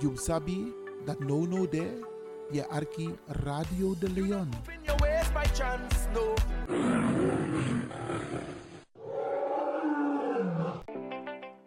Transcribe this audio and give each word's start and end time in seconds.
You 0.00 0.16
sabi 0.16 0.72
dat 1.04 1.18
no 1.18 1.46
no 1.46 1.68
de 1.68 2.00
je 2.50 2.68
arki 2.68 3.14
Radio 3.26 3.94
de 3.98 4.10
Leon. 4.10 4.48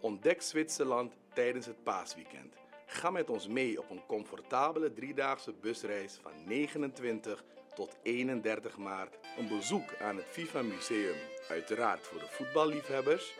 Ontdek 0.02 0.42
Zwitserland 0.42 1.14
tijdens 1.34 1.66
het 1.66 1.84
paasweekend. 1.84 2.54
Ga 2.86 3.10
met 3.10 3.30
ons 3.30 3.48
mee 3.48 3.80
op 3.80 3.90
een 3.90 4.06
comfortabele 4.08 4.94
driedaagse 4.94 5.54
busreis 5.62 6.20
van 6.22 6.32
29 6.46 7.44
tot 7.76 7.96
31 8.04 8.78
maart. 8.78 9.18
Een 9.38 9.48
bezoek 9.48 9.96
aan 10.02 10.16
het 10.16 10.26
FIFA 10.26 10.62
Museum, 10.62 11.16
uiteraard 11.50 12.08
voor 12.08 12.20
de 12.20 12.28
voetballiefhebbers. 12.30 13.34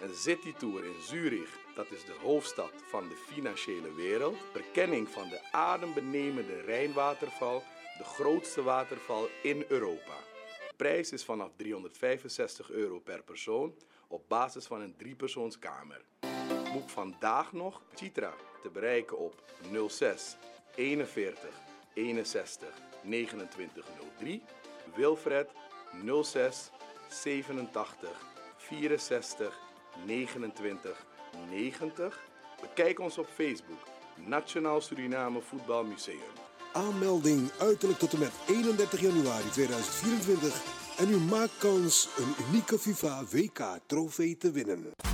Een 0.00 0.14
citytour 0.14 0.84
in 0.84 1.00
Zurich, 1.00 1.58
dat 1.74 1.90
is 1.90 2.04
de 2.04 2.14
hoofdstad 2.22 2.72
van 2.84 3.08
de 3.08 3.14
financiële 3.14 3.94
wereld. 3.94 4.36
Verkenning 4.52 5.08
van 5.08 5.28
de 5.28 5.40
adembenemende 5.52 6.60
Rijnwaterval, 6.60 7.62
de 7.98 8.04
grootste 8.04 8.62
waterval 8.62 9.28
in 9.42 9.64
Europa. 9.68 10.16
De 10.68 10.74
prijs 10.76 11.12
is 11.12 11.24
vanaf 11.24 11.50
365 11.56 12.70
euro 12.70 12.98
per 12.98 13.22
persoon 13.22 13.74
op 14.08 14.28
basis 14.28 14.66
van 14.66 14.80
een 14.80 14.96
driepersoonskamer. 14.96 16.04
Boek 16.72 16.88
vandaag 16.88 17.52
nog 17.52 17.82
Citra 17.94 18.34
te 18.62 18.70
bereiken 18.70 19.18
op 19.18 19.42
06 19.88 20.36
41 20.74 21.48
61 21.94 22.68
2903. 23.00 24.42
Wilfred 24.94 25.50
06 26.22 26.70
87 27.08 28.32
64 28.56 29.63
29 30.06 31.04
90. 31.50 32.20
Bekijk 32.60 33.00
ons 33.00 33.18
op 33.18 33.26
Facebook 33.34 33.78
Nationaal 34.26 34.80
Suriname 34.80 35.40
Voetbal 35.40 35.84
Museum. 35.84 36.32
Aanmelding 36.72 37.50
uiterlijk 37.58 37.98
tot 37.98 38.12
en 38.12 38.18
met 38.18 38.32
31 38.46 39.00
januari 39.00 39.50
2024 39.50 40.82
en 40.98 41.10
u 41.10 41.16
maakt 41.16 41.58
kans 41.58 42.08
een 42.16 42.34
unieke 42.48 42.78
FIFA 42.78 43.24
WK 43.30 43.78
trofee 43.86 44.36
te 44.36 44.50
winnen. 44.50 45.13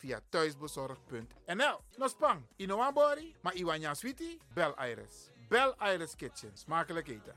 Via 0.00 0.20
thuisbezorgd.nl. 0.30 1.78
Nospang, 1.96 2.42
Inoambori, 2.56 3.34
maar 3.42 3.54
Iwanya 3.54 3.94
Sweetie? 3.94 4.38
Bel 4.54 4.74
Iris. 4.90 5.30
Bel 5.48 5.74
Iris 5.94 6.14
Kitchen. 6.16 6.50
Smakelijk 6.54 7.08
eten. 7.08 7.34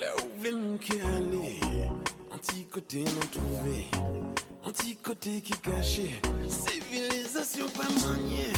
Là 0.00 0.14
où 0.16 0.40
veut 0.42 0.54
mon 0.56 0.76
cœur 0.76 1.06
aller, 1.06 1.58
anti-côté 2.30 3.02
non 3.04 3.26
trouvé, 3.32 3.86
anti-côté 4.62 5.40
qui 5.40 5.54
caché, 5.54 6.20
civilisation 6.46 7.66
pas 7.70 7.88
maniée, 8.06 8.52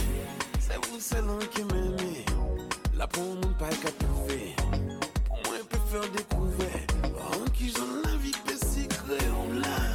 c'est 0.59 0.85
vous 0.87 0.99
seul 0.99 1.25
qui 1.53 1.63
m'aimez, 1.63 2.25
là 2.97 3.07
pour 3.07 3.23
mon 3.23 3.55
pas 3.55 3.69
qu'à 3.69 3.93
trouver, 3.93 4.57
pour 5.27 5.39
moi 5.45 5.59
peut 5.71 5.79
faire 5.91 6.11
découvrir, 6.11 6.87
en 7.05 7.45
qui 7.53 7.69
j'en 7.71 8.03
la 8.05 8.17
vie 8.17 8.33
peut 8.45 8.57
secret, 8.57 9.25
on 9.31 9.61
l'a, 9.61 9.88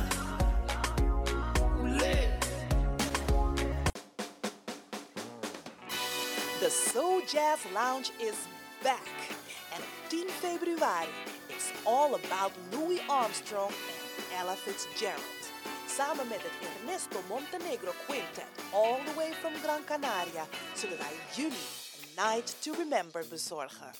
Soul 6.93 7.21
Jazz 7.21 7.65
Lounge 7.73 8.11
is 8.17 8.35
back. 8.83 9.07
En 9.73 9.81
op 9.81 10.09
10 10.09 10.29
februari 10.29 11.09
is 11.47 11.71
all 11.83 12.13
about 12.13 12.51
Louis 12.71 12.99
Armstrong 13.07 13.71
en 14.17 14.23
Ella 14.37 14.55
Fitzgerald. 14.55 15.51
Samen 15.87 16.27
met 16.27 16.41
het 16.41 16.51
Ernesto 16.69 17.21
Montenegro 17.27 17.91
Quintet, 18.07 18.45
all 18.71 18.99
the 19.05 19.13
way 19.15 19.33
from 19.33 19.53
Gran 19.53 19.83
Canaria, 19.85 20.47
zullen 20.75 20.97
wij 20.97 21.13
jullie 21.35 21.67
een 22.01 22.09
Night 22.15 22.61
to 22.61 22.73
Remember 22.77 23.25
bezorgen. 23.29 23.91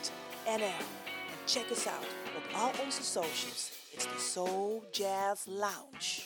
En 0.46 0.62
check 1.46 1.70
us 1.72 1.88
out 1.88 2.08
op 2.38 2.44
al 2.54 2.72
onze 2.86 3.04
socials. 3.04 3.72
It's 3.92 4.06
the 4.06 4.20
Soul 4.20 4.84
Jazz 4.92 5.46
Lounge. 5.46 6.26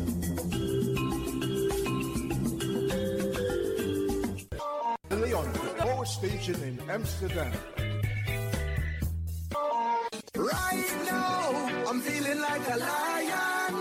De 5.21 5.27
Leon, 5.27 5.53
the 5.53 5.73
power 5.77 6.05
station 6.05 6.55
in 6.63 6.81
Amsterdam. 6.89 7.53
Right 10.33 10.91
now, 11.05 11.89
I'm 11.89 12.01
feeling 12.01 12.39
like 12.41 12.65
a 12.65 12.77
lion. 12.81 13.73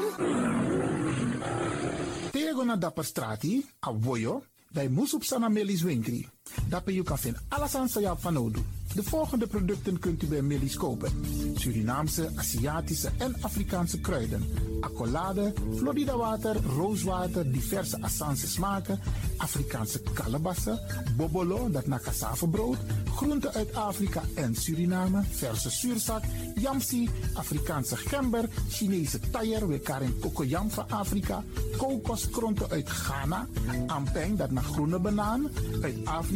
Tego 2.30 2.64
na 2.64 2.76
dapper 2.76 3.04
strati, 3.04 3.64
a 3.80 3.92
voyo, 3.92 4.42
dai 4.68 4.88
musup 4.88 5.24
sana 5.24 5.48
melis 5.48 5.82
winkri. 5.82 6.28
Dapper 6.70 6.92
you 6.92 7.04
kan 7.04 7.88
sa 7.88 8.00
ya 8.00 8.14
fanodu. 8.16 8.62
De 8.94 9.02
volgende 9.02 9.46
producten 9.46 9.98
kunt 9.98 10.22
u 10.22 10.26
bij 10.26 10.42
Millie's 10.42 10.76
kopen. 10.76 11.10
Surinaamse, 11.54 12.30
Aziatische 12.36 13.10
en 13.18 13.36
Afrikaanse 13.40 14.00
kruiden. 14.00 14.44
Accolade, 14.80 15.52
Florida 15.76 16.16
water, 16.16 16.56
rooswater, 16.76 17.52
diverse 17.52 18.02
Assange 18.02 18.46
smaken, 18.46 19.00
Afrikaanse 19.36 20.02
kalebassen, 20.14 20.80
bobolo, 21.16 21.70
dat 21.70 21.86
naar 21.86 22.00
cassavebrood, 22.00 22.76
groenten 23.14 23.52
uit 23.52 23.74
Afrika 23.74 24.22
en 24.34 24.54
Suriname, 24.54 25.22
verse 25.30 25.70
zuurzak, 25.70 26.22
yamsi, 26.54 27.08
Afrikaanse 27.34 27.96
gember, 27.96 28.48
Chinese 28.68 29.20
taier, 29.30 29.68
we 29.68 29.78
karen 29.78 30.18
kokoyam 30.20 30.70
van 30.70 30.90
Afrika, 30.90 31.44
kokoskronten 31.76 32.70
uit 32.70 32.90
Ghana, 32.90 33.46
ampeng, 33.86 34.38
dat 34.38 34.50
naar 34.50 34.64
groene 34.64 34.98
banaan, 34.98 35.50
uit 35.82 35.96
Afrika, 36.04 36.29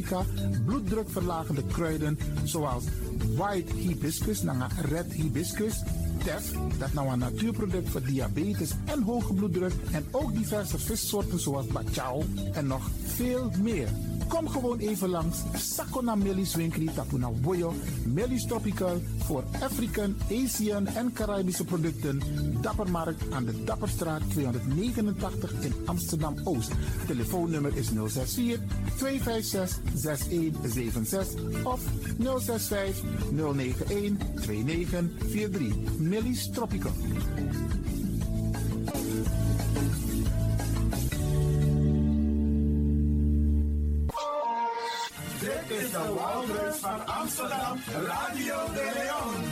bloeddrukverlagende 0.66 1.62
kruiden 1.66 2.18
zoals 2.44 2.84
white 3.36 3.74
hibiscus, 3.76 4.42
naar 4.42 4.72
red 4.90 5.12
hibiscus, 5.12 5.82
tef, 6.16 6.52
dat 6.78 6.92
nou 6.92 7.08
een 7.08 7.18
natuurproduct 7.18 7.90
voor 7.90 8.02
diabetes 8.02 8.70
en 8.84 9.02
hoge 9.02 9.34
bloeddruk 9.34 9.72
en 9.92 10.06
ook 10.10 10.34
diverse 10.34 10.78
vissoorten 10.78 11.40
zoals 11.40 11.66
bachao 11.66 12.22
en 12.52 12.66
nog 12.66 12.90
veel 13.04 13.50
meer. 13.62 13.88
Kom 14.28 14.48
gewoon 14.48 14.78
even 14.78 15.08
langs 15.08 15.42
Sakona 15.54 16.14
Melis 16.14 16.54
Winkri 16.54 16.90
Tapuna 16.94 17.30
Boyo, 17.30 17.74
Melis 18.04 18.46
Tropical 18.46 19.00
voor 19.18 19.44
African, 19.60 20.16
Asian 20.30 20.86
en 20.86 21.12
Caribische 21.12 21.64
producten. 21.64 22.20
Dappermarkt 22.60 23.32
aan 23.32 23.44
de 23.44 23.64
Dapperstraat 23.64 24.22
289 24.30 25.52
in 25.60 25.72
Amsterdam 25.84 26.34
Oost. 26.44 26.70
Telefoonnummer 27.06 27.76
is 27.76 27.86
064 27.86 28.58
256 28.96 29.80
6176 29.94 31.64
of 31.64 31.80
065 32.18 33.02
091 33.30 34.16
2943. 34.34 35.74
Melis 36.04 36.50
Tropical. 36.50 36.92
Dit 45.40 45.78
is 45.78 45.90
de 45.90 46.14
Wouders 46.14 46.76
van 46.76 47.06
Amsterdam, 47.06 47.78
Radio 48.06 48.54
de 48.74 48.92
Leon. 48.94 49.43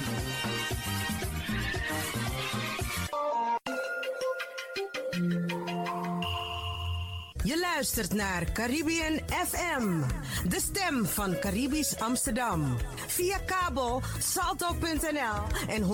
Luistert 7.82 8.14
naar 8.14 8.52
Caribbean 8.52 9.20
FM, 9.28 10.02
de 10.48 10.60
stem 10.60 11.04
van 11.04 11.38
Caribisch 11.38 11.98
Amsterdam. 12.00 12.76
Via 13.06 13.38
kabel 13.38 14.02
salto.nl 14.18 15.68
en 15.68 15.82
107.9 15.82 15.88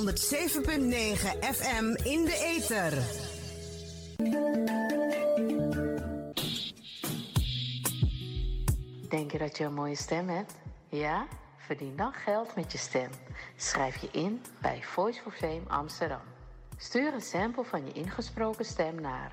FM 1.40 1.85
in 2.02 2.25
de 2.25 2.56
ether. 2.56 2.93
Denk 9.08 9.32
je 9.32 9.38
dat 9.38 9.58
je 9.58 9.64
een 9.64 9.75
mooie 9.75 9.96
stem 9.96 10.29
hebt? 10.29 10.55
Ja? 10.88 11.26
Verdien 11.56 11.96
dan 11.96 12.12
geld 12.12 12.55
met 12.56 12.73
je 12.73 12.79
stem. 12.79 13.11
Schrijf 13.56 13.96
je 13.96 14.08
in 14.12 14.43
bij 14.61 14.82
Voice 14.82 15.20
for 15.20 15.32
Fame 15.32 15.62
Amsterdam. 15.67 16.23
Stuur 16.76 17.14
een 17.14 17.20
sample 17.20 17.64
van 17.64 17.87
je 17.87 17.93
ingesproken 17.93 18.64
stem 18.64 19.00
naar 19.00 19.32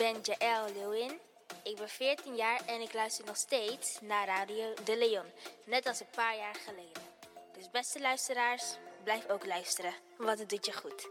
Ben 0.00 0.16
Jaël 0.22 0.72
Leeuwin. 0.74 1.18
Ik 1.62 1.76
ben 1.76 1.88
14 1.88 2.36
jaar 2.36 2.60
en 2.66 2.80
ik 2.80 2.92
luister 2.92 3.24
nog 3.24 3.36
steeds 3.36 3.98
naar 4.00 4.26
Radio 4.26 4.74
De 4.84 4.98
Leon. 4.98 5.24
Net 5.64 5.86
als 5.86 6.00
een 6.00 6.06
paar 6.16 6.36
jaar 6.36 6.54
geleden. 6.54 7.02
Dus 7.52 7.70
beste 7.70 8.00
luisteraars, 8.00 8.76
blijf 9.04 9.28
ook 9.28 9.46
luisteren, 9.46 9.92
want 10.18 10.38
het 10.38 10.48
doet 10.48 10.66
je 10.66 10.72
goed. 10.72 11.08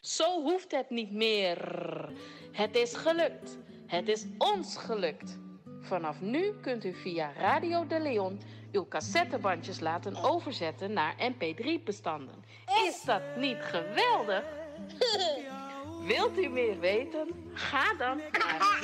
Zo 0.00 0.42
hoeft 0.42 0.70
het 0.72 0.90
niet 0.90 1.12
meer. 1.12 1.58
Het 2.52 2.76
is 2.76 2.94
gelukt. 2.94 3.56
Het 3.86 4.08
is 4.08 4.24
ons 4.38 4.76
gelukt. 4.76 5.38
Vanaf 5.90 6.20
nu 6.20 6.54
kunt 6.60 6.84
u 6.84 6.94
via 6.94 7.32
Radio 7.38 7.86
de 7.86 8.00
Leon 8.00 8.40
uw 8.72 8.86
cassettebandjes 8.88 9.80
laten 9.80 10.22
overzetten 10.22 10.92
naar 10.92 11.14
mp3-bestanden. 11.18 12.44
Is 12.86 13.02
dat 13.02 13.22
niet 13.36 13.56
geweldig? 13.60 14.44
Wilt 16.06 16.38
u 16.38 16.48
meer 16.48 16.80
weten? 16.80 17.28
Ga 17.52 17.94
dan 17.94 18.16
naar 18.16 18.80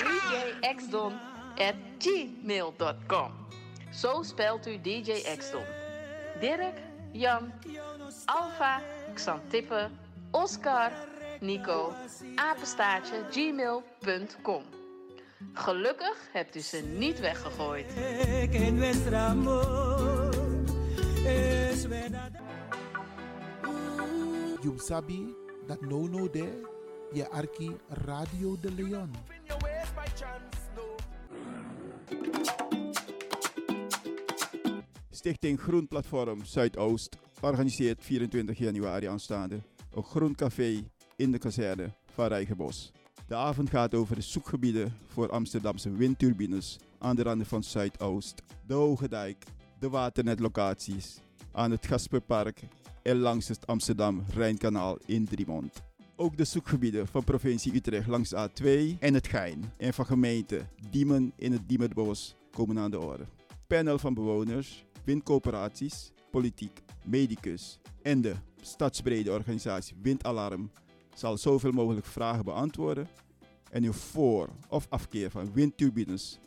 djxdon.gmail.com 0.61 3.33
Zo 3.93 4.23
spelt 4.23 4.67
u 4.67 4.81
DJ 4.81 5.37
Xdon. 5.37 5.65
Dirk, 6.41 6.79
Jan, 7.13 7.53
Alfa, 8.25 8.81
Xantippe, 9.15 9.89
Oscar, 10.31 10.93
Nico, 11.41 11.93
apenstaartje, 12.35 13.25
gmail.com. 13.31 14.63
Gelukkig 15.53 16.29
hebt 16.33 16.57
u 16.57 16.61
ze 16.61 16.83
niet 16.99 17.21
weggegooid. 17.21 17.87
You 24.63 24.79
sabi 24.79 25.35
dat 25.67 25.81
no 25.81 26.07
no 26.07 26.31
de 26.31 26.63
je 27.13 27.29
arki 27.29 27.77
Radio 27.89 28.57
de 28.61 28.73
Leon. 28.73 29.11
Stichting 35.11 35.61
Groen 35.61 35.89
Platform 35.89 36.45
Zuidoost 36.45 37.17
organiseert 37.41 38.05
24 38.05 38.59
januari 38.59 39.07
aanstaande 39.07 39.63
een 39.95 40.05
groen 40.05 40.35
café 40.35 40.91
in 41.17 41.33
de 41.33 41.39
kazerne 41.39 41.93
van 42.05 42.27
Rijgenbos. 42.27 42.93
De 43.27 43.35
avond 43.35 43.71
gaat 43.71 43.95
over 43.95 44.15
de 44.15 44.21
zoekgebieden 44.21 44.93
voor 45.07 45.31
Amsterdamse 45.31 45.91
windturbines 45.91 46.79
aan 46.99 47.17
de 47.17 47.23
randen 47.23 47.47
van 47.47 47.63
Zuidoost, 47.63 48.43
de 48.67 48.75
Hoge 48.75 49.09
Dijk, 49.09 49.45
de 49.79 49.89
waternetlocaties, 49.89 51.19
aan 51.53 51.71
het 51.71 51.87
Gasperpark 51.87 52.63
en 53.03 53.19
langs 53.19 53.49
het 53.49 53.67
Amsterdam-Rijnkanaal 53.67 54.99
in 55.07 55.25
Driemond. 55.25 55.83
Ook 56.17 56.37
de 56.37 56.45
zoekgebieden 56.45 57.07
van 57.07 57.25
provincie 57.25 57.75
Utrecht 57.75 58.07
langs 58.07 58.31
de 58.31 58.49
A2 58.49 58.99
en 59.01 59.15
het 59.15 59.29
Gein 59.29 59.73
en 59.77 59.95
van 59.95 60.07
gemeente 60.07 60.67
Diemen 60.91 61.33
in 61.37 61.53
het 61.53 61.69
Diemerbos 61.69 62.37
komen 62.51 62.79
aan 62.79 62.91
de 62.91 63.01
orde. 63.01 63.27
Panel 63.67 63.99
van 63.99 64.15
bewoners, 64.15 64.85
windcoöperaties, 65.05 66.13
politiek, 66.31 66.83
medicus 67.05 67.79
en 68.03 68.21
de 68.21 68.35
stadsbrede 68.61 69.33
organisatie 69.33 69.97
Windalarm 70.03 70.71
zal 71.19 71.39
zoveel 71.39 71.73
mogelijk 71.73 72.07
vragen 72.07 72.45
beantwoorden 72.45 73.09
en 73.71 73.85
uw 73.85 73.93
voor- 73.93 74.49
of 74.69 74.87
afkeer 74.89 75.31
van 75.31 75.53
windturbines 75.53 76.39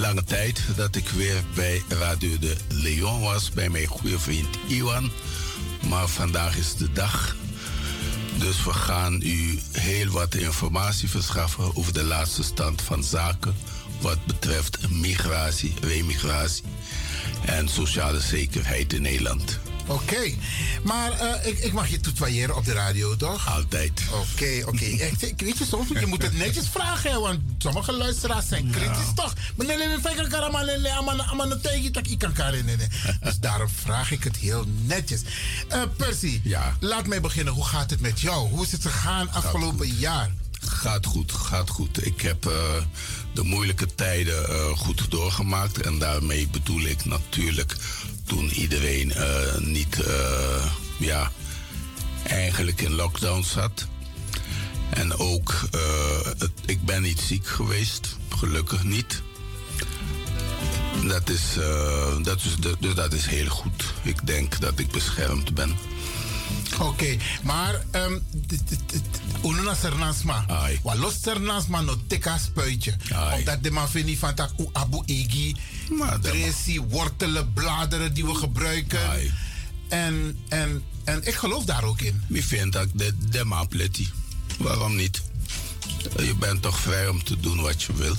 Lange 0.00 0.24
tijd 0.24 0.62
dat 0.76 0.96
ik 0.96 1.08
weer 1.08 1.42
bij 1.54 1.82
Radio 1.88 2.38
de 2.38 2.56
Leon 2.68 3.20
was, 3.20 3.50
bij 3.50 3.68
mijn 3.68 3.86
goede 3.86 4.18
vriend 4.18 4.56
Iwan. 4.68 5.10
Maar 5.88 6.08
vandaag 6.08 6.56
is 6.56 6.74
de 6.74 6.92
dag. 6.92 7.36
Dus 8.38 8.64
we 8.64 8.72
gaan 8.72 9.20
u 9.22 9.58
heel 9.72 10.10
wat 10.10 10.34
informatie 10.34 11.08
verschaffen 11.08 11.76
over 11.76 11.92
de 11.92 12.04
laatste 12.04 12.42
stand 12.42 12.82
van 12.82 13.04
zaken. 13.04 13.54
Wat 14.00 14.26
betreft 14.26 14.90
migratie, 14.90 15.74
remigratie 15.80 16.64
en 17.44 17.68
sociale 17.68 18.20
zekerheid 18.20 18.92
in 18.92 19.02
Nederland. 19.02 19.60
Oké, 19.90 20.34
maar 20.82 21.12
eh, 21.12 21.46
ik, 21.46 21.58
ik 21.58 21.72
mag 21.72 21.88
je 21.88 22.00
toetwaaieren 22.00 22.56
op 22.56 22.64
de 22.64 22.72
radio, 22.72 23.16
toch? 23.16 23.48
Altijd. 23.48 24.02
Oké, 24.12 24.62
oké. 24.66 24.84
Echt, 25.10 25.22
ik 25.22 25.40
weet 25.40 25.58
je, 25.58 25.64
soms 25.64 25.88
je 25.88 26.06
moet 26.06 26.22
het 26.22 26.36
netjes 26.36 26.68
vragen, 26.68 27.10
hè, 27.10 27.18
want 27.18 27.40
sommige 27.58 27.92
luisteraars 27.92 28.48
zijn 28.48 28.70
kritisch, 28.70 29.14
toch? 29.14 29.34
Maar 29.56 29.66
nee, 29.66 29.76
nee, 29.76 29.86
nee, 29.88 30.28
karama, 30.28 30.62
nee, 30.62 30.78
nee, 30.78 30.92
amana, 30.92 31.24
amana, 31.24 31.56
tegen, 31.56 31.92
tak, 31.92 32.06
ik 32.06 32.18
kan 32.18 32.32
karen. 32.32 32.58
Dus 33.20 33.38
daarom 33.38 33.68
vraag 33.68 34.10
ik 34.10 34.24
het 34.24 34.36
heel 34.36 34.64
netjes. 34.86 35.20
Eh, 35.68 35.82
Percy, 35.96 36.40
Ja. 36.42 36.76
laat 36.80 37.06
mij 37.06 37.20
beginnen. 37.20 37.52
Hoe 37.54 37.64
gaat 37.64 37.90
het 37.90 38.00
met 38.00 38.20
jou? 38.20 38.48
Hoe 38.48 38.64
is 38.64 38.72
het 38.72 38.82
gegaan 38.82 39.30
afgelopen 39.32 39.86
jaar? 39.86 40.30
Gaat 40.60 41.06
goed, 41.06 41.32
gaat 41.32 41.70
goed. 41.70 42.06
Ik 42.06 42.20
heb 42.20 42.46
eh, 42.46 42.52
de 43.32 43.42
moeilijke 43.42 43.94
tijden 43.94 44.48
eh, 44.48 44.68
goed 44.68 45.10
doorgemaakt. 45.10 45.80
En 45.80 45.98
daarmee 45.98 46.48
bedoel 46.48 46.80
ik 46.80 47.04
natuurlijk 47.04 47.76
toen 48.24 48.50
iedereen 48.50 49.12
eh, 49.12 49.58
niet, 49.58 50.02
eh, 50.02 50.64
ja, 50.98 51.32
eigenlijk 52.22 52.80
in 52.80 52.94
lockdown 52.94 53.42
zat. 53.42 53.86
En 54.90 55.18
ook, 55.18 55.68
ik 56.66 56.82
ben 56.82 57.02
niet 57.02 57.20
ziek 57.20 57.46
geweest, 57.46 58.16
gelukkig 58.28 58.84
niet. 58.84 59.22
Dat 61.06 61.28
is, 61.28 61.42
dat 62.22 62.40
is, 62.44 62.74
dus 62.80 62.94
dat 62.94 63.12
is 63.12 63.26
heel 63.26 63.48
goed. 63.48 63.84
Ik 64.02 64.26
denk 64.26 64.60
dat 64.60 64.78
ik 64.78 64.90
beschermd 64.90 65.54
ben. 65.54 65.76
Oké, 66.78 67.16
maar 67.42 67.84
um, 67.92 68.22
Ununa 69.44 69.74
Sernasma. 69.74 70.46
Wa 70.82 70.96
los 70.96 71.14
Sernasma 71.22 71.80
no 71.80 71.96
teka 72.06 72.38
spuitje. 72.38 72.96
Omdat 73.38 73.62
de 73.62 73.70
man 73.70 73.88
vindt 73.88 74.18
van 74.18 74.34
tak 74.34 74.50
u 74.58 74.68
abu 74.72 75.02
egi. 75.06 75.56
Dresi, 76.20 76.80
wortelen, 76.80 77.52
bladeren 77.52 78.14
die 78.14 78.24
we 78.24 78.34
gebruiken. 78.34 79.00
En, 79.88 80.38
en, 80.48 80.82
en 81.04 81.26
ik 81.26 81.34
geloof 81.34 81.64
daar 81.64 81.84
ook 81.84 82.00
in. 82.00 82.22
Ik 82.28 82.44
vind 82.44 82.72
dat 82.72 82.88
de, 82.92 83.14
de 83.30 83.44
man. 83.44 83.68
Waarom 84.58 84.96
niet? 84.96 85.22
Je 86.16 86.34
bent 86.34 86.62
toch 86.62 86.78
vrij 86.78 87.08
om 87.08 87.24
te 87.24 87.40
doen 87.40 87.60
wat 87.60 87.82
je 87.82 87.92
wil. 87.94 88.16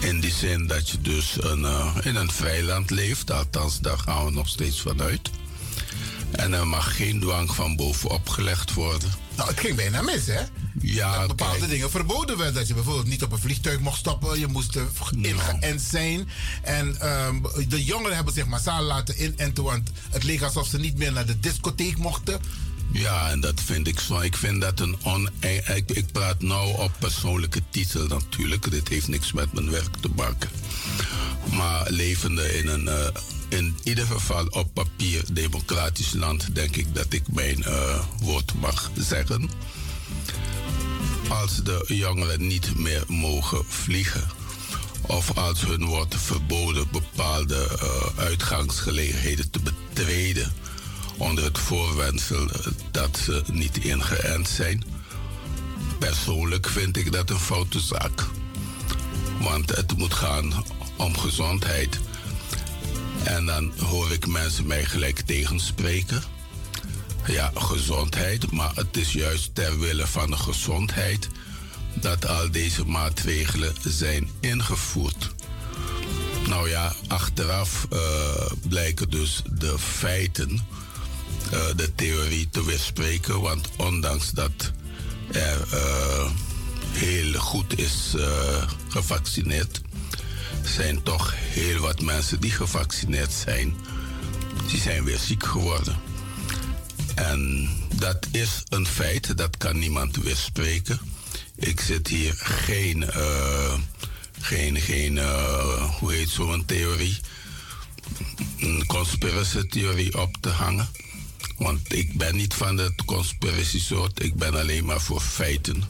In 0.00 0.20
die 0.20 0.32
zin 0.32 0.66
dat 0.66 0.90
je 0.90 1.00
dus 1.00 1.36
een, 1.40 1.64
eh, 1.64 1.96
in 2.02 2.16
een 2.16 2.30
vrij 2.30 2.62
land 2.62 2.90
leeft. 2.90 3.30
Althans, 3.30 3.80
daar 3.80 3.98
gaan 3.98 4.24
we 4.24 4.30
nog 4.30 4.48
steeds 4.48 4.80
vanuit. 4.80 5.30
En 6.34 6.52
er 6.52 6.66
mag 6.66 6.96
geen 6.96 7.20
dwang 7.20 7.54
van 7.54 7.76
bovenop 7.76 8.28
gelegd 8.28 8.74
worden. 8.74 9.12
Nou, 9.36 9.48
het 9.48 9.60
ging 9.60 9.76
bijna 9.76 10.02
mis, 10.02 10.26
hè? 10.26 10.40
Ja, 10.80 11.18
dat 11.18 11.28
bepaalde 11.28 11.68
dingen 11.68 11.90
verboden 11.90 12.36
werden. 12.36 12.54
Dat 12.54 12.68
je 12.68 12.74
bijvoorbeeld 12.74 13.06
niet 13.06 13.22
op 13.22 13.32
een 13.32 13.38
vliegtuig 13.38 13.80
mocht 13.80 13.98
stappen. 13.98 14.38
Je 14.38 14.46
moest 14.46 14.76
uh, 14.76 14.82
ingeënt 15.22 15.80
zijn. 15.80 16.28
En 16.62 17.08
um, 17.26 17.42
de 17.68 17.84
jongeren 17.84 18.16
hebben 18.16 18.34
zich 18.34 18.46
massaal 18.46 18.82
laten 18.82 19.22
inenten. 19.22 19.64
Want 19.64 19.90
het 20.10 20.22
leek 20.22 20.42
alsof 20.42 20.66
ze 20.66 20.78
niet 20.78 20.98
meer 20.98 21.12
naar 21.12 21.26
de 21.26 21.40
discotheek 21.40 21.98
mochten. 21.98 22.40
Ja, 22.92 23.30
en 23.30 23.40
dat 23.40 23.60
vind 23.64 23.88
ik 23.88 24.00
zo. 24.00 24.20
Ik 24.20 24.36
vind 24.36 24.60
dat 24.60 24.80
een 24.80 24.96
on... 25.02 25.30
Ik, 25.74 25.90
ik 25.90 26.12
praat 26.12 26.42
nou 26.42 26.78
op 26.78 26.92
persoonlijke 26.98 27.62
titel 27.70 28.06
natuurlijk. 28.06 28.70
Dit 28.70 28.88
heeft 28.88 29.08
niks 29.08 29.32
met 29.32 29.52
mijn 29.52 29.70
werk 29.70 29.96
te 30.00 30.10
maken. 30.16 30.50
Maar 31.50 31.90
levende 31.90 32.58
in 32.58 32.68
een... 32.68 32.84
Uh, 32.84 33.06
in 33.54 33.76
ieder 33.82 34.06
geval 34.06 34.46
op 34.46 34.74
papier 34.74 35.24
democratisch 35.32 36.12
land... 36.12 36.54
denk 36.54 36.76
ik 36.76 36.94
dat 36.94 37.12
ik 37.12 37.22
mijn 37.32 37.58
uh, 37.58 38.04
woord 38.20 38.54
mag 38.54 38.90
zeggen. 38.98 39.50
Als 41.28 41.62
de 41.62 41.84
jongeren 41.86 42.46
niet 42.46 42.78
meer 42.78 43.04
mogen 43.06 43.64
vliegen... 43.68 44.30
of 45.00 45.38
als 45.38 45.60
hun 45.60 45.84
wordt 45.84 46.14
verboden 46.16 46.88
bepaalde 46.92 47.78
uh, 47.82 48.24
uitgangsgelegenheden 48.24 49.50
te 49.50 49.60
betreden 49.60 50.52
onder 51.16 51.44
het 51.44 51.58
voorwendsel 51.58 52.48
dat 52.90 53.18
ze 53.24 53.42
niet 53.52 53.78
ingeënt 53.78 54.48
zijn. 54.48 54.84
Persoonlijk 55.98 56.68
vind 56.68 56.96
ik 56.96 57.12
dat 57.12 57.30
een 57.30 57.38
foute 57.38 57.80
zaak. 57.80 58.26
Want 59.40 59.76
het 59.76 59.96
moet 59.96 60.14
gaan 60.14 60.64
om 60.96 61.18
gezondheid. 61.18 62.00
En 63.24 63.46
dan 63.46 63.72
hoor 63.78 64.12
ik 64.12 64.26
mensen 64.26 64.66
mij 64.66 64.84
gelijk 64.84 65.20
tegenspreken. 65.20 66.22
Ja, 67.26 67.50
gezondheid, 67.54 68.50
maar 68.50 68.72
het 68.74 68.96
is 68.96 69.12
juist 69.12 69.54
ter 69.54 69.78
wille 69.78 70.06
van 70.06 70.30
de 70.30 70.36
gezondheid 70.36 71.28
dat 71.94 72.26
al 72.26 72.50
deze 72.50 72.84
maatregelen 72.84 73.74
zijn 73.82 74.28
ingevoerd. 74.40 75.34
Nou 76.48 76.68
ja, 76.68 76.92
achteraf 77.08 77.86
uh, 77.92 77.98
blijken 78.68 79.10
dus 79.10 79.42
de 79.52 79.78
feiten 79.78 80.50
uh, 80.50 81.60
de 81.76 81.94
theorie 81.94 82.48
te 82.48 82.64
weerspreken. 82.64 83.40
Want 83.40 83.68
ondanks 83.76 84.30
dat 84.30 84.72
er 85.32 85.66
uh, 85.74 86.30
heel 86.92 87.32
goed 87.32 87.78
is 87.78 88.14
gevaccineerd, 88.88 89.80
zijn 90.64 91.02
toch 91.02 91.34
heel 91.36 91.78
wat 91.78 92.00
mensen 92.00 92.40
die 92.40 92.50
gevaccineerd 92.50 93.32
zijn, 93.32 93.76
die 94.66 94.80
zijn 94.80 95.04
weer 95.04 95.18
ziek 95.18 95.44
geworden. 95.44 95.96
En 97.14 97.68
dat 97.94 98.26
is 98.30 98.62
een 98.68 98.86
feit, 98.86 99.36
dat 99.36 99.56
kan 99.56 99.78
niemand 99.78 100.16
weerspreken. 100.16 101.00
Ik 101.56 101.80
zit 101.80 102.08
hier 102.08 102.34
geen, 102.36 103.04
geen, 104.40 104.80
geen 104.80 105.18
hoe 105.98 106.12
heet 106.12 106.28
zo'n 106.28 106.64
theorie, 106.64 107.20
een 108.58 108.86
conspiracy 108.86 109.66
theorie 109.68 110.20
op 110.20 110.36
te 110.40 110.48
hangen. 110.48 110.88
Want 111.56 111.92
ik 111.92 112.18
ben 112.18 112.36
niet 112.36 112.54
van 112.54 112.76
het 112.76 113.04
conspiratiesoort, 113.04 114.22
ik 114.22 114.34
ben 114.34 114.54
alleen 114.54 114.84
maar 114.84 115.00
voor 115.00 115.20
feiten. 115.20 115.84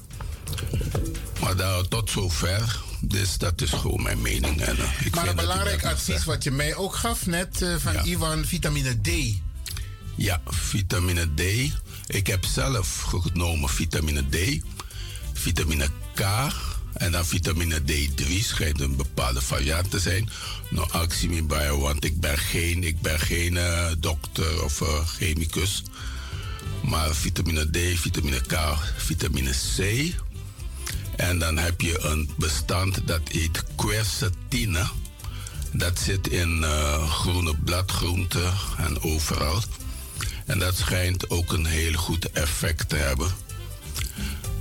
Maar 1.40 1.57
daar, 1.57 1.88
tot 1.88 2.11
zover, 2.11 2.83
dus 3.09 3.39
dat 3.39 3.61
is 3.61 3.71
gewoon 3.71 4.03
mijn 4.03 4.21
mening. 4.21 4.61
En, 4.61 4.77
uh, 4.77 5.07
ik 5.07 5.15
maar 5.15 5.29
een 5.29 5.37
belangrijk 5.37 5.85
advies 5.85 6.25
wat 6.25 6.45
je 6.45 6.51
mij 6.51 6.75
ook 6.75 6.95
gaf 6.95 7.27
net 7.27 7.63
uh, 7.63 7.77
van 7.79 7.93
ja. 7.93 8.05
Ivan, 8.05 8.45
vitamine 8.45 9.01
D. 9.01 9.09
Ja, 10.17 10.41
vitamine 10.47 11.29
D. 11.35 11.41
Ik 12.07 12.27
heb 12.27 12.45
zelf 12.45 13.01
genomen 13.01 13.69
vitamine 13.69 14.29
D, 14.29 14.61
vitamine 15.33 15.89
K 16.15 16.21
en 16.95 17.13
dan 17.13 17.27
vitamine 17.27 17.81
D3 17.81 18.41
schijnt 18.41 18.81
een 18.81 18.97
bepaalde 18.97 19.43
variant 19.43 19.91
te 19.91 19.99
zijn. 19.99 20.31
Nou, 20.71 20.91
actie 20.91 21.29
me 21.29 21.43
bij, 21.43 21.73
want 21.73 22.05
ik 22.05 22.21
ben 22.21 22.39
geen, 22.39 22.85
ik 22.85 23.01
ben 23.01 23.21
geen 23.21 23.55
uh, 23.55 23.87
dokter 23.99 24.65
of 24.65 24.81
uh, 24.81 25.07
chemicus. 25.07 25.83
Maar 26.83 27.15
vitamine 27.15 27.71
D, 27.71 27.99
vitamine 27.99 28.41
K, 28.41 28.59
vitamine 28.97 29.51
C. 29.51 29.79
En 31.16 31.38
dan 31.38 31.59
heb 31.59 31.80
je 31.80 32.00
een 32.00 32.30
bestand 32.37 33.06
dat 33.06 33.21
heet 33.28 33.64
quercetine. 33.76 34.87
Dat 35.73 35.99
zit 35.99 36.28
in 36.28 36.59
uh, 36.59 37.11
groene 37.11 37.56
bladgroenten 37.56 38.52
en 38.76 39.02
overal. 39.02 39.62
En 40.47 40.59
dat 40.59 40.76
schijnt 40.76 41.30
ook 41.30 41.52
een 41.52 41.66
heel 41.66 41.92
goed 41.92 42.30
effect 42.30 42.88
te 42.88 42.97
hebben. 42.97 43.30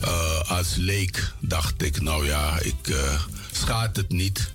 Uh, 0.03 0.39
als 0.41 0.75
leek 0.75 1.31
dacht 1.39 1.83
ik, 1.83 2.01
nou 2.01 2.25
ja, 2.25 2.59
ik 2.59 2.87
uh, 2.87 3.21
schaadt 3.51 3.97
het 3.97 4.09
niet. 4.09 4.53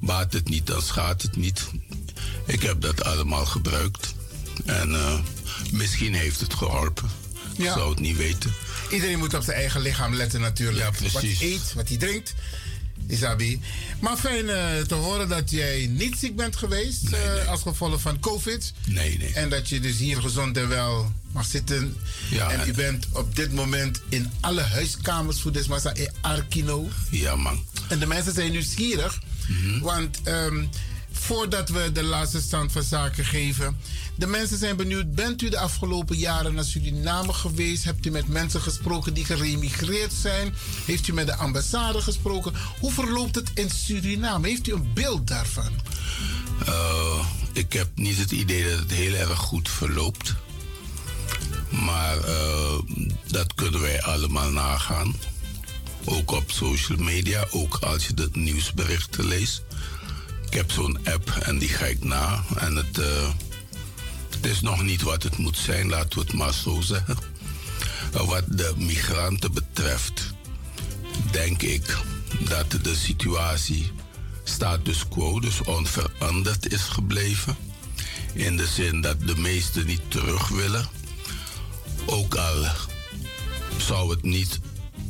Baat 0.00 0.32
het 0.32 0.48
niet, 0.48 0.66
dan 0.66 0.82
schaadt 0.82 1.22
het 1.22 1.36
niet. 1.36 1.66
Ik 2.46 2.62
heb 2.62 2.80
dat 2.80 3.04
allemaal 3.04 3.46
gebruikt. 3.46 4.14
En 4.64 4.94
eh, 4.94 5.18
misschien 5.72 6.14
heeft 6.14 6.40
het 6.40 6.54
geholpen. 6.54 7.10
Ik 7.56 7.64
zou 7.64 7.90
het 7.90 8.00
niet 8.00 8.16
weten. 8.16 8.52
Iedereen 8.90 9.18
moet 9.18 9.34
op 9.34 9.42
zijn 9.42 9.56
eigen 9.56 9.80
lichaam 9.80 10.14
letten 10.14 10.40
natuurlijk. 10.40 10.98
Ja. 11.00 11.10
Wat 11.12 11.22
hij 11.22 11.36
eet, 11.40 11.72
wat 11.74 11.88
hij 11.88 11.96
drinkt. 11.96 12.34
Isabi. 13.06 13.60
Maar 14.00 14.16
fijn 14.16 14.48
eh, 14.48 14.80
te 14.86 14.94
horen 14.94 15.28
dat 15.28 15.50
jij 15.50 15.86
niet 15.90 16.18
ziek 16.18 16.36
bent 16.36 16.56
geweest 16.56 17.08
eh, 17.12 17.48
als 17.48 17.62
gevolg 17.62 18.00
van 18.00 18.20
COVID. 18.20 18.72
Nee, 18.86 19.18
nee. 19.18 19.32
En 19.32 19.48
dat 19.48 19.68
je 19.68 19.80
dus 19.80 19.96
hier 19.98 20.20
gezond 20.20 20.56
en 20.56 20.68
wel 20.68 21.12
mag 21.32 21.46
zitten. 21.46 21.96
Ja, 22.30 22.50
en 22.50 22.60
en- 22.60 22.68
u 22.68 22.72
bent 22.72 23.06
op 23.12 23.36
dit 23.36 23.52
moment 23.52 24.00
in 24.08 24.30
alle 24.40 24.60
huiskamers 24.62 25.40
voor 25.40 25.52
Desmasa 25.52 25.94
in 25.94 26.10
Arkino. 26.20 26.88
Ja, 27.10 27.36
man. 27.36 27.64
En 27.88 27.98
de 27.98 28.06
mensen 28.06 28.34
zijn 28.34 28.50
nieuwsgierig. 28.52 29.18
Want 29.80 30.18
ehm, 30.22 30.64
voordat 31.18 31.68
we 31.68 31.92
de 31.92 32.02
laatste 32.02 32.40
stand 32.40 32.72
van 32.72 32.82
zaken 32.82 33.24
geven. 33.24 33.76
De 34.14 34.26
mensen 34.26 34.58
zijn 34.58 34.76
benieuwd. 34.76 35.14
Bent 35.14 35.42
u 35.42 35.48
de 35.48 35.58
afgelopen 35.58 36.16
jaren 36.16 36.54
naar 36.54 36.64
Suriname 36.64 37.32
geweest? 37.32 37.84
Hebt 37.84 38.06
u 38.06 38.10
met 38.10 38.28
mensen 38.28 38.60
gesproken 38.60 39.14
die 39.14 39.24
geremigreerd 39.24 40.12
zijn? 40.12 40.54
Heeft 40.84 41.08
u 41.08 41.12
met 41.12 41.26
de 41.26 41.34
ambassade 41.34 42.00
gesproken? 42.00 42.52
Hoe 42.80 42.92
verloopt 42.92 43.34
het 43.34 43.50
in 43.54 43.70
Suriname? 43.70 44.48
Heeft 44.48 44.68
u 44.68 44.72
een 44.72 44.90
beeld 44.94 45.26
daarvan? 45.26 45.72
Eh, 46.66 47.26
ik 47.52 47.72
heb 47.72 47.88
niet 47.94 48.18
het 48.18 48.30
idee 48.30 48.70
dat 48.70 48.78
het 48.78 48.90
heel 48.90 49.14
erg 49.14 49.38
goed 49.38 49.68
verloopt. 49.68 50.34
Maar 51.70 52.18
eh, 52.18 52.78
dat 53.26 53.54
kunnen 53.54 53.80
wij 53.80 54.02
allemaal 54.02 54.50
nagaan. 54.50 55.14
Ook 56.04 56.30
op 56.30 56.50
social 56.50 56.98
media, 56.98 57.46
ook 57.50 57.76
als 57.76 58.06
je 58.06 58.14
de 58.14 58.28
nieuwsberichten 58.32 59.26
leest. 59.26 59.62
Ik 60.50 60.54
heb 60.54 60.70
zo'n 60.70 60.98
app 61.04 61.30
en 61.30 61.58
die 61.58 61.68
ga 61.68 61.84
ik 61.84 62.04
na. 62.04 62.44
En 62.56 62.76
het, 62.76 62.98
eh, 62.98 63.28
het 64.30 64.46
is 64.46 64.60
nog 64.60 64.82
niet 64.82 65.02
wat 65.02 65.22
het 65.22 65.36
moet 65.36 65.56
zijn, 65.56 65.88
laten 65.88 66.18
we 66.18 66.24
het 66.24 66.32
maar 66.32 66.52
zo 66.52 66.80
zeggen. 66.80 67.16
Eh, 68.12 68.26
Wat 68.26 68.44
de 68.48 68.74
migranten 68.76 69.52
betreft, 69.52 70.22
denk 71.30 71.62
ik 71.62 71.96
dat 72.40 72.70
de 72.70 72.94
situatie 72.96 73.92
status 74.44 75.08
quo, 75.08 75.40
dus 75.40 75.62
onveranderd 75.62 76.72
is 76.72 76.82
gebleven. 76.82 77.56
In 78.32 78.56
de 78.56 78.66
zin 78.66 79.00
dat 79.00 79.20
de 79.26 79.36
meesten 79.36 79.86
niet 79.86 80.10
terug 80.10 80.48
willen. 80.48 80.88
Ook 82.06 82.34
al 82.34 82.66
zou 83.76 84.10
het 84.10 84.22
niet 84.22 84.60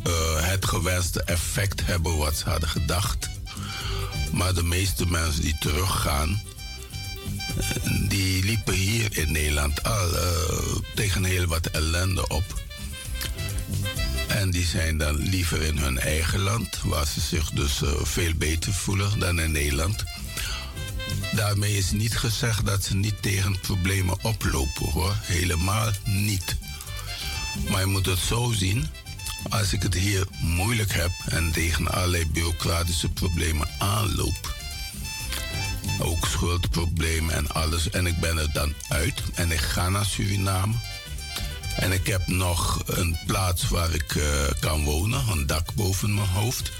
eh, 0.02 0.12
het 0.36 0.64
gewenste 0.64 1.22
effect 1.22 1.86
hebben 1.86 2.16
wat 2.16 2.36
ze 2.36 2.48
hadden 2.48 2.68
gedacht. 2.68 3.28
Maar 4.38 4.54
de 4.54 4.62
meeste 4.62 5.06
mensen 5.06 5.42
die 5.42 5.56
teruggaan, 5.58 6.42
die 8.08 8.44
liepen 8.44 8.74
hier 8.74 9.18
in 9.18 9.32
Nederland 9.32 9.82
al 9.82 10.16
eh, 10.16 10.76
tegen 10.94 11.24
heel 11.24 11.46
wat 11.46 11.66
ellende 11.66 12.28
op. 12.28 12.62
En 14.28 14.50
die 14.50 14.64
zijn 14.66 14.98
dan 14.98 15.16
liever 15.16 15.62
in 15.62 15.78
hun 15.78 15.98
eigen 15.98 16.40
land, 16.40 16.80
waar 16.84 17.06
ze 17.06 17.20
zich 17.20 17.50
dus 17.50 17.82
eh, 17.82 17.90
veel 18.02 18.34
beter 18.34 18.72
voelen 18.72 19.18
dan 19.18 19.40
in 19.40 19.52
Nederland. 19.52 20.04
Daarmee 21.32 21.76
is 21.76 21.90
niet 21.90 22.18
gezegd 22.18 22.66
dat 22.66 22.84
ze 22.84 22.96
niet 22.96 23.22
tegen 23.22 23.60
problemen 23.60 24.24
oplopen 24.24 24.90
hoor. 24.90 25.14
Helemaal 25.22 25.90
niet. 26.04 26.56
Maar 27.70 27.80
je 27.80 27.86
moet 27.86 28.06
het 28.06 28.18
zo 28.18 28.52
zien. 28.52 28.86
Als 29.48 29.72
ik 29.72 29.82
het 29.82 29.94
hier 29.94 30.26
moeilijk 30.40 30.92
heb 30.92 31.10
en 31.28 31.52
tegen 31.52 31.92
allerlei 31.92 32.26
bureaucratische 32.26 33.08
problemen 33.08 33.68
aanloop. 33.78 34.56
Ook 36.00 36.26
schuldproblemen 36.26 37.34
en 37.34 37.48
alles. 37.48 37.90
En 37.90 38.06
ik 38.06 38.20
ben 38.20 38.38
er 38.38 38.52
dan 38.52 38.74
uit 38.88 39.22
en 39.34 39.50
ik 39.52 39.60
ga 39.60 39.88
naar 39.88 40.04
Suriname. 40.04 40.74
En 41.76 41.92
ik 41.92 42.06
heb 42.06 42.26
nog 42.26 42.82
een 42.86 43.18
plaats 43.26 43.68
waar 43.68 43.94
ik 43.94 44.14
eh, 44.14 44.24
kan 44.60 44.84
wonen, 44.84 45.28
een 45.28 45.46
dak 45.46 45.74
boven 45.74 46.14
mijn 46.14 46.28
hoofd. 46.28 46.70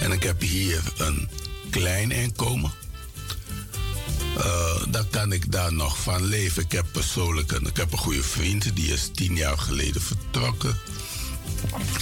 En 0.00 0.12
ik 0.12 0.22
heb 0.22 0.40
hier 0.40 0.82
een 0.96 1.28
klein 1.70 2.10
inkomen. 2.10 2.72
Eh, 4.38 4.82
dan 4.88 5.08
kan 5.10 5.32
ik 5.32 5.52
daar 5.52 5.72
nog 5.72 5.98
van 6.02 6.24
leven. 6.24 6.62
Ik 6.62 6.72
heb 6.72 6.86
persoonlijk 6.92 7.52
ik 7.52 7.76
heb 7.76 7.92
een 7.92 7.98
goede 7.98 8.22
vriend, 8.22 8.76
die 8.76 8.92
is 8.92 9.10
tien 9.14 9.36
jaar 9.36 9.58
geleden 9.58 10.02
vertrokken. 10.02 10.76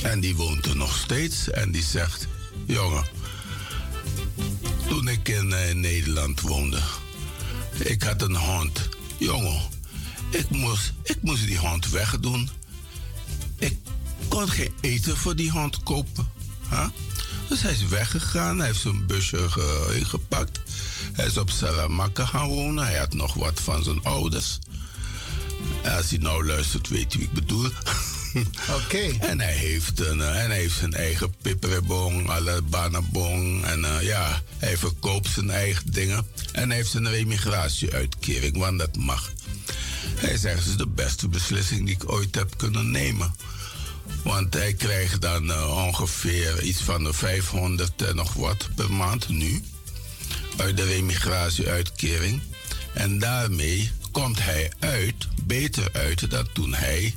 En 0.02 0.20
die 0.20 0.36
woont 0.36 0.66
er 0.66 0.76
nog 0.76 0.96
steeds. 0.98 1.50
En 1.50 1.70
die 1.70 1.82
zegt, 1.82 2.26
jongen, 2.66 3.04
toen 4.88 5.08
ik 5.08 5.28
in, 5.28 5.52
eh, 5.52 5.74
Nederland 5.74 6.40
woonde, 6.40 6.78
ik 7.78 8.02
had 8.02 8.22
een 8.22 8.36
hond. 8.36 8.88
Jongen, 9.18 9.60
ik 10.30 10.50
moest, 10.50 10.92
ik 11.02 11.16
moest 11.20 11.46
die 11.46 11.58
hond 11.58 11.88
wegdoen. 11.90 12.48
Ik 13.58 13.76
kon 14.28 14.48
geen 14.50 14.72
eten 14.80 15.16
voor 15.16 15.36
die 15.36 15.50
hond 15.50 15.82
kopen. 15.82 16.28
hè? 16.68 16.86
Dus 17.48 17.62
hij 17.62 17.72
is 17.72 17.86
weggegaan. 17.86 18.58
Hij 18.58 18.66
heeft 18.66 18.80
zijn 18.80 19.06
busje 19.06 19.50
ge- 19.50 19.92
ingepakt. 19.98 20.60
Hij 21.12 21.26
is 21.26 21.36
op 21.38 21.50
Salamanca 21.50 22.24
gaan 22.26 22.48
wonen. 22.48 22.84
Hij 22.84 22.98
had 22.98 23.12
nog 23.14 23.34
wat 23.34 23.60
van 23.60 23.82
zijn 23.84 24.02
ouders. 24.04 24.58
Als 25.84 26.10
hij 26.10 26.18
nou 26.18 26.46
luistert, 26.46 26.88
weet 26.88 27.14
u 27.14 27.18
wie 27.18 27.26
ik 27.26 27.32
bedoel. 27.32 27.68
Oké. 28.70 28.98
En 29.30 29.40
hij 29.40 29.52
heeft, 29.52 30.00
een, 30.00 30.20
eh, 30.20 30.32
hij 30.32 30.56
heeft 30.56 30.78
zijn 30.78 30.94
eigen 30.94 31.34
pipperebong, 31.42 32.28
alle 32.28 32.62
banabong. 32.62 33.64
En 33.64 33.84
eh, 33.84 34.02
ja, 34.02 34.42
hij 34.58 34.76
verkoopt 34.76 35.28
zijn 35.28 35.50
eigen 35.50 35.92
dingen. 35.92 36.26
En 36.52 36.68
hij 36.68 36.76
heeft 36.76 36.90
zijn 36.90 37.08
remigratieuitkering, 37.08 38.56
want 38.56 38.78
dat 38.78 38.96
mag. 38.96 39.32
Hij 40.14 40.36
zegt, 40.36 40.58
het 40.58 40.66
is 40.66 40.76
de 40.76 40.86
beste 40.86 41.28
beslissing 41.28 41.86
die 41.86 41.94
ik 41.94 42.12
ooit 42.12 42.34
heb 42.34 42.56
kunnen 42.56 42.90
nemen. 42.90 43.34
Want 44.22 44.54
hij 44.54 44.72
krijgt 44.72 45.20
dan 45.20 45.52
eh, 45.52 45.86
ongeveer 45.86 46.62
iets 46.62 46.80
van 46.80 47.04
de 47.04 47.12
500 47.12 48.02
en 48.02 48.16
nog 48.16 48.32
wat 48.32 48.68
per 48.74 48.92
maand 48.92 49.28
nu. 49.28 49.62
Uit 50.56 50.76
de 50.76 50.84
remigratieuitkering. 50.84 52.40
En 52.92 53.18
daarmee 53.18 53.90
komt 54.10 54.42
hij 54.42 54.72
uit, 54.78 55.28
beter 55.44 55.88
uit 55.92 56.30
dan 56.30 56.48
toen 56.52 56.74
hij 56.74 57.14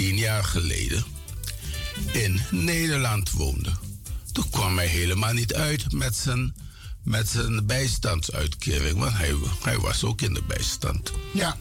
tien 0.00 0.16
jaar 0.16 0.44
geleden 0.44 1.04
in 2.12 2.40
Nederland 2.50 3.30
woonde. 3.30 3.70
Toen 4.32 4.50
kwam 4.50 4.76
hij 4.76 4.86
helemaal 4.86 5.32
niet 5.32 5.54
uit 5.54 5.92
met 5.92 6.16
zijn, 6.16 6.54
met 7.02 7.28
zijn 7.28 7.66
bijstandsuitkering, 7.66 8.98
want 8.98 9.12
hij, 9.12 9.34
hij 9.62 9.78
was 9.78 10.04
ook 10.04 10.20
in 10.20 10.34
de 10.34 10.42
bijstand. 10.42 11.12
Ja. 11.32 11.56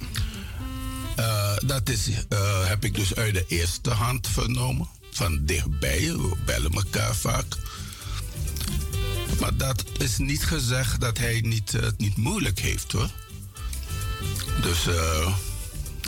Eh, 1.16 1.56
dat 1.66 1.90
is, 1.90 2.10
eh, 2.30 2.68
heb 2.68 2.86
ik 2.86 2.96
dus 2.96 3.16
uit 3.16 3.34
de 3.34 3.46
eerste 3.48 3.90
hand 3.90 4.28
vernomen. 4.28 4.88
Van 5.12 5.46
dichtbij, 5.46 6.00
we 6.00 6.36
bellen 6.46 6.72
elkaar 6.72 7.16
vaak. 7.16 7.58
Maar 9.40 9.58
dat 9.58 9.84
is 9.98 10.18
niet 10.18 10.46
gezegd 10.46 11.02
dat 11.02 11.18
hij 11.18 11.42
niet, 11.42 11.74
eh, 11.74 11.82
het 11.82 11.98
niet 11.98 12.18
moeilijk 12.18 12.60
heeft 12.60 12.92
hoor. 12.92 13.10
Dus 14.62 14.88
eh, 14.88 15.34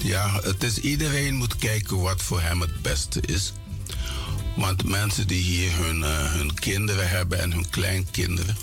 ja, 0.03 0.39
het 0.43 0.63
is, 0.63 0.77
iedereen 0.77 1.35
moet 1.35 1.55
kijken 1.55 2.01
wat 2.01 2.21
voor 2.21 2.41
hem 2.41 2.61
het 2.61 2.81
beste 2.81 3.21
is. 3.21 3.53
Want 4.55 4.83
mensen 4.83 5.27
die 5.27 5.43
hier 5.43 5.71
hun, 5.75 6.03
eh, 6.03 6.31
hun 6.33 6.53
kinderen 6.53 7.09
hebben 7.09 7.39
en 7.39 7.51
hun 7.51 7.69
kleinkinderen. 7.69 8.55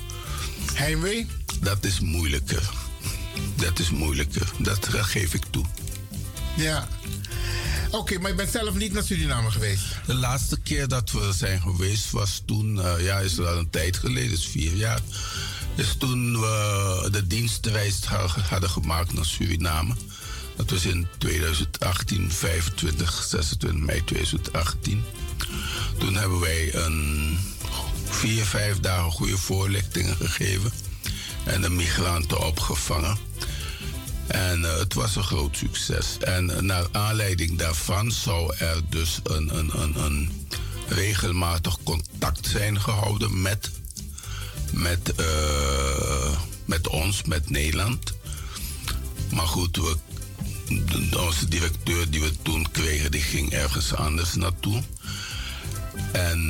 Heimwee? 0.74 1.26
Dat 1.60 1.84
is 1.84 2.00
moeilijker. 2.00 2.70
Dat 3.54 3.78
is 3.78 3.90
moeilijker. 3.90 4.50
Dat 4.58 4.88
geef 4.90 5.34
ik 5.34 5.42
toe. 5.50 5.64
Ja. 6.56 6.88
Oké, 7.90 8.18
maar 8.18 8.30
je 8.30 8.36
bent 8.36 8.50
zelf 8.50 8.74
niet 8.74 8.92
naar 8.92 9.02
Suriname 9.02 9.50
geweest? 9.50 9.82
De 10.06 10.14
laatste 10.14 10.60
keer 10.60 10.88
dat 10.88 11.10
we 11.10 11.32
zijn 11.36 11.60
geweest 11.60 12.10
was 12.10 12.42
toen, 12.46 12.80
eh, 12.82 13.04
ja, 13.04 13.18
is 13.18 13.38
al 13.38 13.58
een 13.58 13.70
tijd 13.70 13.96
geleden, 13.96 14.32
is 14.32 14.46
vier 14.46 14.74
jaar. 14.74 15.00
Is 15.74 15.94
toen 15.98 16.40
we 16.40 17.08
de 17.10 17.26
dienstreis 17.26 18.04
ha- 18.04 18.26
hadden 18.48 18.70
gemaakt 18.70 19.12
naar 19.12 19.24
Suriname. 19.24 19.94
Dat 20.58 20.70
was 20.70 20.84
in 20.84 21.06
2018, 21.18 22.32
25, 22.32 23.22
26 23.28 23.80
mei 23.80 24.04
2018. 24.04 25.04
Toen 25.98 26.14
hebben 26.14 26.40
wij 26.40 26.74
een 26.74 27.38
vier, 28.04 28.44
vijf 28.44 28.80
dagen 28.80 29.10
goede 29.10 29.38
voorlichtingen 29.38 30.16
gegeven. 30.16 30.72
En 31.44 31.60
de 31.60 31.70
migranten 31.70 32.46
opgevangen. 32.46 33.18
En 34.26 34.64
eh, 34.64 34.78
het 34.78 34.94
was 34.94 35.16
een 35.16 35.24
groot 35.24 35.56
succes. 35.56 36.18
En 36.18 36.50
eh, 36.50 36.60
naar 36.60 36.86
aanleiding 36.92 37.58
daarvan 37.58 38.10
zou 38.12 38.54
er 38.56 38.80
dus 38.88 39.20
een, 39.22 39.58
een, 39.58 39.80
een, 39.80 39.96
een 40.04 40.46
regelmatig 40.88 41.76
contact 41.82 42.46
zijn 42.46 42.80
gehouden 42.80 43.42
met, 43.42 43.70
met, 44.72 45.14
eh, 45.14 46.40
met 46.64 46.88
ons, 46.88 47.22
met 47.24 47.50
Nederland. 47.50 48.12
Maar 49.30 49.46
goed, 49.46 49.76
we, 49.76 49.96
onze 51.18 51.48
directeur 51.48 52.10
die 52.10 52.20
we 52.20 52.32
toen 52.42 52.70
kregen, 52.70 53.10
die 53.10 53.20
ging 53.20 53.52
ergens 53.52 53.94
anders 53.94 54.34
naartoe. 54.34 54.82
En 56.12 56.40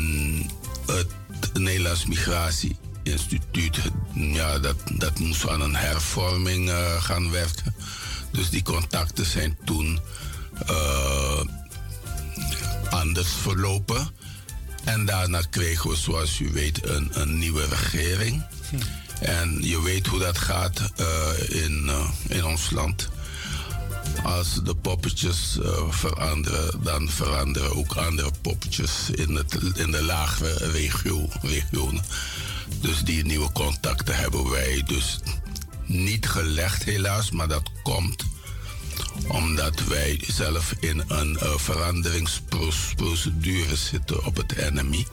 het, 0.87 1.07
Nederlands 1.53 2.07
Migratie-instituut, 2.07 3.79
ja, 4.15 4.59
dat, 4.59 4.77
dat 4.93 5.19
moest 5.19 5.49
aan 5.49 5.61
een 5.61 5.77
hervorming 5.77 6.71
eh, 6.71 7.03
gaan 7.03 7.31
werken. 7.31 7.75
Dus 8.31 8.51
die 8.51 8.63
contacten 8.63 9.27
zijn 9.27 9.59
toen 9.65 10.01
eh, 10.67 11.41
anders 12.91 13.29
verlopen. 13.43 14.11
En 14.85 15.05
daarna 15.05 15.41
kregen 15.51 15.91
we, 15.91 15.97
zoals 15.97 16.41
u 16.41 16.51
weet, 16.53 16.87
een, 16.87 17.11
een 17.13 17.39
nieuwe 17.39 17.67
regering. 17.67 18.45
En 19.21 19.59
je 19.63 19.83
weet 19.83 20.07
hoe 20.07 20.19
dat 20.19 20.39
gaat 20.39 20.93
eh, 20.97 21.63
in, 21.65 21.91
in 22.29 22.45
ons 22.45 22.71
land. 22.71 23.09
Als 24.23 24.61
de 24.65 24.75
poppetjes 24.75 25.59
veranderen, 25.89 26.83
dan 26.83 27.09
veranderen 27.09 27.77
ook 27.77 27.95
andere 27.95 28.31
poppetjes 28.41 29.11
in, 29.11 29.35
het, 29.35 29.59
in 29.75 29.91
de 29.91 30.03
lagere 30.03 30.71
regio, 30.71 31.29
regionen. 31.43 32.05
Dus 32.81 33.01
die 33.01 33.25
nieuwe 33.25 33.53
contacten 33.53 34.17
hebben 34.17 34.51
wij 34.51 34.83
dus 34.87 35.19
niet 35.87 36.29
gelegd, 36.29 36.85
helaas, 36.85 37.31
maar 37.31 37.49
dat 37.49 37.71
komt 37.83 38.25
omdat 39.27 39.85
wij 39.85 40.21
zelf 40.27 40.75
in 40.81 41.03
een 41.09 41.39
uh, 41.43 41.57
veranderingsprocedure 41.57 43.77
zitten 43.77 44.25
op 44.25 44.37
het 44.37 44.73
NMI. 44.73 45.07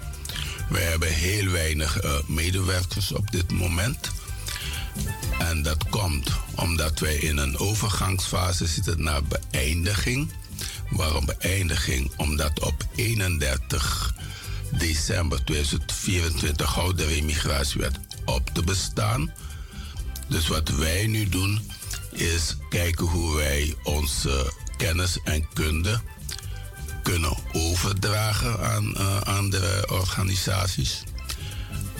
Wij 0.70 0.84
hebben 0.84 1.14
heel 1.14 1.52
weinig 1.52 2.04
uh, 2.04 2.12
medewerkers 2.26 3.12
op 3.12 3.32
dit 3.32 3.52
moment. 3.52 4.12
En 5.40 5.64
dat 5.64 5.90
komt 5.90 6.30
omdat 6.56 7.00
wij 7.00 7.16
in 7.16 7.38
een 7.38 7.58
overgangsfase 7.58 8.68
zitten 8.68 9.04
naar 9.04 9.22
beëindiging. 9.24 10.32
Waarom 10.90 11.26
beëindiging? 11.26 12.12
Omdat 12.18 12.60
op 12.60 12.86
31 12.96 14.14
december 14.78 15.44
2024 15.44 16.74
houdt 16.74 16.98
de 16.98 17.06
remigratiewet 17.06 18.00
op 18.26 18.50
te 18.54 18.64
bestaan. 18.64 19.34
Dus 20.28 20.48
wat 20.48 20.70
wij 20.70 21.08
nu 21.08 21.30
doen 21.30 21.72
is 22.12 22.56
kijken 22.70 23.06
hoe 23.06 23.36
wij 23.36 23.76
onze 23.84 24.54
kennis 24.78 25.20
en 25.24 25.48
kunde 25.54 26.02
kunnen 27.04 27.38
overdragen 27.54 28.60
aan 28.60 28.94
uh, 28.98 29.22
andere 29.22 29.90
organisaties. 29.92 31.04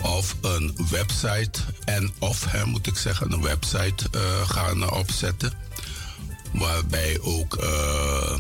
Of 0.02 0.36
een 0.42 0.78
website 0.90 1.60
en 1.86 2.14
of, 2.20 2.46
hè, 2.46 2.66
moet 2.66 2.88
ik 2.88 2.98
zeggen, 2.98 3.32
een 3.32 3.42
website 3.42 4.08
uh, 4.16 4.50
gaan 4.50 4.92
opzetten. 4.92 5.54
Waarbij 6.54 7.20
ook 7.22 7.64
uh, 7.64 8.38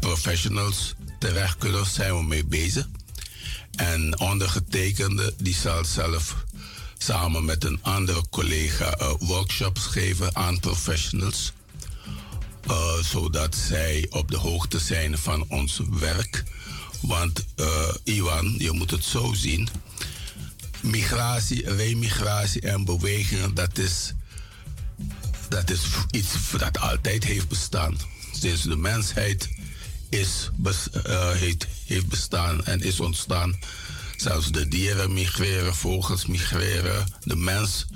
professionals 0.00 0.94
terecht 1.18 1.58
kunnen, 1.58 1.86
zijn 1.86 2.16
we 2.16 2.24
mee 2.24 2.44
bezig. 2.44 2.88
En 3.76 4.20
ondergetekende 4.20 5.34
die 5.38 5.54
zal 5.54 5.84
zelf 5.84 6.44
samen 6.98 7.44
met 7.44 7.64
een 7.64 7.78
andere 7.82 8.22
collega 8.30 9.00
uh, 9.00 9.12
workshops 9.18 9.80
geven 9.86 10.36
aan 10.36 10.60
professionals. 10.60 11.52
Zodat 13.02 13.54
zij 13.54 14.06
op 14.10 14.30
de 14.30 14.36
hoogte 14.36 14.78
zijn 14.78 15.18
van 15.18 15.44
ons 15.48 15.80
werk. 15.90 16.44
Want 17.00 17.44
Iwan, 18.04 18.54
je 18.58 18.72
moet 18.72 18.90
het 18.90 19.04
zo 19.04 19.32
zien. 19.32 19.68
Migratie, 20.80 21.74
remigratie 21.74 22.60
en 22.60 22.84
bewegingen, 22.84 23.54
dat 23.54 23.78
is, 23.78 24.14
dat 25.48 25.70
is 25.70 25.80
iets 26.10 26.50
dat 26.58 26.78
altijd 26.78 27.24
heeft 27.24 27.48
bestaan. 27.48 27.96
Sinds 28.32 28.62
de 28.62 28.76
mensheid 28.76 29.48
is, 30.08 30.50
heeft, 31.32 31.66
heeft 31.86 32.06
bestaan 32.06 32.64
en 32.64 32.82
is 32.82 33.00
ontstaan 33.00 33.58
Zelfs 34.16 34.50
de 34.50 34.68
dieren 34.68 35.12
migreren, 35.12 35.74
vogels 35.74 36.26
migreren. 36.26 37.06
De 37.24 37.36
mens, 37.36 37.86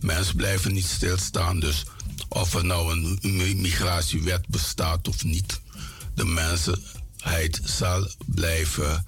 mens 0.00 0.32
blijven 0.32 0.72
niet 0.72 0.86
stilstaan. 0.86 1.60
Dus 1.60 1.84
of 2.28 2.54
er 2.54 2.64
nou 2.64 2.92
een 2.92 3.60
migratiewet 3.60 4.48
bestaat 4.48 5.08
of 5.08 5.24
niet, 5.24 5.60
de 6.14 6.24
mensheid 6.24 7.60
zal 7.64 8.08
blijven, 8.26 9.06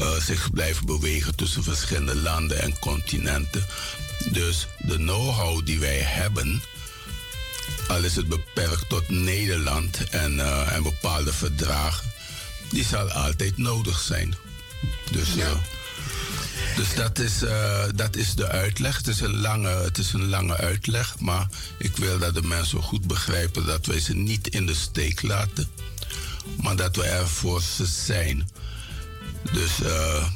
uh, 0.00 0.20
zich 0.20 0.50
blijven 0.50 0.86
bewegen 0.86 1.34
tussen 1.34 1.62
verschillende 1.62 2.16
landen 2.16 2.60
en 2.60 2.78
continenten. 2.78 3.66
Dus 4.32 4.66
de 4.78 4.96
know-how 4.96 5.66
die 5.66 5.78
wij 5.78 5.98
hebben, 5.98 6.62
al 7.88 8.04
is 8.04 8.16
het 8.16 8.28
beperkt 8.28 8.88
tot 8.88 9.08
Nederland 9.08 10.08
en, 10.08 10.34
uh, 10.34 10.72
en 10.72 10.82
bepaalde 10.82 11.32
verdragen, 11.32 12.12
die 12.70 12.84
zal 12.84 13.10
altijd 13.10 13.58
nodig 13.58 14.00
zijn. 14.00 14.34
Dus, 15.10 15.34
ja. 15.34 15.50
Uh, 15.50 15.56
dus 16.76 16.94
dat 16.94 17.18
is, 17.18 17.42
uh, 17.42 17.84
dat 17.94 18.16
is 18.16 18.34
de 18.34 18.48
uitleg. 18.48 18.96
Het 18.96 19.06
is, 19.06 19.20
een 19.20 19.40
lange, 19.40 19.68
het 19.68 19.98
is 19.98 20.12
een 20.12 20.28
lange 20.28 20.56
uitleg, 20.56 21.18
maar 21.18 21.46
ik 21.78 21.96
wil 21.96 22.18
dat 22.18 22.34
de 22.34 22.42
mensen 22.42 22.82
goed 22.82 23.06
begrijpen 23.06 23.66
dat 23.66 23.86
wij 23.86 24.00
ze 24.00 24.14
niet 24.14 24.48
in 24.48 24.66
de 24.66 24.74
steek 24.74 25.22
laten, 25.22 25.68
maar 26.62 26.76
dat 26.76 26.96
we 26.96 27.02
er 27.02 27.28
voor 27.28 27.62
ze 27.62 27.86
zijn. 27.86 28.48
Dus, 29.52 29.80
uh, 29.82 30.26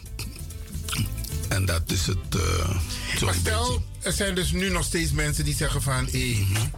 en 1.49 1.65
dat 1.65 1.83
is 1.87 2.07
het. 2.07 2.37
Uh, 2.37 3.23
maar 3.23 3.35
stel, 3.35 3.83
er 4.01 4.13
zijn 4.13 4.35
dus 4.35 4.53
nu 4.53 4.71
nog 4.71 4.85
steeds 4.85 5.13
mensen 5.13 5.45
die 5.45 5.55
zeggen 5.55 5.83
van, 5.83 6.09
hé, 6.11 6.33
hey, 6.33 6.47
mm 6.49 6.71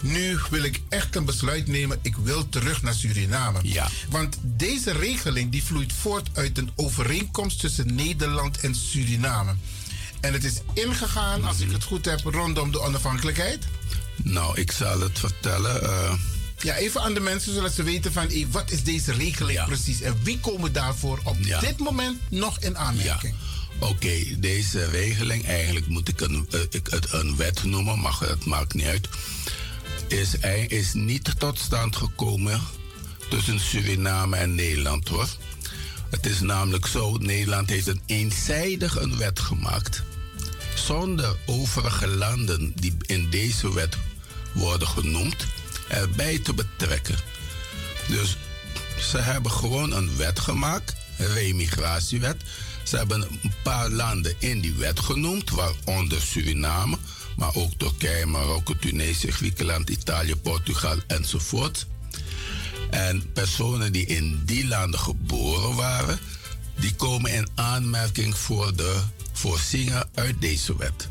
nu 0.00 0.38
wil 0.50 0.62
ik 0.62 0.80
echt 0.88 1.16
een 1.16 1.24
besluit 1.24 1.66
nemen. 1.66 1.98
Ik 2.02 2.16
wil 2.16 2.48
terug 2.48 2.82
naar 2.82 2.94
Suriname. 2.94 3.58
Ja. 3.62 3.88
Want 4.08 4.38
deze 4.42 4.92
regeling 4.92 5.50
die 5.50 5.64
vloeit 5.64 5.92
voort 5.92 6.28
uit 6.32 6.58
een 6.58 6.70
overeenkomst 6.76 7.60
tussen 7.60 7.94
Nederland 7.94 8.60
en 8.60 8.74
Suriname. 8.74 9.54
En 10.20 10.32
het 10.32 10.44
is 10.44 10.60
ingegaan, 10.72 11.44
als 11.44 11.60
ik 11.60 11.70
het 11.70 11.84
goed 11.84 12.04
heb, 12.04 12.20
rondom 12.24 12.72
de 12.72 12.80
onafhankelijkheid. 12.80 13.64
Nou, 14.16 14.60
ik 14.60 14.72
zal 14.72 15.00
het 15.00 15.18
vertellen. 15.18 15.82
Uh... 15.82 16.12
Ja, 16.62 16.76
even 16.76 17.02
aan 17.02 17.14
de 17.14 17.20
mensen 17.20 17.54
zodat 17.54 17.72
ze 17.72 17.82
weten 17.82 18.12
van 18.12 18.26
hey, 18.26 18.46
wat 18.50 18.70
is 18.70 18.82
deze 18.82 19.12
regeling 19.12 19.58
ja. 19.58 19.64
precies 19.64 20.00
en 20.00 20.16
wie 20.22 20.40
komen 20.40 20.72
daarvoor 20.72 21.20
op 21.24 21.36
ja. 21.40 21.60
dit 21.60 21.78
moment 21.78 22.18
nog 22.28 22.58
in 22.58 22.78
aanmerking. 22.78 23.34
Ja. 23.38 23.86
Oké, 23.86 23.92
okay, 23.92 24.36
deze 24.38 24.84
regeling, 24.84 25.46
eigenlijk 25.46 25.86
moet 25.86 26.08
ik, 26.08 26.20
een, 26.20 26.48
uh, 26.54 26.60
ik 26.70 26.86
het 26.90 27.12
een 27.12 27.36
wet 27.36 27.64
noemen, 27.64 28.00
maar 28.00 28.16
dat 28.20 28.44
maakt 28.44 28.74
niet 28.74 28.86
uit 28.86 29.08
is, 30.10 30.34
is 30.68 30.92
niet 30.92 31.38
tot 31.38 31.58
stand 31.58 31.96
gekomen 31.96 32.60
tussen 33.28 33.60
Suriname 33.60 34.36
en 34.36 34.54
Nederland 34.54 35.08
hoor. 35.08 35.28
Het 36.10 36.26
is 36.26 36.40
namelijk 36.40 36.86
zo, 36.86 37.16
Nederland 37.16 37.68
heeft 37.68 37.86
een 37.86 38.00
eenzijdig 38.06 39.00
een 39.00 39.18
wet 39.18 39.40
gemaakt. 39.40 40.02
Zonder 40.74 41.36
overige 41.46 42.08
landen 42.08 42.72
die 42.76 42.96
in 43.06 43.30
deze 43.30 43.74
wet 43.74 43.96
worden 44.52 44.88
genoemd 44.88 45.46
erbij 45.90 46.38
te 46.38 46.54
betrekken. 46.54 47.18
Dus 48.08 48.36
ze 48.98 49.18
hebben 49.18 49.50
gewoon 49.50 49.92
een 49.92 50.16
wet 50.16 50.40
gemaakt, 50.40 50.94
een 51.18 51.32
remigratiewet. 51.32 52.42
Ze 52.82 52.96
hebben 52.96 53.22
een 53.22 53.52
paar 53.62 53.90
landen 53.90 54.34
in 54.38 54.60
die 54.60 54.74
wet 54.74 55.00
genoemd, 55.00 55.50
waaronder 55.50 56.20
Suriname 56.20 56.98
maar 57.40 57.54
ook 57.54 57.72
Turkije, 57.76 58.26
Marokko, 58.26 58.74
Tunesië, 58.76 59.30
Griekenland, 59.30 59.90
Italië, 59.90 60.36
Portugal 60.36 60.96
enzovoort. 61.06 61.86
En 62.90 63.32
personen 63.32 63.92
die 63.92 64.06
in 64.06 64.42
die 64.44 64.66
landen 64.66 65.00
geboren 65.00 65.74
waren, 65.74 66.18
die 66.74 66.94
komen 66.94 67.32
in 67.32 67.48
aanmerking 67.54 68.36
voor 68.36 68.76
de 68.76 69.00
voorzieningen 69.32 70.08
uit 70.14 70.40
deze 70.40 70.76
wet. 70.76 71.08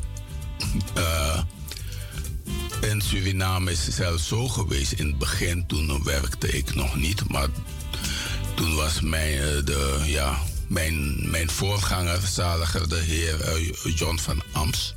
Uh, 0.96 1.42
in 2.80 3.00
Suriname 3.00 3.70
is 3.70 3.88
zelfs 3.88 4.28
zo 4.28 4.48
geweest. 4.48 4.92
In 4.92 5.06
het 5.06 5.18
begin, 5.18 5.66
toen 5.66 6.02
werkte 6.04 6.48
ik 6.48 6.74
nog 6.74 6.96
niet, 6.96 7.28
maar 7.28 7.48
toen 8.54 8.74
was 8.74 9.00
mijn, 9.00 9.38
eh, 9.38 9.64
de, 9.64 10.00
ja, 10.04 10.38
mijn, 10.66 11.30
mijn 11.30 11.50
voorganger, 11.50 12.20
de 12.88 12.96
heer 12.96 13.58
uh, 13.58 13.96
John 13.96 14.18
van 14.18 14.42
Ams 14.52 14.92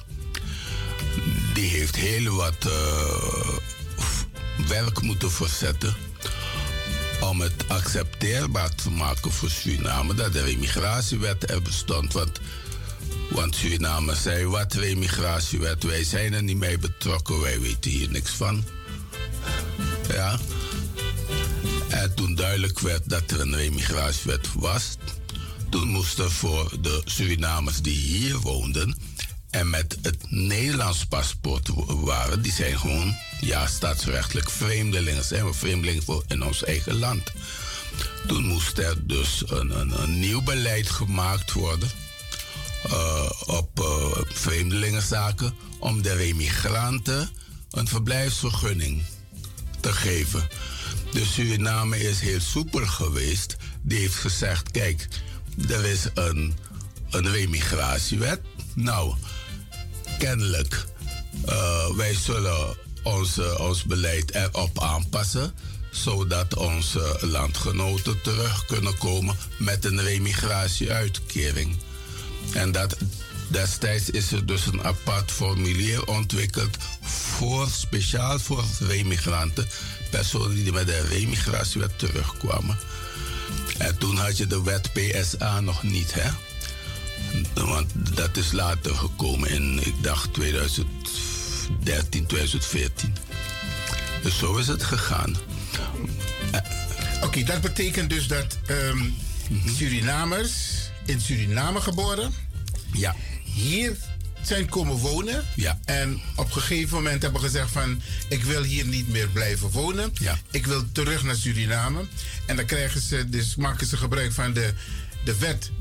die 1.53 1.69
heeft 1.69 1.95
heel 1.95 2.35
wat 2.35 2.65
uh, 2.65 3.57
werk 4.67 5.01
moeten 5.01 5.31
verzetten 5.31 5.95
om 7.21 7.41
het 7.41 7.53
accepteerbaar 7.67 8.75
te 8.75 8.89
maken 8.89 9.31
voor 9.31 9.49
Suriname 9.49 10.13
dat 10.13 10.33
de 10.33 10.43
remigratiewet 10.43 11.49
er 11.49 11.61
bestond. 11.61 12.13
Want, 12.13 12.39
want 13.29 13.55
Suriname 13.55 14.15
zei, 14.15 14.45
wat 14.45 14.73
remigratiewet, 14.73 15.83
wij 15.83 16.03
zijn 16.03 16.33
er 16.33 16.43
niet 16.43 16.57
mee 16.57 16.77
betrokken, 16.77 17.39
wij 17.39 17.59
weten 17.59 17.91
hier 17.91 18.09
niks 18.09 18.31
van. 18.31 18.63
Ja. 20.07 20.39
En 21.89 22.15
toen 22.15 22.35
duidelijk 22.35 22.79
werd 22.79 23.09
dat 23.09 23.31
er 23.31 23.39
een 23.39 23.55
remigratiewet 23.55 24.53
was, 24.53 24.97
toen 25.69 25.87
moest 25.87 26.19
er 26.19 26.31
voor 26.31 26.71
de 26.81 27.01
Surinamers 27.05 27.81
die 27.81 27.97
hier 27.97 28.37
woonden 28.37 28.97
en 29.49 29.69
met 29.69 29.97
het 30.01 30.31
Nederlands 30.31 31.05
paspoort 31.05 31.69
waren, 31.87 32.41
die 32.41 32.51
zijn 32.51 32.79
gewoon 32.79 33.15
ja, 33.41 33.67
staatsrechtelijk 33.67 34.49
vreemdelingen. 34.49 35.23
Zijn 35.23 35.45
we 35.45 35.53
vreemdelingen 35.53 36.23
in 36.27 36.43
ons 36.43 36.63
eigen 36.63 36.95
land. 36.95 37.31
Toen 38.27 38.45
moest 38.45 38.77
er 38.77 39.07
dus 39.07 39.43
een 39.47 40.19
nieuw 40.19 40.41
beleid 40.41 40.89
gemaakt 40.89 41.51
worden 41.51 41.89
eh, 42.83 43.29
op 43.45 43.79
uh, 43.79 44.17
vreemdelingenzaken 44.33 45.53
om 45.79 46.01
de 46.01 46.13
remigranten 46.13 47.29
een 47.71 47.87
verblijfsvergunning 47.87 49.03
te 49.79 49.93
geven. 49.93 50.49
De 51.11 51.25
Suriname 51.25 51.99
is 51.99 52.19
heel 52.19 52.39
soepel 52.39 52.85
geweest. 52.85 53.55
Die 53.81 53.99
heeft 53.99 54.15
gezegd: 54.15 54.71
kijk, 54.71 55.07
er 55.69 55.85
is 55.85 56.07
een, 56.13 56.55
een 57.09 57.31
remigratiewet. 57.31 58.41
Nou, 58.75 59.13
kennelijk, 60.17 60.85
uh, 61.49 61.89
wij 61.95 62.15
zullen 62.15 62.77
ons, 63.03 63.39
ons 63.57 63.83
beleid 63.83 64.31
erop 64.35 64.79
aanpassen 64.79 65.53
zodat 65.93 66.55
onze 66.55 67.17
landgenoten 67.21 68.21
terug 68.21 68.65
kunnen 68.65 68.97
komen 68.97 69.35
met 69.57 69.85
een 69.85 70.01
remigratieuitkering. 70.01 71.75
En 72.53 72.71
dat, 72.71 72.97
destijds 73.47 74.09
is 74.09 74.31
er 74.31 74.45
dus 74.45 74.65
een 74.65 74.83
apart 74.83 75.31
formulier 75.31 76.05
ontwikkeld 76.05 76.77
voor, 77.01 77.67
speciaal 77.69 78.39
voor 78.39 78.63
remigranten, 78.79 79.67
personen 80.09 80.55
die 80.55 80.71
met 80.71 80.89
een 80.89 81.07
remigratiewet 81.07 81.99
terugkwamen. 81.99 82.77
En 83.77 83.97
toen 83.97 84.17
had 84.17 84.37
je 84.37 84.47
de 84.47 84.63
wet 84.63 84.89
PSA 84.93 85.59
nog 85.59 85.83
niet, 85.83 86.13
hè? 86.13 86.29
Want 87.53 87.91
dat 88.15 88.37
is 88.37 88.51
later 88.51 88.95
gekomen 88.95 89.49
in, 89.49 89.79
ik 89.85 90.03
dacht 90.03 90.33
2013, 90.33 92.25
2014. 92.25 93.15
Dus 94.23 94.37
zo 94.37 94.55
is 94.55 94.67
het 94.67 94.83
gegaan. 94.83 95.35
Oké, 97.21 97.43
dat 97.43 97.61
betekent 97.61 98.09
dus 98.09 98.27
dat 98.27 98.57
um, 98.69 99.15
Surinamers 99.77 100.51
in 101.05 101.21
Suriname 101.21 101.81
geboren. 101.81 102.33
Ja. 102.93 103.15
Hier 103.43 103.97
zijn 104.41 104.69
komen 104.69 104.95
wonen. 104.97 105.45
Ja. 105.55 105.79
En 105.85 106.21
op 106.35 106.45
een 106.45 106.61
gegeven 106.61 106.95
moment 106.95 107.21
hebben 107.21 107.41
gezegd 107.41 107.71
van... 107.71 108.01
ik 108.29 108.43
wil 108.43 108.63
hier 108.63 108.85
niet 108.85 109.07
meer 109.07 109.27
blijven 109.27 109.69
wonen. 109.69 110.11
Ja. 110.19 110.37
Ik 110.51 110.65
wil 110.65 110.83
terug 110.91 111.23
naar 111.23 111.35
Suriname. 111.35 112.05
En 112.45 112.55
dan 112.55 112.65
krijgen 112.65 113.01
ze, 113.01 113.29
dus 113.29 113.55
maken 113.55 113.87
ze 113.87 113.97
gebruik 113.97 114.31
van 114.31 114.53
de, 114.53 114.73
de 115.25 115.37
wet 115.37 115.71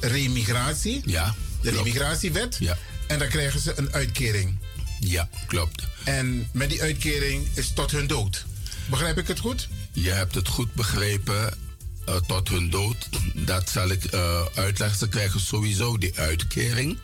remigratie. 0.00 1.02
Ja, 1.04 1.34
De 1.60 1.70
remigratiewet. 1.70 2.56
Ja. 2.60 2.78
En 3.06 3.18
dan 3.18 3.28
krijgen 3.28 3.60
ze 3.60 3.72
een 3.76 3.92
uitkering. 3.92 4.58
Ja, 5.00 5.28
klopt. 5.46 5.82
En 6.04 6.48
met 6.52 6.70
die 6.70 6.82
uitkering 6.82 7.48
is 7.54 7.72
tot 7.72 7.90
hun 7.90 8.06
dood. 8.06 8.44
Begrijp 8.86 9.18
ik 9.18 9.28
het 9.28 9.38
goed? 9.38 9.68
Je 9.92 10.10
hebt 10.10 10.34
het 10.34 10.48
goed 10.48 10.74
begrepen. 10.74 11.67
Uh, 12.08 12.14
tot 12.26 12.48
hun 12.48 12.70
dood. 12.70 13.08
Dat 13.34 13.68
zal 13.68 13.88
ik 13.88 14.14
uh, 14.14 14.40
uitleggen. 14.54 14.98
Ze 14.98 15.08
krijgen 15.08 15.40
sowieso 15.40 15.98
die 15.98 16.18
uitkering. 16.18 16.98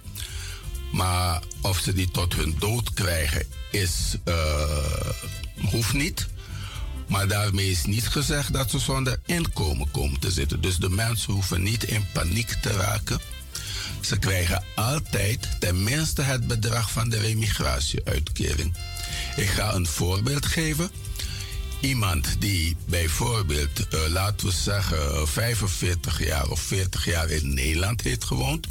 Maar 0.93 1.43
of 1.61 1.79
ze 1.79 1.93
die 1.93 2.11
tot 2.11 2.35
hun 2.35 2.57
dood 2.59 2.93
krijgen, 2.93 3.47
is, 3.71 4.17
uh, 4.25 4.35
hoeft 5.71 5.93
niet. 5.93 6.27
Maar 7.07 7.29
daarmee 7.29 7.71
is 7.71 7.85
niet 7.85 8.09
gezegd 8.09 8.53
dat 8.53 8.71
ze 8.71 8.79
zonder 8.79 9.21
inkomen 9.27 9.91
komen 9.91 10.21
te 10.21 10.31
zitten. 10.31 10.61
Dus 10.61 10.77
de 10.77 10.91
mensen 10.91 11.33
hoeven 11.33 11.63
niet 11.63 11.85
in 11.85 12.07
paniek 12.13 12.49
te 12.49 12.73
raken. 12.73 13.21
Ze 14.01 14.19
krijgen 14.19 14.65
altijd 14.75 15.49
tenminste 15.61 16.23
het 16.23 16.47
bedrag 16.47 16.91
van 16.91 17.09
de 17.09 17.19
remigratieuitkering. 17.19 18.75
Ik 19.37 19.49
ga 19.49 19.75
een 19.75 19.87
voorbeeld 19.87 20.47
geven. 20.47 20.91
Iemand 21.85 22.37
die 22.39 22.77
bijvoorbeeld, 22.87 23.87
uh, 23.95 24.01
laten 24.09 24.47
we 24.47 24.53
zeggen, 24.53 25.29
45 25.29 26.27
jaar 26.27 26.49
of 26.49 26.61
40 26.61 27.05
jaar 27.05 27.31
in 27.31 27.55
Nederland 27.55 28.01
heeft 28.01 28.25
gewoond, 28.25 28.67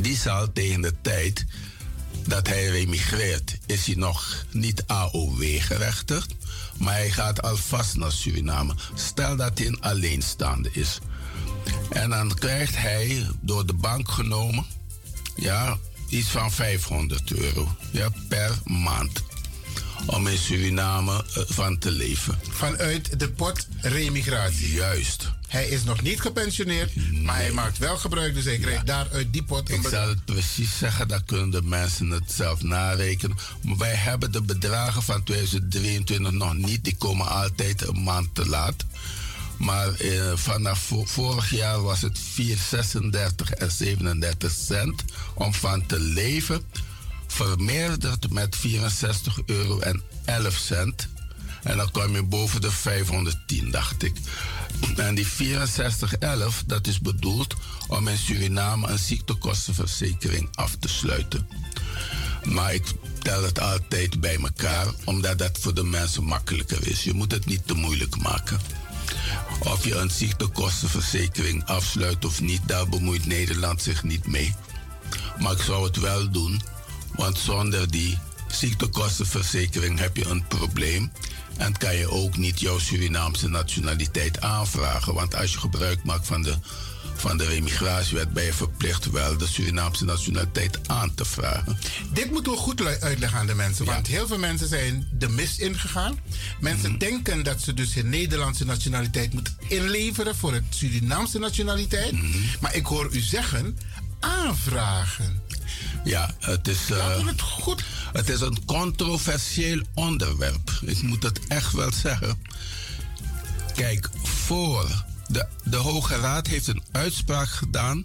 die 0.00 0.16
zal 0.16 0.52
tegen 0.52 0.80
de 0.80 0.92
tijd 1.02 1.44
dat 2.26 2.46
hij 2.46 2.66
remigreert, 2.66 3.58
is 3.66 3.86
hij 3.86 3.94
nog 3.94 4.44
niet 4.50 4.86
AOW-gerechtigd, 4.86 6.34
maar 6.78 6.94
hij 6.94 7.10
gaat 7.10 7.42
alvast 7.42 7.96
naar 7.96 8.12
Suriname. 8.12 8.74
Stel 8.94 9.36
dat 9.36 9.58
hij 9.58 9.66
een 9.66 9.80
alleenstaande 9.80 10.68
is. 10.72 10.98
En 11.90 12.10
dan 12.10 12.34
krijgt 12.34 12.76
hij 12.76 13.26
door 13.40 13.66
de 13.66 13.74
bank 13.74 14.10
genomen, 14.10 14.66
ja, 15.36 15.78
iets 16.08 16.28
van 16.28 16.52
500 16.52 17.32
euro 17.32 17.76
ja, 17.90 18.08
per 18.28 18.58
maand. 18.64 19.22
Om 20.06 20.26
in 20.26 20.38
Suriname 20.38 21.24
van 21.28 21.78
te 21.78 21.90
leven. 21.90 22.38
Vanuit 22.50 23.20
de 23.20 23.28
pot 23.30 23.66
remigratie. 23.80 24.72
Juist. 24.72 25.30
Hij 25.48 25.68
is 25.68 25.84
nog 25.84 26.02
niet 26.02 26.20
gepensioneerd, 26.20 26.96
nee. 26.96 27.22
maar 27.22 27.36
hij 27.36 27.52
maakt 27.52 27.78
wel 27.78 27.96
gebruik, 27.96 28.34
dus 28.34 28.44
hij 28.44 28.58
krijgt 28.58 28.78
ja. 28.78 28.84
daaruit 28.84 29.32
die 29.32 29.42
pot. 29.42 29.70
Ik 29.70 29.88
zal 29.90 30.08
het 30.08 30.24
precies 30.24 30.78
zeggen, 30.78 31.08
dan 31.08 31.24
kunnen 31.24 31.50
de 31.50 31.62
mensen 31.62 32.10
het 32.10 32.32
zelf 32.32 32.62
narekenen. 32.62 33.36
Maar 33.60 33.76
wij 33.76 33.94
hebben 33.94 34.32
de 34.32 34.42
bedragen 34.42 35.02
van 35.02 35.22
2023 35.22 36.32
nog 36.32 36.54
niet, 36.54 36.84
die 36.84 36.96
komen 36.96 37.28
altijd 37.28 37.86
een 37.86 38.02
maand 38.02 38.34
te 38.34 38.48
laat. 38.48 38.84
Maar 39.56 39.94
eh, 39.94 40.32
vanaf 40.34 40.92
vorig 41.04 41.50
jaar 41.50 41.82
was 41.82 42.00
het 42.00 42.18
4,36 42.18 43.58
en 43.58 43.70
37 43.70 44.52
cent 44.52 45.04
om 45.34 45.54
van 45.54 45.86
te 45.86 45.98
leven. 45.98 46.62
Vermeerderd 47.36 48.30
met 48.30 48.56
64 48.56 49.38
euro 49.46 49.78
en 49.78 50.02
11 50.24 50.56
cent. 50.56 51.08
En 51.62 51.76
dan 51.76 51.90
kwam 51.90 52.14
je 52.14 52.22
boven 52.22 52.60
de 52.60 52.70
510, 52.70 53.70
dacht 53.70 54.02
ik. 54.02 54.16
En 54.96 55.14
die 55.14 55.26
6411, 55.26 56.62
dat 56.66 56.86
is 56.86 57.00
bedoeld 57.00 57.54
om 57.88 58.08
in 58.08 58.18
Suriname 58.18 58.88
een 58.88 58.98
ziektekostenverzekering 58.98 60.48
af 60.54 60.76
te 60.76 60.88
sluiten. 60.88 61.48
Maar 62.44 62.74
ik 62.74 62.84
tel 63.22 63.42
het 63.42 63.60
altijd 63.60 64.20
bij 64.20 64.36
elkaar, 64.36 64.86
omdat 65.04 65.38
dat 65.38 65.58
voor 65.60 65.74
de 65.74 65.84
mensen 65.84 66.24
makkelijker 66.24 66.88
is. 66.88 67.04
Je 67.04 67.12
moet 67.12 67.32
het 67.32 67.46
niet 67.46 67.66
te 67.66 67.74
moeilijk 67.74 68.16
maken. 68.16 68.60
Of 69.58 69.84
je 69.84 69.94
een 69.94 70.10
ziektekostenverzekering 70.10 71.64
afsluit 71.64 72.24
of 72.24 72.40
niet, 72.40 72.60
daar 72.66 72.88
bemoeit 72.88 73.26
Nederland 73.26 73.82
zich 73.82 74.02
niet 74.02 74.26
mee. 74.26 74.54
Maar 75.38 75.52
ik 75.52 75.62
zou 75.62 75.84
het 75.84 75.96
wel 75.96 76.30
doen, 76.30 76.60
want 77.16 77.38
zonder 77.38 77.90
die 77.90 78.18
ziektekostenverzekering 78.48 79.98
heb 79.98 80.16
je 80.16 80.26
een 80.26 80.46
probleem. 80.46 81.12
En 81.56 81.76
kan 81.76 81.96
je 81.96 82.10
ook 82.10 82.36
niet 82.36 82.60
jouw 82.60 82.78
Surinaamse 82.78 83.48
nationaliteit 83.48 84.40
aanvragen. 84.40 85.14
Want 85.14 85.34
als 85.34 85.52
je 85.52 85.58
gebruik 85.58 86.04
maakt 86.04 86.26
van 86.26 86.42
de, 86.42 86.54
van 87.14 87.36
de 87.36 87.44
remigratiewet, 87.44 88.32
ben 88.32 88.44
je 88.44 88.52
verplicht 88.52 89.10
wel 89.10 89.36
de 89.36 89.46
Surinaamse 89.46 90.04
nationaliteit 90.04 90.88
aan 90.88 91.14
te 91.14 91.24
vragen. 91.24 91.78
Dit 92.12 92.30
moeten 92.30 92.52
we 92.52 92.58
goed 92.58 93.00
uitleggen 93.00 93.38
aan 93.38 93.46
de 93.46 93.54
mensen. 93.54 93.84
Ja. 93.84 93.92
Want 93.92 94.06
heel 94.06 94.26
veel 94.26 94.38
mensen 94.38 94.68
zijn 94.68 95.08
de 95.12 95.28
mist 95.28 95.58
ingegaan. 95.58 96.18
Mensen 96.60 96.90
mm 96.90 96.90
-hmm. 96.90 96.98
denken 96.98 97.42
dat 97.42 97.60
ze 97.60 97.74
dus 97.74 97.94
hun 97.94 98.08
Nederlandse 98.08 98.64
nationaliteit 98.64 99.32
moeten 99.32 99.56
inleveren 99.68 100.36
voor 100.36 100.52
het 100.52 100.64
Surinaamse 100.68 101.38
nationaliteit. 101.38 102.12
Mm 102.12 102.20
-hmm. 102.20 102.44
Maar 102.60 102.74
ik 102.74 102.86
hoor 102.86 103.08
u 103.12 103.20
zeggen, 103.20 103.78
aanvragen. 104.20 105.42
Ja, 106.04 106.34
het 106.40 106.68
is. 106.68 106.90
Uh, 106.90 107.26
het, 107.26 107.40
goed. 107.40 107.84
het 108.12 108.28
is 108.28 108.40
een 108.40 108.64
controversieel 108.64 109.82
onderwerp. 109.94 110.70
Ik 110.82 111.02
moet 111.02 111.22
het 111.22 111.40
echt 111.46 111.72
wel 111.72 111.92
zeggen. 111.92 112.42
Kijk, 113.74 114.08
voor. 114.22 115.04
De, 115.28 115.46
de 115.64 115.76
Hoge 115.76 116.16
Raad 116.16 116.46
heeft 116.46 116.66
een 116.66 116.82
uitspraak 116.92 117.48
gedaan. 117.48 118.04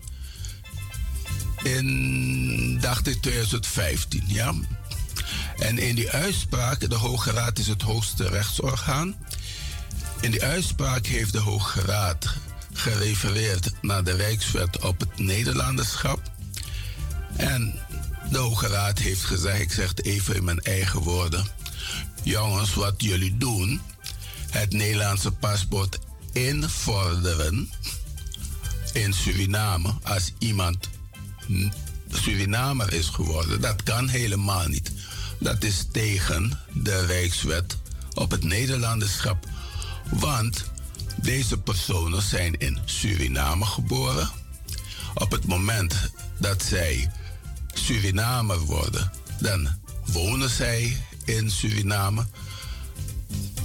In, 1.63 2.79
dacht 2.79 3.07
ik, 3.07 3.21
2015, 3.21 4.23
ja. 4.27 4.53
En 5.57 5.77
in 5.77 5.95
die 5.95 6.09
uitspraak, 6.11 6.89
de 6.89 6.95
Hoge 6.95 7.31
Raad 7.31 7.59
is 7.59 7.67
het 7.67 7.81
hoogste 7.81 8.27
rechtsorgaan. 8.27 9.15
In 10.21 10.31
die 10.31 10.43
uitspraak 10.43 11.05
heeft 11.05 11.31
de 11.31 11.39
Hoge 11.39 11.81
Raad 11.81 12.35
gerefereerd 12.73 13.71
naar 13.81 14.03
de 14.03 14.15
Rijkswet 14.15 14.79
op 14.79 14.99
het 14.99 15.19
Nederlanderschap. 15.19 16.30
En 17.41 17.73
de 18.29 18.37
Hoge 18.37 18.67
Raad 18.67 18.99
heeft 18.99 19.23
gezegd, 19.23 19.61
ik 19.61 19.71
zeg 19.71 19.87
het 19.87 20.05
even 20.05 20.35
in 20.35 20.43
mijn 20.43 20.59
eigen 20.59 20.99
woorden. 20.99 21.45
Jongens, 22.23 22.73
wat 22.73 22.93
jullie 22.97 23.37
doen, 23.37 23.81
het 24.49 24.73
Nederlandse 24.73 25.31
paspoort 25.31 25.99
invorderen 26.31 27.69
in 28.93 29.13
Suriname 29.13 29.93
als 30.03 30.33
iemand 30.37 30.89
Surinamer 32.09 32.93
is 32.93 33.07
geworden, 33.07 33.61
dat 33.61 33.83
kan 33.83 34.07
helemaal 34.07 34.67
niet. 34.67 34.91
Dat 35.39 35.63
is 35.63 35.85
tegen 35.91 36.59
de 36.73 37.05
Rijkswet 37.05 37.77
op 38.13 38.31
het 38.31 38.43
Nederlanderschap. 38.43 39.45
Want 40.09 40.71
deze 41.21 41.57
personen 41.57 42.21
zijn 42.21 42.57
in 42.57 42.79
Suriname 42.85 43.65
geboren. 43.65 44.29
Op 45.13 45.31
het 45.31 45.45
moment 45.45 46.11
dat 46.37 46.63
zij 46.63 47.11
Surinamer 47.81 48.59
worden, 48.59 49.11
dan 49.39 49.67
wonen 50.05 50.49
zij 50.49 50.97
in 51.25 51.51
Suriname. 51.51 52.25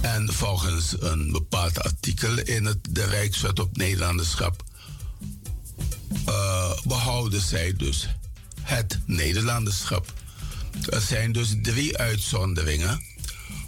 En 0.01 0.33
volgens 0.33 0.95
een 0.99 1.31
bepaald 1.31 1.83
artikel 1.83 2.37
in 2.39 2.65
het, 2.65 2.77
de 2.89 3.05
Rijkswet 3.05 3.59
op 3.59 3.77
Nederlanderschap 3.77 4.63
uh, 6.29 6.71
behouden 6.83 7.41
zij 7.41 7.73
dus 7.77 8.07
het 8.61 8.99
Nederlanderschap. 9.05 10.13
Er 10.89 11.01
zijn 11.01 11.31
dus 11.31 11.55
drie 11.61 11.97
uitzonderingen 11.97 13.01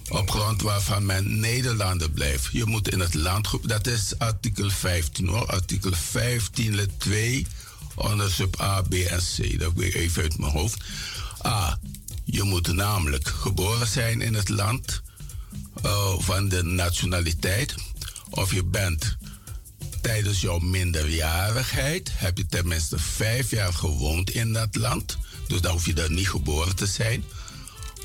op 0.10 0.30
grond 0.30 0.62
waarvan 0.62 1.06
men 1.06 1.40
Nederlander 1.40 2.12
blijft. 2.12 2.52
Je 2.52 2.66
moet 2.66 2.90
in 2.90 3.00
het 3.00 3.14
land, 3.14 3.50
dat 3.62 3.88
is 3.88 4.14
artikel 4.18 4.70
15 4.70 5.28
hoor, 5.28 5.46
artikel 5.46 5.92
15 5.94 6.76
lid 6.76 7.00
2 7.00 7.48
onder 7.96 8.32
sub 8.32 8.62
A, 8.62 8.82
B 8.82 8.94
en 8.94 9.20
C. 9.20 9.60
Dat 9.60 9.74
weet 9.74 9.94
ik 9.94 10.02
even 10.02 10.24
uit 10.24 10.38
mijn 10.38 10.52
hoofd. 10.52 10.84
A. 11.46 11.80
Je 12.24 12.44
moet 12.44 12.74
namelijk 12.74 13.28
geboren 13.28 13.88
zijn 13.88 14.22
in 14.22 14.34
het 14.34 14.50
land 14.50 15.02
uh, 15.86 16.20
van 16.20 16.50
de 16.50 16.64
nationaliteit. 16.64 17.76
Of 18.30 18.54
je 18.54 18.64
bent 18.64 19.18
tijdens 20.02 20.42
jouw 20.42 20.60
minderjarigheid, 20.60 22.12
heb 22.14 22.38
je 22.38 22.46
tenminste 22.46 23.00
vijf 23.00 23.50
jaar 23.50 23.74
gewoond 23.74 24.30
in 24.30 24.54
dat 24.54 24.76
land. 24.76 25.18
Dus 25.48 25.62
dan 25.62 25.72
hoef 25.72 25.86
je 25.86 25.94
daar 25.94 26.12
niet 26.12 26.30
geboren 26.30 26.76
te 26.76 26.86
zijn. 26.86 27.24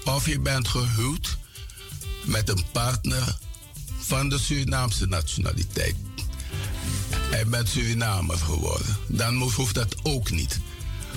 Of 0.04 0.26
je 0.26 0.40
bent 0.40 0.68
gehuwd 0.68 1.36
met 2.24 2.48
een 2.48 2.64
partner 2.72 3.38
van 3.98 4.28
de 4.28 4.38
Surinaamse 4.38 5.06
nationaliteit. 5.06 5.96
Hij 7.10 7.46
bent 7.46 7.68
Surinamer 7.68 8.36
geworden. 8.36 8.96
Dan 9.06 9.36
hoeft 9.36 9.74
dat 9.74 9.96
ook 10.02 10.30
niet. 10.30 10.60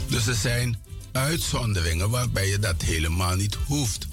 Dus 0.07 0.27
er 0.27 0.35
zijn 0.35 0.77
uitzonderingen 1.11 2.09
waarbij 2.09 2.47
je 2.47 2.59
dat 2.59 2.81
helemaal 2.81 3.35
niet 3.35 3.57
hoeft. 3.65 4.07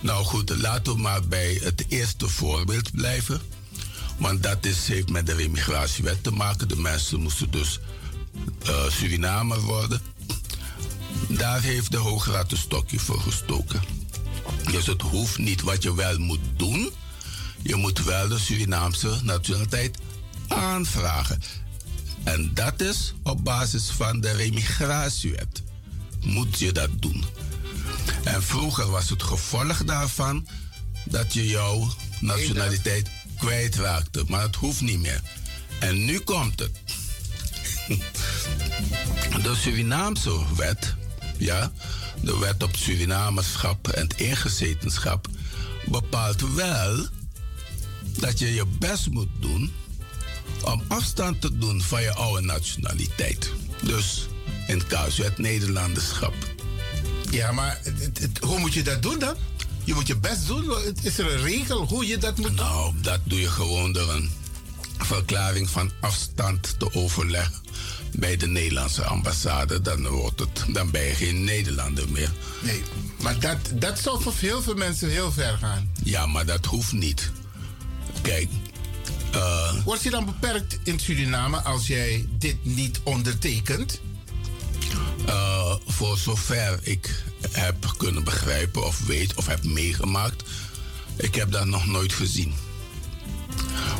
Nou 0.00 0.24
goed, 0.24 0.56
laten 0.56 0.94
we 0.94 1.00
maar 1.00 1.22
bij 1.28 1.60
het 1.62 1.84
eerste 1.88 2.28
voorbeeld 2.28 2.92
blijven. 2.92 3.40
Want 4.18 4.42
dat 4.42 4.66
is, 4.66 4.88
heeft 4.88 5.10
met 5.10 5.26
de 5.26 5.42
immigratiewet 5.42 6.22
te 6.22 6.30
maken. 6.30 6.68
De 6.68 6.76
mensen 6.76 7.20
moesten 7.20 7.50
dus 7.50 7.78
uh, 8.68 8.90
Surinamer 8.90 9.60
worden. 9.60 10.00
Daar 11.28 11.62
heeft 11.62 11.90
de 11.90 11.96
Hoge 11.96 12.30
Raad 12.30 12.52
een 12.52 12.58
stokje 12.58 12.98
voor 12.98 13.20
gestoken. 13.20 13.82
Dus 14.70 14.86
het 14.86 15.02
hoeft 15.02 15.38
niet 15.38 15.62
wat 15.62 15.82
je 15.82 15.94
wel 15.94 16.18
moet 16.18 16.40
doen. 16.56 16.90
Je 17.62 17.76
moet 17.76 18.04
wel 18.04 18.28
de 18.28 18.38
Surinaamse 18.38 19.18
nationaliteit 19.22 19.98
aanvragen. 20.50 21.42
En 22.24 22.50
dat 22.54 22.80
is 22.80 23.14
op 23.22 23.44
basis 23.44 23.90
van 23.90 24.20
de 24.20 24.30
remigratiewet. 24.30 25.62
Moet 26.20 26.58
je 26.58 26.72
dat 26.72 26.90
doen. 27.02 27.24
En 28.24 28.42
vroeger 28.42 28.90
was 28.90 29.10
het 29.10 29.22
gevolg 29.22 29.84
daarvan 29.84 30.46
dat 31.04 31.32
je 31.32 31.46
jouw 31.46 31.88
nationaliteit 32.20 33.08
kwijtraakte. 33.38 34.24
Maar 34.28 34.42
het 34.42 34.56
hoeft 34.56 34.80
niet 34.80 35.00
meer. 35.00 35.20
En 35.80 36.04
nu 36.04 36.18
komt 36.18 36.58
het. 36.58 36.70
De 39.42 39.54
Surinaamse 39.54 40.54
wet, 40.56 40.94
ja, 41.38 41.72
de 42.22 42.38
wet 42.38 42.62
op 42.62 42.76
Surinamerschap 42.76 43.88
en 43.88 44.08
ingezetenschap, 44.16 45.28
bepaalt 45.86 46.54
wel 46.54 47.06
dat 48.18 48.38
je 48.38 48.54
je 48.54 48.66
best 48.78 49.10
moet 49.10 49.28
doen 49.40 49.72
om 50.64 50.82
afstand 50.88 51.40
te 51.40 51.58
doen 51.58 51.82
van 51.82 52.02
je 52.02 52.14
oude 52.14 52.46
nationaliteit. 52.46 53.50
Dus 53.82 54.28
in 54.66 54.78
het 54.78 54.86
casus 54.86 55.24
het 55.24 55.38
Nederlanderschap. 55.38 56.34
Ja, 57.30 57.52
maar 57.52 57.80
hoe 58.40 58.58
moet 58.58 58.74
je 58.74 58.82
dat 58.82 59.02
doen 59.02 59.18
dan? 59.18 59.34
Je 59.84 59.94
moet 59.94 60.06
je 60.06 60.16
best 60.16 60.46
doen. 60.46 60.74
Is 61.02 61.18
er 61.18 61.32
een 61.32 61.42
regel 61.42 61.86
hoe 61.86 62.06
je 62.06 62.18
dat 62.18 62.36
moet 62.36 62.46
doen? 62.46 62.56
Nou, 62.56 62.94
dat 63.02 63.20
doe 63.24 63.40
je 63.40 63.50
gewoon 63.50 63.92
door 63.92 64.14
een 64.14 64.30
verklaring 64.98 65.70
van 65.70 65.90
afstand 66.00 66.74
te 66.78 66.94
overleggen 66.94 67.60
bij 68.12 68.36
de 68.36 68.46
Nederlandse 68.46 69.04
ambassade. 69.04 69.80
Dan, 69.80 70.06
wordt 70.06 70.40
het, 70.40 70.64
dan 70.68 70.90
ben 70.90 71.02
je 71.02 71.14
geen 71.14 71.44
Nederlander 71.44 72.08
meer. 72.08 72.32
Nee, 72.62 72.82
maar 73.22 73.38
dat, 73.40 73.58
dat 73.74 73.98
zou 73.98 74.22
voor 74.22 74.34
heel 74.36 74.62
veel 74.62 74.74
mensen 74.74 75.10
heel 75.10 75.32
ver 75.32 75.56
gaan. 75.60 75.92
Ja, 76.02 76.26
maar 76.26 76.46
dat 76.46 76.64
hoeft 76.64 76.92
niet. 76.92 77.30
Kijk. 78.22 78.48
Uh, 79.34 79.72
Word 79.84 80.02
je 80.02 80.10
dan 80.10 80.24
beperkt 80.24 80.78
in 80.82 80.98
Suriname 80.98 81.62
als 81.62 81.86
jij 81.86 82.26
dit 82.38 82.56
niet 82.64 83.00
ondertekent? 83.02 84.00
Uh, 85.26 85.74
voor 85.86 86.16
zover 86.16 86.78
ik 86.82 87.22
heb 87.50 87.94
kunnen 87.96 88.24
begrijpen 88.24 88.86
of 88.86 89.06
weet 89.06 89.34
of 89.34 89.46
heb 89.46 89.64
meegemaakt, 89.64 90.42
ik 91.16 91.34
heb 91.34 91.52
dat 91.52 91.66
nog 91.66 91.86
nooit 91.86 92.12
gezien. 92.12 92.54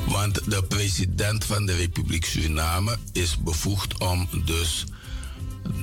Want 0.06 0.50
de 0.50 0.62
president 0.64 1.44
van 1.44 1.66
de 1.66 1.76
Republiek 1.76 2.24
Suriname 2.24 2.98
is 3.12 3.38
bevoegd 3.38 3.98
om 3.98 4.28
dus 4.44 4.84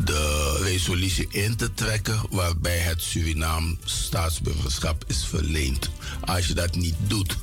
de 0.06 0.60
resolutie 0.64 1.28
in 1.30 1.56
te 1.56 1.74
trekken 1.74 2.22
waarbij 2.30 2.78
het 2.78 3.02
Surinaam 3.02 3.78
staatsburgerschap 3.84 5.04
is 5.08 5.26
verleend. 5.26 5.90
Als 6.22 6.48
je 6.48 6.54
dat 6.54 6.76
niet 6.76 6.96
doet. 7.00 7.38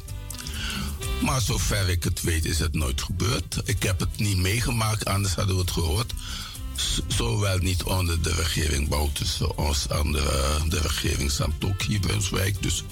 Maar 1.24 1.40
zover 1.40 1.88
ik 1.88 2.04
het 2.04 2.22
weet 2.22 2.44
is 2.44 2.58
het 2.58 2.74
nooit 2.74 3.02
gebeurd. 3.02 3.60
Ik 3.64 3.82
heb 3.82 4.00
het 4.00 4.18
niet 4.18 4.37
meegemaakt, 4.37 5.04
anders 5.04 5.34
hadden 5.34 5.54
we 5.54 5.60
het 5.60 5.70
gehoord 5.70 6.12
zowel 7.06 7.58
niet 7.58 7.82
onder 7.82 8.22
de 8.22 8.32
regering 8.32 8.88
Bouterse 8.88 9.46
als 9.54 9.87
onder 9.88 10.22
de 10.68 10.80
regering 10.80 11.30
Santoki 11.30 12.00
Brunswijk. 12.00 12.62
Dus 12.62 12.84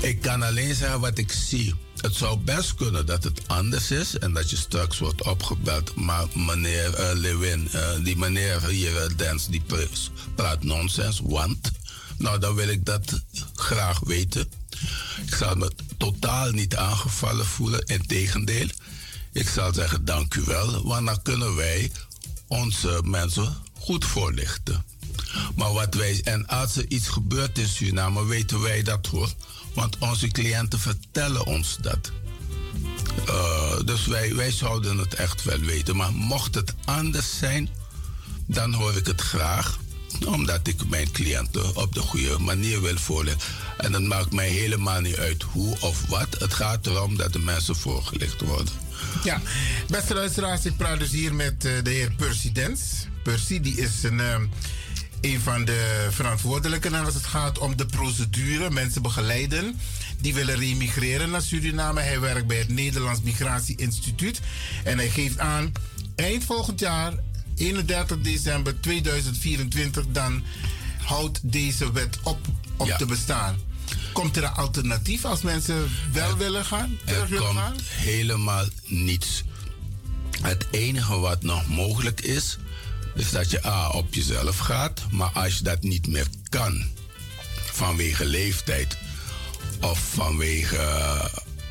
ik 0.00 0.20
kan 0.20 0.42
alleen 0.42 0.74
zeggen 0.74 1.00
wat 1.00 1.18
ik 1.18 1.32
zie. 1.32 1.74
Het 1.96 2.14
zou 2.14 2.38
best 2.38 2.74
kunnen 2.74 3.06
dat 3.06 3.24
het 3.24 3.40
anders 3.46 3.90
is 3.90 4.18
en 4.18 4.32
dat 4.32 4.50
je 4.50 4.56
straks 4.56 4.98
wordt 4.98 5.22
opgebeld. 5.22 5.94
Maar 5.94 6.26
meneer 6.34 7.00
uh, 7.00 7.10
Lewin, 7.12 7.68
uh, 7.74 7.88
die 8.02 8.16
meneer 8.16 8.66
hier, 8.66 8.92
uh, 8.92 9.16
Dens, 9.16 9.48
die 9.48 9.62
praat 10.34 10.62
nonsens. 10.64 11.20
Want, 11.24 11.70
nou 12.18 12.38
dan 12.38 12.54
wil 12.54 12.68
ik 12.68 12.84
dat 12.84 13.20
graag 13.54 14.00
weten. 14.00 14.48
Ik 15.26 15.34
zal 15.34 15.54
me 15.54 15.70
totaal 15.96 16.50
niet 16.50 16.76
aangevallen 16.76 17.46
voelen. 17.46 17.86
Integendeel, 17.86 18.68
ik 19.32 19.48
zal 19.48 19.74
zeggen 19.74 20.04
dank 20.04 20.34
u 20.34 20.42
wel. 20.44 20.86
Want 20.86 21.06
dan 21.06 21.22
kunnen 21.22 21.54
wij 21.54 21.90
onze 22.46 23.00
mensen 23.04 23.56
goed 23.78 24.04
voorlichten. 24.04 24.84
Maar 25.54 25.72
wat 25.72 25.94
wij, 25.94 26.20
en 26.24 26.46
als 26.46 26.76
er 26.76 26.84
iets 26.88 27.08
gebeurt 27.08 27.58
in 27.58 27.68
Suriname, 27.68 28.24
weten 28.24 28.60
wij 28.60 28.82
dat 28.82 29.06
hoor. 29.06 29.32
Want 29.74 29.98
onze 29.98 30.28
cliënten 30.28 30.80
vertellen 30.80 31.46
ons 31.46 31.76
dat. 31.80 32.10
Uh, 33.28 33.80
dus 33.84 34.06
wij, 34.06 34.34
wij 34.34 34.50
zouden 34.50 34.98
het 34.98 35.14
echt 35.14 35.42
wel 35.42 35.58
weten. 35.58 35.96
Maar 35.96 36.12
mocht 36.12 36.54
het 36.54 36.74
anders 36.84 37.38
zijn, 37.38 37.68
dan 38.46 38.72
hoor 38.72 38.96
ik 38.96 39.06
het 39.06 39.20
graag. 39.20 39.78
Omdat 40.26 40.68
ik 40.68 40.88
mijn 40.88 41.10
cliënten 41.10 41.76
op 41.76 41.94
de 41.94 42.00
goede 42.00 42.38
manier 42.38 42.80
wil 42.80 42.96
voorleggen. 42.96 43.42
En 43.76 43.92
het 43.92 44.02
maakt 44.02 44.32
mij 44.32 44.48
helemaal 44.48 45.00
niet 45.00 45.16
uit 45.16 45.42
hoe 45.42 45.76
of 45.80 46.06
wat. 46.06 46.36
Het 46.38 46.54
gaat 46.54 46.86
erom 46.86 47.16
dat 47.16 47.32
de 47.32 47.38
mensen 47.38 47.76
voorgelicht 47.76 48.40
worden. 48.40 48.72
Ja, 49.24 49.40
beste 49.88 50.14
luisteraars, 50.14 50.64
ik 50.64 50.76
praat 50.76 50.98
dus 50.98 51.10
hier 51.10 51.34
met 51.34 51.64
uh, 51.64 51.72
de 51.82 51.90
heer 51.90 52.12
Percy 52.16 52.52
Dens. 52.52 52.80
Percy, 53.22 53.60
die 53.60 53.76
is 53.76 54.02
een, 54.02 54.18
uh, 54.18 54.34
een 55.20 55.40
van 55.40 55.64
de 55.64 56.08
verantwoordelijken 56.10 56.94
als 57.04 57.14
het 57.14 57.24
gaat 57.24 57.58
om 57.58 57.76
de 57.76 57.86
procedure, 57.86 58.70
mensen 58.70 59.02
begeleiden 59.02 59.80
die 60.20 60.34
willen 60.34 60.58
remigreren 60.58 61.30
naar 61.30 61.42
Suriname. 61.42 62.00
Hij 62.00 62.20
werkt 62.20 62.46
bij 62.46 62.58
het 62.58 62.68
Nederlands 62.68 63.20
Migratie 63.20 63.76
Instituut 63.76 64.40
en 64.84 64.98
hij 64.98 65.10
geeft 65.10 65.38
aan 65.38 65.72
eind 66.16 66.44
volgend 66.44 66.80
jaar, 66.80 67.12
31 67.56 68.20
december 68.20 68.80
2024, 68.80 70.04
dan 70.08 70.42
houdt 71.02 71.40
deze 71.42 71.92
wet 71.92 72.18
op, 72.22 72.38
op 72.76 72.86
ja. 72.86 72.96
te 72.96 73.06
bestaan. 73.06 73.56
Komt 74.12 74.36
er 74.36 74.44
een 74.44 74.50
alternatief 74.50 75.24
als 75.24 75.42
mensen 75.42 75.90
wel 76.12 76.30
er, 76.30 76.36
willen 76.36 76.64
gaan? 76.64 76.98
Er 77.04 77.28
komt 77.28 77.58
gaan? 77.58 77.76
helemaal 77.84 78.64
niets. 78.84 79.42
Het 80.40 80.66
enige 80.70 81.18
wat 81.18 81.42
nog 81.42 81.68
mogelijk 81.68 82.20
is, 82.20 82.58
is 83.14 83.30
dat 83.30 83.50
je 83.50 83.66
A 83.66 83.88
op 83.88 84.14
jezelf 84.14 84.58
gaat. 84.58 85.02
Maar 85.10 85.30
als 85.30 85.56
je 85.56 85.62
dat 85.62 85.82
niet 85.82 86.06
meer 86.06 86.26
kan, 86.48 86.84
vanwege 87.72 88.24
leeftijd 88.24 88.98
of 89.80 89.98
vanwege 89.98 90.80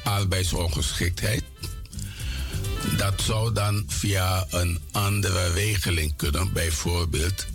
arbeidsongeschiktheid, 0.04 1.44
dat 2.98 3.22
zou 3.22 3.54
dan 3.54 3.84
via 3.88 4.46
een 4.50 4.82
andere 4.92 5.52
regeling 5.52 6.16
kunnen. 6.16 6.54
Bijvoorbeeld 6.54 7.46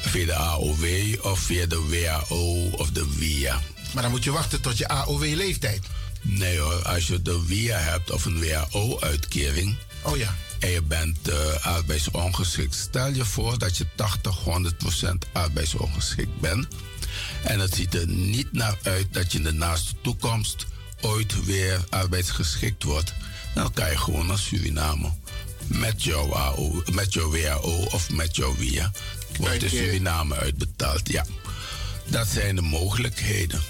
via 0.00 0.26
de 0.26 0.34
AOW 0.34 0.84
of 1.22 1.38
via 1.38 1.66
de 1.66 1.80
WHO 1.80 2.68
of 2.70 2.90
de 2.90 3.06
WIA. 3.18 3.60
Maar 3.94 4.02
dan 4.02 4.12
moet 4.12 4.24
je 4.24 4.30
wachten 4.30 4.60
tot 4.60 4.78
je 4.78 4.88
AOW-leeftijd. 4.88 5.82
Nee 6.20 6.58
hoor, 6.58 6.82
als 6.82 7.06
je 7.06 7.22
de 7.22 7.46
WIA 7.46 7.78
hebt 7.78 8.10
of 8.10 8.24
een 8.24 8.40
WHO-uitkering. 8.40 9.76
Oh 10.02 10.16
ja. 10.16 10.34
En 10.58 10.70
je 10.70 10.82
bent 10.82 11.28
uh, 11.28 11.66
arbeidsongeschikt. 11.66 12.74
Stel 12.74 13.12
je 13.12 13.24
voor 13.24 13.58
dat 13.58 13.76
je 13.76 13.86
80, 13.94 14.38
100% 15.04 15.08
arbeidsongeschikt 15.32 16.40
bent. 16.40 16.66
En 17.42 17.60
het 17.60 17.74
ziet 17.74 17.94
er 17.94 18.08
niet 18.08 18.52
naar 18.52 18.78
uit 18.82 19.06
dat 19.10 19.32
je 19.32 19.38
in 19.38 19.44
de 19.44 19.52
naaste 19.52 19.94
toekomst 20.02 20.66
ooit 21.00 21.44
weer 21.44 21.84
arbeidsgeschikt 21.90 22.82
wordt. 22.82 23.12
Dan 23.56 23.72
kan 23.72 23.90
je 23.90 23.98
gewoon 23.98 24.26
naar 24.26 24.38
Suriname. 24.38 25.10
met 25.66 26.02
jouw, 26.02 26.34
AO, 26.34 26.82
met 26.92 27.12
jouw 27.12 27.30
WAO 27.30 27.86
of 27.90 28.10
met 28.10 28.36
jouw 28.36 28.56
WIA 28.56 28.90
wordt 29.38 29.60
de. 29.60 29.68
Suriname 29.68 30.34
uitbetaald. 30.34 31.08
Ja, 31.08 31.24
dat 32.06 32.26
zijn 32.28 32.56
de 32.56 32.62
mogelijkheden. 32.62 33.60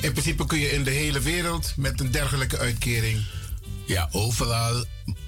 In 0.00 0.12
principe 0.12 0.46
kun 0.46 0.58
je 0.58 0.70
in 0.70 0.84
de 0.84 0.90
hele 0.90 1.20
wereld 1.20 1.72
met 1.76 2.00
een 2.00 2.10
dergelijke 2.10 2.58
uitkering. 2.58 3.24
Ja, 3.86 4.08
overal 4.12 4.84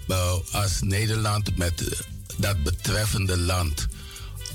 eh, 0.09 0.32
als 0.51 0.80
Nederland 0.80 1.57
met 1.57 1.88
eh, 1.88 1.98
dat 2.36 2.62
betreffende 2.62 3.38
land 3.38 3.86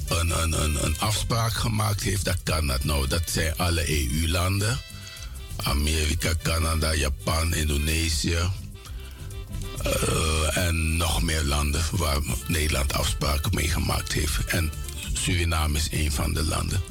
een, 0.08 0.42
een, 0.42 0.64
een, 0.64 0.86
een 0.86 1.00
afspraak 1.00 1.54
gemaakt 1.54 2.02
heeft, 2.04 2.26
dan 2.26 2.38
kan 2.44 2.68
dat. 2.68 2.84
Nou, 2.84 3.08
dat 3.08 3.24
zijn 3.26 3.58
alle 3.58 3.90
EU-landen. 3.90 4.80
Amerika, 5.56 6.34
Canada, 6.44 6.94
Japan, 6.94 7.54
Indonesië. 7.54 8.38
Eh, 9.86 10.58
en 10.58 10.98
nog 10.98 11.22
meer 11.22 11.44
landen 11.44 11.82
waar 11.92 12.18
Nederland 12.48 12.94
afspraken 12.94 13.52
mee 13.54 13.68
gemaakt 13.68 14.14
heeft. 14.14 14.46
En 14.46 14.72
Suriname 15.14 15.78
is 15.78 15.88
een 15.92 16.12
van 16.12 16.34
de 16.34 16.44
landen. 16.44 16.82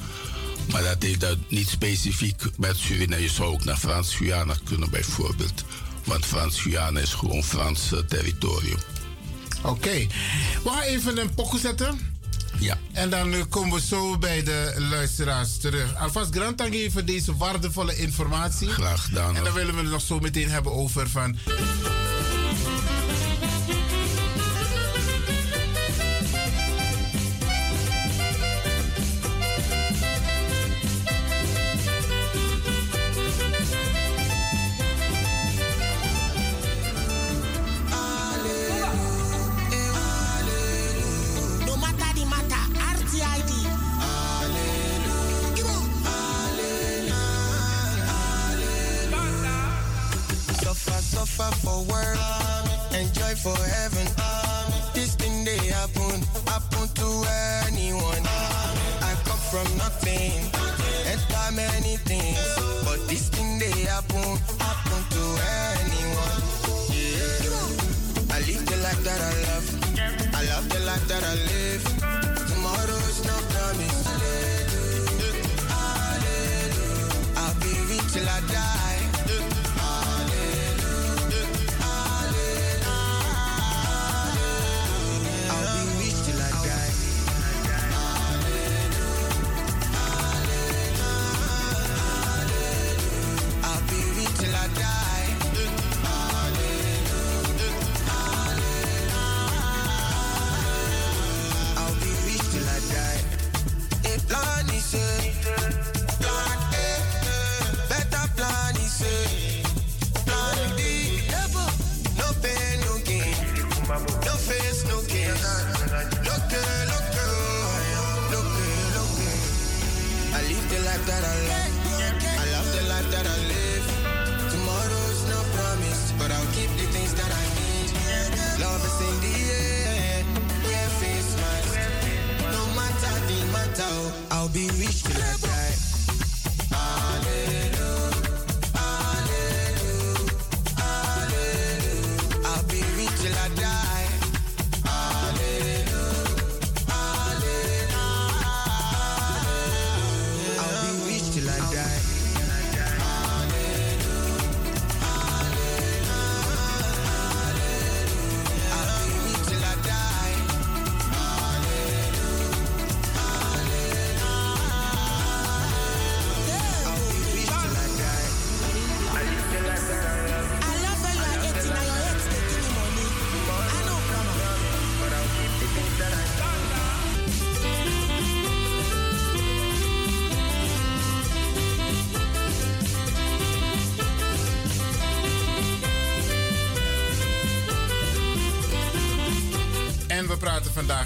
Maar 0.72 0.82
dat 0.82 1.03
heeft 1.03 1.20
dat 1.20 1.38
niet 1.49 1.68
specifiek 1.68 2.42
met 2.57 2.76
Suriname. 2.76 3.22
Je 3.22 3.28
zou 3.28 3.53
ook 3.53 3.64
naar 3.64 3.76
Frans-Guyana 3.76 4.55
kunnen 4.64 4.90
bijvoorbeeld. 4.90 5.64
Want 6.05 6.26
Frans-Guyana 6.26 7.01
is 7.01 7.14
gewoon 7.14 7.45
Frans 7.45 7.92
eh, 7.92 7.99
territorium. 7.99 8.78
Oké. 9.62 10.07
We 10.62 10.70
gaan 10.70 10.82
even 10.82 11.18
een 11.18 11.34
pokoe 11.34 11.61
zetten. 11.61 12.12
Ja. 12.59 12.78
En 12.92 13.11
dan 13.11 13.32
eh, 13.32 13.40
komen 13.49 13.74
we 13.74 13.80
zo 13.86 14.18
bij 14.18 14.42
de 14.42 14.74
luisteraars 14.90 15.57
terug. 15.57 15.97
Alvast 15.97 16.34
Grant 16.34 16.59
dank 16.59 16.74
voor 16.92 17.05
deze 17.05 17.36
waardevolle 17.36 17.97
informatie. 17.97 18.68
Graag 18.68 19.05
gedaan. 19.05 19.36
En 19.36 19.45
dan 19.45 19.53
willen 19.53 19.74
we 19.74 19.80
het 19.80 19.90
nog 19.90 20.03
zo 20.03 20.18
meteen 20.18 20.51
hebben 20.51 20.72
over 20.72 21.09
van... 21.09 21.36
enjoy 53.35 53.51
for 53.51 53.64
heaven. 53.64 54.07
This 54.95 55.14
thing 55.14 55.45
they 55.45 55.57
happen, 55.68 56.20
happen 56.47 56.89
to 56.95 57.09
anyone. 57.66 58.22
I 59.03 59.14
come 59.24 59.43
from 59.51 59.78
nothing, 59.78 60.32
and 61.07 61.20
enter 61.20 61.53
many 61.55 61.97
things, 61.97 62.39
but 62.85 63.07
this 63.09 63.28
thing 63.28 63.59
they 63.59 63.85
happen, 63.85 64.39
happen 64.59 65.01
to 65.14 65.24
anyone. 65.82 66.41
Yeah. 66.91 68.35
I 68.35 68.41
live 68.47 68.66
the 68.66 68.76
life 68.82 69.03
that 69.05 69.20
I 69.20 69.35
love, 69.49 69.66
I 70.35 70.45
love 70.45 70.68
the 70.68 70.80
life 70.80 71.09
that 71.09 71.24
I 71.24 71.35
live. 71.35 71.63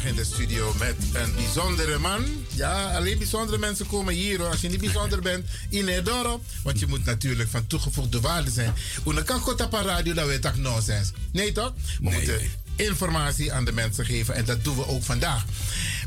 In 0.09 0.14
de 0.14 0.24
studio 0.24 0.74
met 0.78 0.94
een 1.12 1.34
bijzondere 1.34 1.98
man. 1.98 2.24
Ja, 2.54 2.96
alleen 2.96 3.18
bijzondere 3.18 3.59
mensen 3.59 3.86
komen 3.86 4.14
hier 4.14 4.38
hoor. 4.38 4.48
Als 4.48 4.61
je 4.61 4.68
niet 4.68 4.80
bijzonder 4.80 5.20
bent, 5.20 5.46
in 5.68 5.88
het 5.88 6.04
dorp. 6.04 6.42
Want 6.62 6.78
je 6.78 6.86
moet 6.86 7.04
natuurlijk 7.04 7.50
van 7.50 7.66
toegevoegde 7.66 8.20
waarde 8.20 8.50
zijn. 8.50 8.74
Una 9.06 9.22
kan 9.22 9.40
goed 9.40 9.61
op 9.61 9.72
een 9.72 9.82
radio, 9.82 10.14
dat 10.14 10.26
weet 10.26 10.42
toch 10.42 10.56
nonsens. 10.56 11.12
Nee 11.32 11.52
toch? 11.52 11.72
We 12.00 12.11
moeten 12.11 12.40
informatie 12.76 13.52
aan 13.52 13.64
de 13.64 13.72
mensen 13.72 14.04
geven. 14.04 14.34
En 14.34 14.44
dat 14.44 14.64
doen 14.64 14.76
we 14.76 14.86
ook 14.86 15.02
vandaag. 15.02 15.44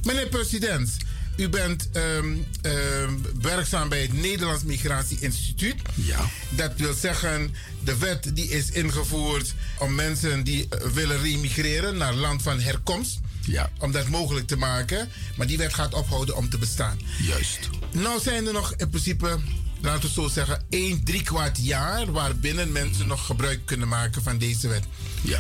Meneer 0.03 0.27
president, 0.27 0.97
u 1.35 1.49
bent 1.49 1.89
ehm, 1.91 2.35
ehm, 2.61 3.13
werkzaam 3.41 3.89
bij 3.89 4.01
het 4.01 4.13
Nederlands 4.13 4.63
Migratie 4.63 5.17
Instituut. 5.19 5.75
Ja. 5.95 6.29
Dat 6.49 6.71
wil 6.75 6.93
zeggen, 6.93 7.55
de 7.83 7.97
wet 7.97 8.31
die 8.33 8.49
is 8.49 8.71
ingevoerd 8.71 9.53
om 9.79 9.95
mensen 9.95 10.43
die 10.43 10.67
eh, 10.69 10.87
willen 10.87 11.21
remigreren 11.21 11.97
naar 11.97 12.13
land 12.13 12.41
van 12.41 12.59
herkomst. 12.59 13.19
Ja. 13.41 13.69
Om 13.79 13.91
dat 13.91 14.07
mogelijk 14.07 14.47
te 14.47 14.55
maken. 14.55 15.09
Maar 15.35 15.47
die 15.47 15.57
wet 15.57 15.73
gaat 15.73 15.93
ophouden 15.93 16.35
om 16.37 16.49
te 16.49 16.57
bestaan. 16.57 16.99
Juist. 17.21 17.69
Nou 17.91 18.21
zijn 18.21 18.47
er 18.47 18.53
nog 18.53 18.73
in 18.77 18.89
principe, 18.89 19.39
laten 19.81 20.01
we 20.01 20.09
zo 20.09 20.27
zeggen, 20.27 20.63
1 20.69 21.03
drie 21.03 21.23
kwart 21.23 21.57
jaar 21.61 22.11
waarbinnen 22.11 22.71
mensen 22.71 23.07
nog 23.07 23.25
gebruik 23.25 23.65
kunnen 23.65 23.87
maken 23.87 24.23
van 24.23 24.37
deze 24.37 24.67
wet. 24.67 24.83
Ja. 25.21 25.39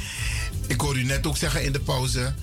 Ik 0.67 0.81
hoor 0.81 0.97
u 0.97 1.03
net 1.03 1.27
ook 1.27 1.37
zeggen 1.37 1.63
in 1.63 1.71
de 1.71 1.79
pauze, 1.79 2.33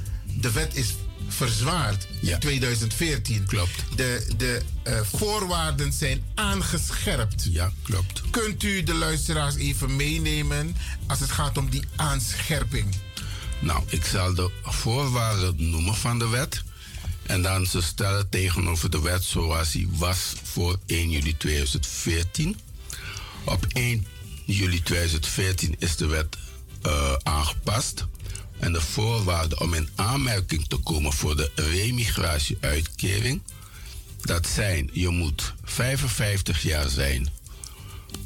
de 0.41 0.53
wet 0.53 0.77
is 0.77 0.95
verzwaard 1.29 2.07
in 2.21 2.39
2014. 2.39 3.45
Klopt. 3.47 3.85
De, 3.97 4.27
de 4.37 4.63
eh, 4.83 5.01
voorwaarden 5.03 5.93
zijn 5.93 6.23
aangescherpt. 6.35 7.49
Ja, 7.51 7.73
klopt. 7.83 8.23
Kunt 8.31 8.63
u 8.63 8.83
de 8.83 8.95
luisteraars 8.95 9.57
even 9.57 9.97
meenemen 9.97 10.77
als 11.07 11.21
het 11.21 11.31
gaat 11.31 11.59
om 11.59 11.71
die 11.71 11.85
aanscherping? 11.97 12.95
Nou, 13.61 13.83
ik 13.87 14.05
zal 14.05 14.35
de 14.35 14.51
voorwaarden 14.63 15.71
noemen 15.71 15.95
van 15.95 16.19
de 16.19 16.29
wet. 16.29 16.63
En 17.23 17.43
dan 17.43 17.67
ze 17.67 17.83
stellen 17.83 18.29
tegenover 18.29 18.91
de 18.91 19.01
wet 19.01 19.25
zoals 19.25 19.71
die 19.71 19.89
was 19.93 20.35
voor 20.43 20.79
1 20.87 21.11
juli 21.11 21.37
2014. 21.37 22.57
Op 23.45 23.67
1 23.73 24.07
juli 24.45 24.83
2014 24.83 25.75
is 25.79 25.97
de 25.97 26.07
wet 26.07 26.37
eh, 26.83 27.13
aangepast. 27.23 28.07
En 28.59 28.73
de 28.73 28.81
voorwaarden 28.81 29.61
om 29.61 29.75
in 29.75 29.89
aanmerking 29.95 30.69
te 30.69 30.77
komen 30.77 31.13
voor 31.13 31.37
de 31.37 31.51
remigratieuitkering, 31.55 33.43
dat 34.21 34.47
zijn, 34.47 34.91
je 34.93 35.09
moet 35.09 35.55
55 35.65 36.63
jaar 36.63 36.89
zijn 36.89 37.29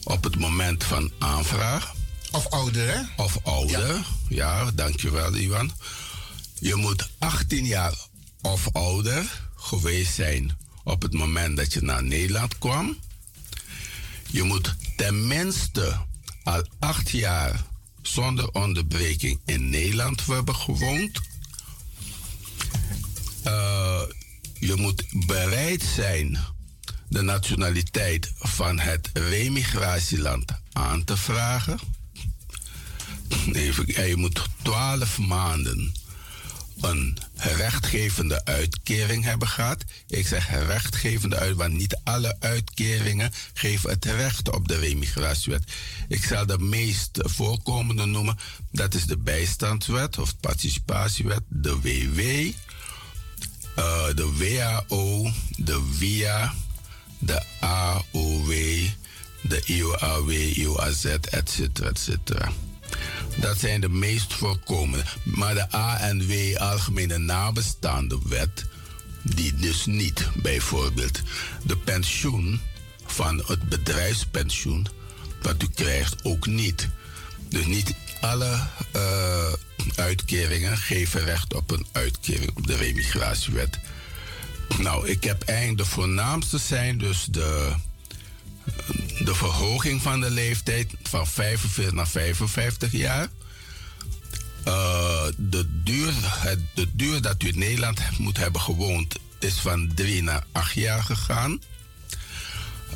op 0.03 0.25
het 0.25 0.39
moment 0.39 0.85
van 0.85 1.11
aanvraag. 1.19 1.93
Of 2.33 2.47
ouder, 2.51 2.95
hè? 2.95 3.23
Of 3.23 3.39
ouder, 3.43 4.07
ja, 4.29 4.71
dankjewel 4.71 5.35
Iwan. 5.35 5.73
Je 6.61 6.75
moet 6.75 7.11
18 7.19 7.65
jaar 7.65 7.95
of 8.41 8.69
ouder 8.73 9.51
geweest 9.57 10.15
zijn 10.15 10.57
op 10.85 11.03
het 11.03 11.13
moment 11.13 11.57
dat 11.57 11.73
je 11.73 11.81
naar 11.83 12.05
Nederland 12.05 12.59
kwam. 12.59 12.97
Je 14.31 14.43
moet 14.43 14.75
tenminste 14.97 15.97
al 16.43 16.67
acht 16.79 17.11
jaar 17.11 17.65
zonder 18.03 18.51
onderbreking 18.53 19.41
in 19.45 19.71
Nederland 19.71 20.27
hebben 20.27 20.57
gewoond. 20.57 21.21
Eh, 23.43 24.03
je 24.55 24.75
moet 24.75 25.05
bereid 25.27 25.83
zijn 25.83 26.39
de 27.09 27.23
nationaliteit 27.23 28.33
van 28.39 28.79
het 28.79 29.11
remigratieland 29.13 30.53
aan 30.73 31.05
te 31.05 31.17
vragen. 31.17 31.79
Even, 33.53 33.87
en 33.87 34.09
je 34.09 34.17
moet 34.17 34.49
12 34.63 35.19
maanden 35.19 35.95
een 36.81 37.19
rechtgevende 37.35 38.45
uitkering 38.45 39.25
hebben 39.25 39.49
gehad. 39.49 39.85
Ik 40.07 40.27
zeg 40.27 40.51
rechtgevende 40.51 41.37
uit, 41.37 41.57
want 41.57 41.73
niet 41.73 41.99
alle 42.05 42.37
uitkeringen 42.39 43.33
geven 43.53 43.91
het 43.91 44.05
recht 44.05 44.51
op 44.51 44.69
de 44.69 44.79
remigratiewet. 44.79 45.73
Ik 46.09 46.25
zal 46.25 46.47
de 46.47 46.59
meest 46.59 47.19
voorkomende 47.23 48.05
noemen. 48.05 48.39
Dat 48.71 48.95
is 48.95 49.07
de 49.07 49.19
bijstandswet 49.19 50.19
of 50.19 50.41
participatiewet, 50.41 51.43
de 51.49 51.81
WW, 51.81 52.21
uh, 53.79 54.15
de 54.15 54.33
WAO, 54.39 55.31
de 55.57 55.97
WIA, 55.99 56.55
de 57.19 57.43
AOW, 57.61 58.53
de 59.43 59.63
IOAW, 59.65 60.31
IOAZ, 60.31 61.05
etc. 61.05 61.59
etc. 61.81 62.51
Dat 63.37 63.59
zijn 63.59 63.81
de 63.81 63.89
meest 63.89 64.35
voorkomende. 64.35 65.05
Maar 65.23 65.55
de 65.55 65.71
ANW, 65.71 66.57
Algemene 66.57 67.19
Nabestaande 67.19 68.19
Wet, 68.29 68.65
die 69.23 69.55
dus 69.55 69.87
niet. 69.87 70.29
Bijvoorbeeld 70.35 71.21
de 71.63 71.77
pensioen 71.77 72.61
van 73.05 73.43
het 73.47 73.69
bedrijfspensioen, 73.69 74.87
wat 75.43 75.63
u 75.63 75.69
krijgt, 75.75 76.25
ook 76.25 76.47
niet. 76.47 76.89
Dus 77.49 77.67
niet 77.67 77.95
alle 78.21 78.61
uh, 78.97 79.53
uitkeringen 79.95 80.77
geven 80.77 81.25
recht 81.25 81.55
op 81.55 81.71
een 81.71 81.87
uitkering 81.93 82.51
op 82.57 82.67
de 82.67 82.77
remigratiewet. 82.77 83.79
Nou, 84.79 85.09
ik 85.09 85.25
heb 85.25 85.43
eigenlijk 85.43 85.79
de 85.79 85.85
voornaamste 85.85 86.59
zijn 86.59 86.99
dus 86.99 87.27
de 87.31 87.73
de 89.25 89.35
verhoging 89.35 90.03
van 90.03 90.21
de 90.21 90.31
leeftijd 90.31 90.95
van 91.03 91.27
45 91.27 91.93
naar 91.93 92.09
55 92.09 92.93
jaar. 92.93 93.29
Uh, 94.67 95.25
de, 95.37 95.83
duur, 95.85 96.13
de 96.75 96.89
duur 96.93 97.23
dat 97.23 97.43
u 97.43 97.49
in 97.49 97.59
Nederland 97.59 98.01
moet 98.19 98.37
hebben 98.37 98.61
gewoond 98.61 99.15
is 99.39 99.55
van 99.55 99.95
3 99.95 100.23
naar 100.23 100.45
8 100.53 100.73
jaar 100.73 101.03
gegaan. 101.03 101.61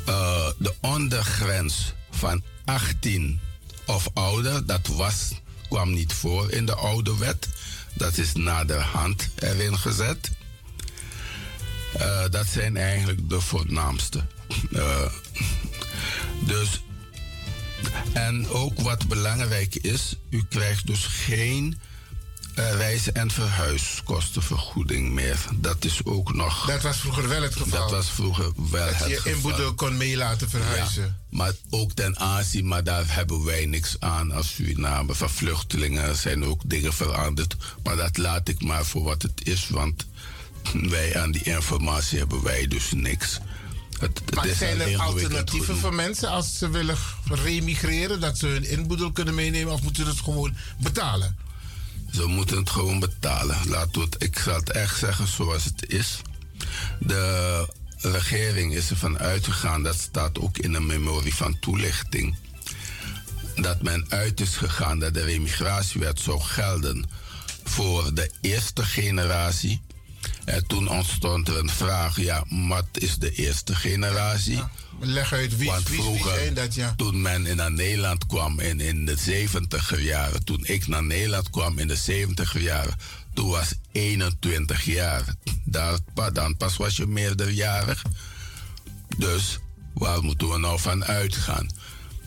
Uh, 0.09 0.49
de 0.57 0.73
ondergrens 0.81 1.93
van 2.11 2.43
18 2.65 3.39
of 3.85 4.07
ouder, 4.13 4.65
dat 4.65 4.87
was, 4.87 5.31
kwam 5.69 5.93
niet 5.93 6.13
voor 6.13 6.51
in 6.51 6.65
de 6.65 6.75
oude 6.75 7.17
wet. 7.17 7.49
Dat 7.93 8.17
is 8.17 8.33
naderhand 8.33 9.29
erin 9.35 9.77
gezet. 9.77 10.31
Uh, 11.97 12.23
dat 12.29 12.47
zijn 12.47 12.77
eigenlijk 12.77 13.29
de 13.29 13.41
voornaamste. 13.41 14.25
Dus, 16.39 16.81
en 18.13 18.49
ook 18.49 18.79
wat 18.79 19.07
belangrijk 19.07 19.75
is, 19.75 20.15
u 20.29 20.43
krijgt 20.49 20.87
dus 20.87 21.05
geen 21.05 21.79
uh, 22.59 22.71
reizen- 22.71 23.15
en 23.15 23.31
verhuiskostenvergoeding 23.31 25.11
meer. 25.11 25.37
Dat 25.55 25.85
is 25.85 25.99
ook 26.03 26.33
nog. 26.33 26.65
Dat 26.65 26.81
was 26.81 26.97
vroeger 26.97 27.27
wel 27.27 27.41
het 27.41 27.55
geval. 27.55 27.79
Dat 27.79 27.91
was 27.91 28.09
vroeger 28.09 28.51
wel 28.55 28.85
dat 28.85 28.95
het 28.95 29.09
je 29.09 29.15
geval. 29.15 29.31
inboedel 29.31 29.73
kon 29.73 29.97
mee 29.97 30.17
laten 30.17 30.49
verhuizen. 30.49 31.03
Ja, 31.03 31.37
maar 31.37 31.51
ook 31.69 31.91
ten 31.91 32.19
aanzien, 32.19 32.67
maar 32.67 32.83
daar 32.83 33.03
hebben 33.07 33.43
wij 33.43 33.65
niks 33.65 33.95
aan 33.99 34.31
als 34.31 34.53
Suriname. 34.53 35.15
Van 35.15 35.29
vluchtelingen 35.29 36.15
zijn 36.15 36.45
ook 36.45 36.61
dingen 36.65 36.93
veranderd. 36.93 37.55
Maar 37.83 37.95
dat 37.95 38.17
laat 38.17 38.47
ik 38.47 38.61
maar 38.63 38.85
voor 38.85 39.03
wat 39.03 39.21
het 39.21 39.41
is, 39.43 39.69
want 39.69 40.05
wij 40.73 41.17
aan 41.21 41.31
die 41.31 41.43
informatie 41.43 42.17
hebben 42.17 42.43
wij 42.43 42.67
dus 42.67 42.91
niks. 42.91 43.39
Het, 43.99 44.21
het 44.25 44.35
maar 44.35 44.47
is 44.47 44.57
zijn 44.57 44.81
er 44.81 44.99
alternatieven 44.99 45.77
voor 45.77 45.93
mensen 45.93 46.29
als 46.29 46.57
ze 46.57 46.69
willen 46.69 46.97
remigreren? 47.29 48.19
Dat 48.19 48.37
ze 48.37 48.47
hun 48.47 48.69
inboedel 48.69 49.11
kunnen 49.11 49.35
meenemen 49.35 49.73
of 49.73 49.81
moeten 49.81 50.03
ze 50.03 50.09
het 50.09 50.19
gewoon 50.19 50.55
betalen? 50.77 51.37
Ze 52.11 52.25
moeten 52.25 52.57
het 52.57 52.69
gewoon 52.69 52.99
betalen. 52.99 53.57
Laat 53.65 53.95
het, 53.95 54.15
ik 54.23 54.39
zal 54.39 54.55
het 54.55 54.71
echt 54.71 54.97
zeggen 54.97 55.27
zoals 55.27 55.63
het 55.63 55.89
is. 55.89 56.21
De 56.99 57.67
regering 57.97 58.75
is 58.75 58.89
ervan 58.89 59.19
uitgegaan, 59.19 59.83
dat 59.83 59.99
staat 59.99 60.39
ook 60.39 60.57
in 60.57 60.73
een 60.73 60.85
memorie 60.85 61.35
van 61.35 61.59
toelichting, 61.59 62.35
dat 63.55 63.81
men 63.81 64.05
uit 64.09 64.41
is 64.41 64.55
gegaan 64.55 64.99
dat 64.99 65.13
de 65.13 65.23
remigratiewet 65.23 66.19
zou 66.19 66.41
gelden 66.41 67.05
voor 67.63 68.13
de 68.13 68.31
eerste 68.41 68.83
generatie. 68.83 69.81
En 70.47 70.67
toen 70.67 70.89
ontstond 70.89 71.47
er 71.47 71.57
een 71.57 71.69
vraag, 71.69 72.19
ja, 72.19 72.45
wat 72.67 72.85
is 72.91 73.15
de 73.15 73.31
eerste 73.31 73.75
generatie? 73.75 74.63
Leg 74.99 75.33
uit 75.33 75.57
wie, 75.57 75.69
Want 75.69 75.89
wie, 75.89 75.97
wie 75.97 76.05
vroeger, 76.05 76.33
zijn 76.33 76.53
dat, 76.53 76.75
ja. 76.75 76.93
toen 76.95 77.21
men 77.21 77.45
in 77.45 77.55
naar 77.55 77.71
Nederland 77.71 78.25
kwam 78.25 78.59
in, 78.59 78.79
in 78.79 79.05
de 79.05 79.17
70 79.17 80.01
jaren, 80.01 80.43
toen 80.43 80.65
ik 80.65 80.87
naar 80.87 81.03
Nederland 81.03 81.49
kwam 81.49 81.79
in 81.79 81.87
de 81.87 81.95
70 81.95 82.61
jaren, 82.61 82.95
toen 83.33 83.49
was 83.49 83.73
21 83.91 84.83
jaar. 84.83 85.35
Daar, 85.63 85.97
dan 86.33 86.57
pas 86.57 86.77
was 86.77 86.95
je 86.95 87.07
meerderjarig. 87.07 88.01
Dus 89.17 89.59
waar 89.93 90.23
moeten 90.23 90.49
we 90.49 90.57
nou 90.57 90.79
van 90.79 91.05
uitgaan? 91.05 91.69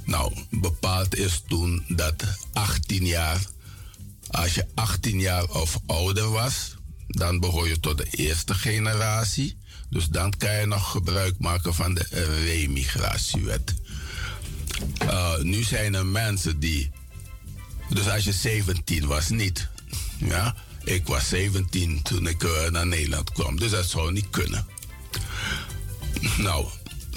Nou, 0.04 0.32
bepaald 0.50 1.16
is 1.16 1.42
toen 1.48 1.84
dat 1.88 2.24
18 2.52 3.06
jaar, 3.06 3.40
als 4.30 4.54
je 4.54 4.66
18 4.74 5.20
jaar 5.20 5.44
of 5.44 5.78
ouder 5.86 6.30
was, 6.30 6.78
dan 7.11 7.40
behoor 7.40 7.68
je 7.68 7.80
tot 7.80 7.98
de 7.98 8.06
eerste 8.11 8.54
generatie. 8.54 9.58
Dus 9.88 10.06
dan 10.06 10.36
kan 10.36 10.61
je 10.61 10.66
nog 10.66 10.90
gebruik 10.90 11.38
maken 11.38 11.74
van 11.74 11.94
de 11.94 12.06
remigratiewet. 12.44 13.74
Uh, 15.02 15.38
nu 15.38 15.62
zijn 15.62 15.94
er 15.94 16.06
mensen 16.06 16.61
die. 16.61 16.90
Dus 17.88 18.08
als 18.08 18.24
je 18.24 18.32
17 18.32 19.06
was, 19.06 19.28
niet. 19.28 19.68
Ja, 20.18 20.54
ik 20.84 21.06
was 21.06 21.28
17 21.28 22.02
toen 22.02 22.26
ik 22.26 22.42
uh, 22.42 22.68
naar 22.68 22.86
Nederland 22.86 23.32
kwam. 23.32 23.58
Dus 23.58 23.70
dat 23.70 23.88
zou 23.88 24.12
niet 24.12 24.30
kunnen. 24.30 24.66
Nou, 26.36 26.66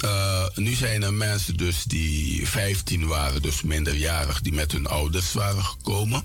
uh, 0.04 0.46
nu 0.54 0.74
zijn 0.74 1.02
er 1.02 1.14
mensen 1.14 1.56
dus 1.56 1.84
die 1.84 2.48
15 2.48 3.06
waren, 3.06 3.42
dus 3.42 3.62
minderjarig, 3.62 4.40
die 4.40 4.52
met 4.52 4.72
hun 4.72 4.86
ouders 4.86 5.32
waren 5.32 5.64
gekomen. 5.64 6.22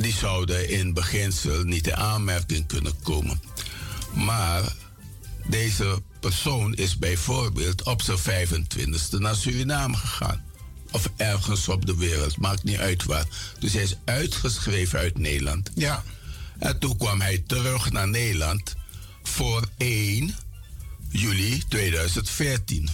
Die 0.00 0.12
zouden 0.12 0.68
in 0.68 0.92
beginsel 0.92 1.62
niet 1.62 1.86
in 1.86 1.96
aanmerking 1.96 2.66
kunnen 2.66 2.92
komen. 3.02 3.42
Maar 4.12 4.62
deze 5.46 6.02
persoon 6.20 6.74
is 6.74 6.98
bijvoorbeeld 6.98 7.82
op 7.82 8.02
zijn 8.02 8.18
25e 8.18 9.18
naar 9.18 9.34
Suriname 9.34 9.96
gegaan. 9.96 10.44
Of 10.90 11.10
ergens 11.16 11.68
op 11.68 11.86
de 11.86 11.96
wereld, 11.96 12.36
maakt 12.36 12.64
niet 12.64 12.78
uit 12.78 13.04
waar. 13.04 13.26
Dus 13.58 13.72
hij 13.72 13.82
is 13.82 13.96
uitgeschreven 14.04 14.98
uit 14.98 15.18
Nederland. 15.18 15.70
Ja. 15.74 16.02
En 16.58 16.78
toen 16.78 16.96
kwam 16.96 17.20
hij 17.20 17.42
terug 17.46 17.92
naar 17.92 18.08
Nederland 18.08 18.74
voor 19.22 19.68
1 19.76 20.34
juli 21.08 21.62
2014. 21.68 22.88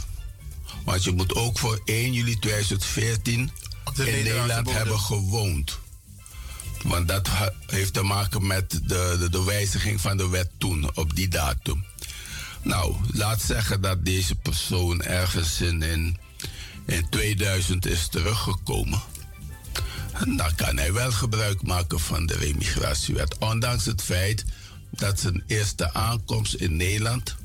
Want 0.85 1.05
je 1.05 1.13
moet 1.13 1.35
ook 1.35 1.59
voor 1.59 1.81
1 1.85 2.13
juli 2.13 2.39
2014 2.39 3.51
in 3.97 4.05
Nederland 4.05 4.73
hebben 4.73 4.99
gewoond. 4.99 5.79
Want 6.83 7.09
dat 7.09 7.29
heeft 7.67 7.93
te 7.93 8.03
maken 8.03 8.47
met 8.47 8.71
de, 8.71 9.17
de, 9.19 9.29
de 9.31 9.45
wijziging 9.45 10.01
van 10.01 10.17
de 10.17 10.29
wet 10.29 10.51
toen, 10.59 10.97
op 10.97 11.17
die 11.17 11.29
datum. 11.29 11.85
Nou, 12.63 12.95
laat 13.13 13.43
zeggen 13.43 13.81
dat 13.81 14.05
deze 14.05 14.35
persoon 14.35 15.03
ergens 15.03 15.61
in, 15.61 15.83
in, 15.83 16.17
in 16.87 17.09
2000 17.09 17.87
is 17.87 18.09
teruggekomen. 18.09 19.03
En 20.13 20.37
dan 20.37 20.55
kan 20.55 20.77
hij 20.77 20.93
wel 20.93 21.13
gebruik 21.13 21.63
maken 21.63 22.01
van 22.01 22.27
de 22.27 22.35
remigratiewet. 22.35 23.39
Ondanks 23.39 23.85
het 23.85 24.03
feit 24.03 24.45
dat 24.91 25.21
zijn 25.21 25.43
eerste 25.47 25.95
aankomst 25.95 26.55
in 26.55 26.77
Nederland 26.77 27.37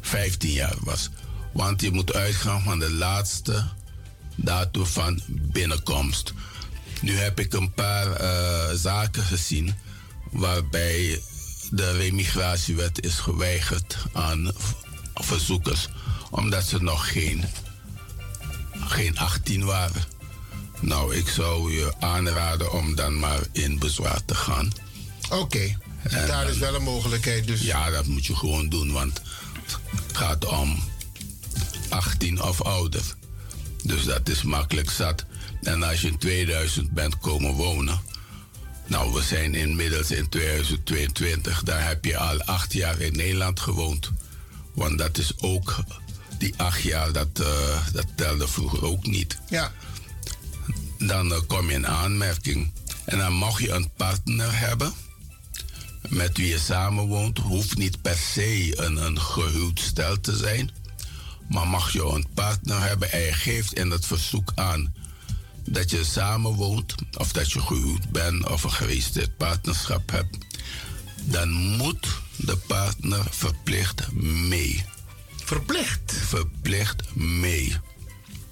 15 0.00 0.50
jaar 0.50 0.76
was. 0.80 1.10
Want 1.52 1.80
je 1.80 1.90
moet 1.90 2.14
uitgaan 2.14 2.62
van 2.62 2.78
de 2.78 2.90
laatste 2.90 3.64
datum 4.34 4.86
van 4.86 5.22
binnenkomst. 5.28 6.32
Nu 7.00 7.16
heb 7.16 7.40
ik 7.40 7.52
een 7.52 7.72
paar 7.72 8.12
eh, 8.12 8.74
zaken 8.74 9.22
gezien 9.22 9.74
waarbij 10.30 11.20
de 11.70 11.90
remigratiewet 11.92 13.04
is 13.04 13.14
geweigerd 13.18 13.96
aan 14.12 14.52
verzoekers, 15.14 15.88
omdat 16.30 16.64
ze 16.64 16.82
nog 16.82 17.12
geen, 17.12 17.44
geen 18.72 19.18
18 19.18 19.64
waren. 19.64 20.02
Nou, 20.80 21.14
ik 21.14 21.28
zou 21.28 21.72
je 21.72 21.92
aanraden 22.00 22.72
om 22.72 22.94
dan 22.94 23.18
maar 23.18 23.40
in 23.52 23.78
bezwaar 23.78 24.24
te 24.24 24.34
gaan. 24.34 24.72
Oké, 25.30 25.76
daar 26.10 26.48
is 26.50 26.58
wel 26.58 26.74
een 26.74 26.82
mogelijkheid. 26.82 27.46
Dus 27.46 27.60
Ja, 27.60 27.90
dat 27.90 28.06
moet 28.06 28.26
je 28.26 28.36
gewoon 28.36 28.68
doen, 28.68 28.92
want 28.92 29.20
het 29.64 30.16
gaat 30.16 30.44
om 30.44 30.82
18 31.88 32.42
of 32.42 32.62
ouder. 32.62 33.02
Dus 33.82 34.04
dat 34.04 34.28
is 34.28 34.42
makkelijk 34.42 34.90
zat. 34.90 35.24
En 35.62 35.82
als 35.82 36.00
je 36.00 36.08
in 36.08 36.18
2000 36.18 36.90
bent 36.90 37.18
komen 37.18 37.52
wonen. 37.52 38.00
Nou, 38.86 39.12
we 39.12 39.22
zijn 39.22 39.54
inmiddels 39.54 40.10
in 40.10 40.28
2022. 40.28 41.62
Daar 41.62 41.86
heb 41.86 42.04
je 42.04 42.16
al 42.16 42.42
acht 42.42 42.72
jaar 42.72 43.00
in 43.00 43.16
Nederland 43.16 43.60
gewoond. 43.60 44.10
Want 44.74 44.98
dat 44.98 45.18
is 45.18 45.32
ook. 45.40 45.76
Die 46.38 46.54
acht 46.56 46.82
jaar, 46.82 47.12
dat, 47.12 47.28
eh, 47.40 47.86
dat 47.92 48.06
telde 48.14 48.48
vroeger 48.48 48.84
ook 48.84 49.06
niet. 49.06 49.38
Ja. 49.48 49.72
Dan 50.98 51.32
eh, 51.32 51.40
kom 51.46 51.68
je 51.68 51.74
in 51.74 51.86
aanmerking. 51.86 52.72
En 53.04 53.18
dan 53.18 53.32
mag 53.32 53.60
je 53.60 53.70
een 53.70 53.90
partner 53.96 54.58
hebben 54.58 54.92
met 56.08 56.36
wie 56.36 56.48
je 56.48 56.58
samenwoont. 56.58 57.38
Hoeft 57.38 57.76
niet 57.76 58.02
per 58.02 58.16
se 58.16 58.72
een, 58.78 58.96
een 58.96 59.20
gehuwd 59.20 59.80
stel 59.80 60.20
te 60.20 60.36
zijn. 60.36 60.70
Maar 61.48 61.68
mag 61.68 61.92
je 61.92 62.04
een 62.04 62.26
partner 62.34 62.80
hebben 62.80 63.12
en 63.12 63.20
je 63.20 63.32
geeft 63.32 63.72
in 63.72 63.90
het 63.90 64.06
verzoek 64.06 64.52
aan 64.54 64.94
dat 65.70 65.90
je 65.90 66.04
samenwoont, 66.04 66.94
of 67.18 67.32
dat 67.32 67.52
je 67.52 67.60
gehuwd 67.60 68.10
bent 68.10 68.48
of 68.48 68.64
een 68.64 68.72
geregistreerd 68.72 69.36
partnerschap 69.36 70.10
hebt, 70.10 70.38
dan 71.24 71.50
moet 71.52 72.08
de 72.36 72.56
partner 72.56 73.26
verplicht 73.30 74.12
mee. 74.12 74.84
Verplicht? 75.44 76.12
Verplicht 76.26 77.14
mee. 77.14 77.76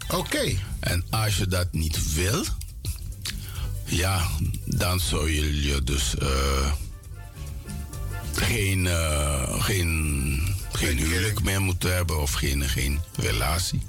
Oké. 0.08 0.58
En 0.80 1.04
als 1.10 1.36
je 1.36 1.46
dat 1.46 1.72
niet 1.72 2.14
wil, 2.14 2.44
ja, 3.84 4.28
dan 4.64 5.00
zou 5.00 5.30
je 5.30 5.62
je 5.62 5.84
dus 5.84 6.16
eh, 6.16 6.72
geen, 8.32 8.86
eh, 8.86 9.62
geen, 9.62 10.54
geen 10.72 10.98
huwelijk 10.98 11.42
meer 11.42 11.60
moeten 11.60 11.94
hebben 11.94 12.20
of 12.20 12.32
geen, 12.32 12.68
geen 12.68 13.00
relatie. 13.16 13.82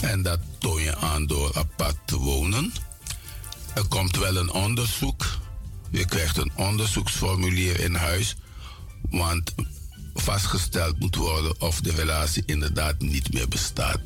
En 0.00 0.22
dat 0.22 0.38
toon 0.58 0.82
je 0.82 0.96
aan 0.96 1.26
door 1.26 1.50
apart 1.54 1.96
te 2.04 2.16
wonen. 2.16 2.72
Er 3.74 3.84
komt 3.84 4.16
wel 4.16 4.36
een 4.36 4.50
onderzoek. 4.52 5.26
Je 5.90 6.04
krijgt 6.04 6.36
een 6.36 6.52
onderzoeksformulier 6.54 7.80
in 7.80 7.94
huis. 7.94 8.36
Want 9.10 9.54
vastgesteld 10.14 10.98
moet 10.98 11.16
worden 11.16 11.60
of 11.60 11.80
de 11.80 11.92
relatie 11.92 12.42
inderdaad 12.46 13.00
niet 13.00 13.32
meer 13.32 13.48
bestaat. 13.48 14.00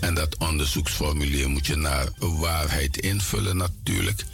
En 0.00 0.14
dat 0.14 0.36
onderzoeksformulier 0.36 1.48
moet 1.48 1.66
je 1.66 1.76
naar 1.76 2.08
waarheid 2.18 2.96
invullen 2.96 3.56
natuurlijk. 3.56 4.24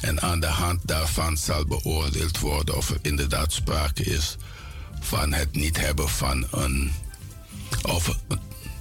En 0.00 0.22
aan 0.22 0.40
de 0.40 0.46
hand 0.46 0.80
daarvan 0.84 1.36
zal 1.36 1.64
beoordeeld 1.64 2.38
worden 2.38 2.76
of 2.76 2.90
er 2.90 2.98
inderdaad 3.02 3.52
sprake 3.52 4.02
is 4.04 4.36
van 5.00 5.32
het 5.32 5.52
niet 5.52 5.76
hebben 5.76 6.08
van 6.08 6.46
een. 6.50 6.92
of 7.82 8.18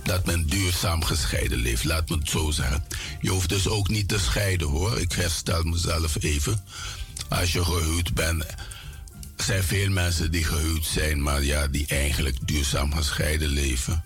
dat 0.04 0.26
men 0.26 0.46
duurzaam 0.46 1.04
gescheiden 1.04 1.58
leeft, 1.58 1.84
laat 1.84 2.10
me 2.10 2.18
het 2.18 2.30
zo 2.30 2.52
zeggen. 2.52 2.84
Je 3.22 3.30
hoeft 3.30 3.50
dus 3.50 3.68
ook 3.68 3.90
niet 3.90 4.08
te 4.08 4.20
scheiden 4.20 4.68
hoor. 4.68 5.00
Ik 5.00 5.12
herstel 5.12 5.64
mezelf 5.64 6.24
even. 6.24 6.64
Als 7.30 7.54
je 7.54 7.66
gehuwd 7.66 8.14
bent, 8.14 8.46
zijn 9.38 9.64
veel 9.64 9.90
mensen 9.90 10.32
die 10.32 10.44
gehuwd 10.44 10.86
zijn, 10.86 11.22
maar 11.22 11.44
ja, 11.44 11.68
die 11.68 11.88
eigenlijk 11.88 12.38
duurzaam 12.48 12.94
gescheiden 12.94 13.50
leven. 13.50 14.04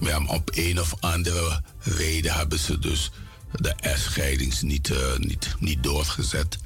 Maar 0.00 0.16
om 0.16 0.42
een 0.44 0.80
of 0.80 0.94
andere 1.00 1.62
reden 1.78 2.32
hebben 2.32 2.58
ze 2.58 2.78
dus 2.78 3.10
de 3.52 3.74
echtscheidings 3.80 4.62
niet, 4.62 4.90
eh, 4.90 5.16
niet, 5.18 5.54
niet 5.58 5.82
doorgezet. 5.82 6.58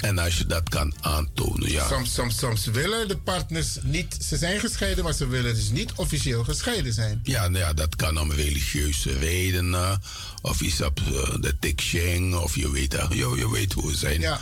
En 0.00 0.18
als 0.18 0.38
je 0.38 0.46
dat 0.46 0.68
kan 0.68 0.94
aantonen, 1.00 1.70
ja. 1.70 1.88
Soms, 1.88 2.14
soms, 2.14 2.38
soms 2.38 2.64
willen 2.64 3.08
de 3.08 3.16
partners 3.16 3.78
niet, 3.82 4.16
ze 4.28 4.36
zijn 4.36 4.60
gescheiden, 4.60 5.04
maar 5.04 5.12
ze 5.12 5.26
willen 5.26 5.54
dus 5.54 5.70
niet 5.70 5.92
officieel 5.96 6.44
gescheiden 6.44 6.92
zijn. 6.92 7.20
Ja, 7.22 7.48
nou 7.48 7.64
ja, 7.64 7.72
dat 7.72 7.96
kan 7.96 8.20
om 8.20 8.32
religieuze 8.32 9.18
redenen. 9.18 10.02
Of 10.42 10.60
iets 10.60 10.80
op 10.80 11.00
eh, 11.00 11.34
de 11.40 11.58
Tikshing. 11.58 12.34
Of 12.34 12.56
je 12.56 12.70
weet, 12.70 12.94
eh, 12.94 13.06
je, 13.10 13.32
je 13.36 13.50
weet 13.50 13.72
hoe 13.72 13.86
we 13.86 13.96
zijn. 13.96 14.20
Ja. 14.20 14.40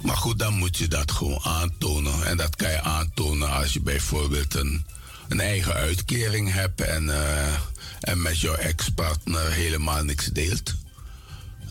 Maar 0.00 0.16
goed, 0.16 0.38
dan 0.38 0.54
moet 0.54 0.76
je 0.76 0.88
dat 0.88 1.12
gewoon 1.12 1.40
aantonen. 1.42 2.26
En 2.26 2.36
dat 2.36 2.56
kan 2.56 2.70
je 2.70 2.80
aantonen 2.80 3.50
als 3.50 3.72
je 3.72 3.80
bijvoorbeeld 3.80 4.54
een, 4.54 4.84
een 5.28 5.40
eigen 5.40 5.72
uitkering 5.72 6.52
hebt. 6.52 6.80
En, 6.80 7.10
eh, 7.10 7.54
en 8.00 8.22
met 8.22 8.40
jouw 8.40 8.54
ex-partner 8.54 9.52
helemaal 9.52 10.04
niks 10.04 10.26
deelt. 10.26 10.74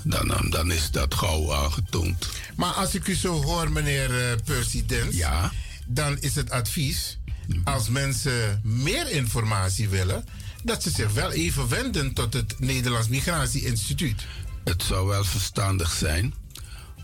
Dan, 0.03 0.49
dan, 0.49 0.71
is 0.71 0.91
dat 0.91 1.13
gauw 1.13 1.53
aangetoond. 1.53 2.29
Maar 2.55 2.73
als 2.73 2.95
ik 2.95 3.07
u 3.07 3.15
zo 3.15 3.43
hoor, 3.43 3.71
meneer 3.71 4.31
eh, 4.31 4.83
Dens, 4.85 5.15
ja. 5.15 5.51
dan 5.87 6.19
is 6.19 6.35
het 6.35 6.49
advies, 6.49 7.17
als 7.63 7.89
mensen 7.89 8.61
meer 8.63 9.11
informatie 9.11 9.89
willen, 9.89 10.25
dat 10.63 10.83
ze 10.83 10.89
zich 10.89 11.13
wel 11.13 11.31
even 11.31 11.67
wenden 11.67 12.13
tot 12.13 12.33
het 12.33 12.59
Nederlands 12.59 13.07
Migratie 13.07 13.65
Instituut. 13.65 14.25
Het 14.63 14.83
zou 14.83 15.07
wel 15.07 15.23
verstandig 15.23 15.91
zijn, 15.91 16.33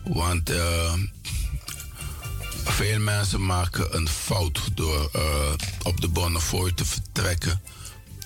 want 0.04 0.50
eh, 0.50 0.92
veel 2.64 2.98
mensen 2.98 3.46
maken 3.46 3.96
een 3.96 4.08
fout 4.08 4.60
door 4.74 5.10
eh, 5.12 5.52
op 5.82 6.00
de 6.00 6.08
Bonnefoy 6.08 6.72
te 6.72 6.84
vertrekken 6.84 7.60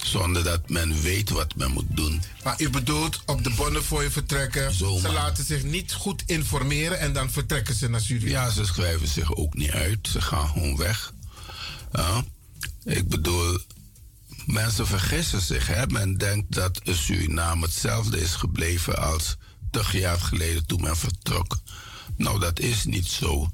zonder 0.07 0.45
dat 0.45 0.69
men 0.69 1.03
weet 1.03 1.31
wat 1.31 1.55
men 1.55 1.71
moet 1.71 1.87
doen. 1.97 2.23
Maar 2.45 2.61
u 2.61 2.71
bedoelt 2.71 3.23
op 3.27 3.45
de 3.45 3.51
Bonnefoy 3.51 4.11
vertrekken, 4.11 4.75
Zomaar. 4.75 5.01
ze 5.01 5.13
laten 5.13 5.45
zich 5.45 5.63
niet 5.63 5.93
goed 5.93 6.23
informeren 6.27 6.99
en 6.99 7.13
dan 7.13 7.31
vertrekken 7.31 7.75
ze 7.75 7.89
naar 7.89 8.01
Suriname. 8.01 8.31
Ja, 8.31 8.51
ze 8.51 8.65
schrijven 8.65 9.09
zich 9.09 9.35
ook 9.35 9.55
niet 9.55 9.71
uit. 9.71 10.09
Ze 10.13 10.21
gaan 10.21 10.49
gewoon 10.49 10.77
weg. 10.77 11.13
Ja. 11.93 12.25
Ik 12.85 13.09
bedoel, 13.09 13.59
mensen 14.47 14.87
vergissen 14.87 15.41
zich. 15.41 15.67
Hè? 15.67 15.87
Men 15.87 16.17
denkt 16.19 16.55
dat 16.55 16.81
Suriname 16.85 17.65
hetzelfde 17.65 18.21
is 18.21 18.35
gebleven 18.35 18.99
als 19.03 19.37
30 19.71 19.93
jaar 19.93 20.21
geleden 20.21 20.67
toen 20.67 20.81
men 20.81 20.97
vertrok. 20.97 21.59
Nou, 22.17 22.41
dat 22.41 22.59
is 22.59 22.85
niet 22.85 23.07
zo. 23.07 23.51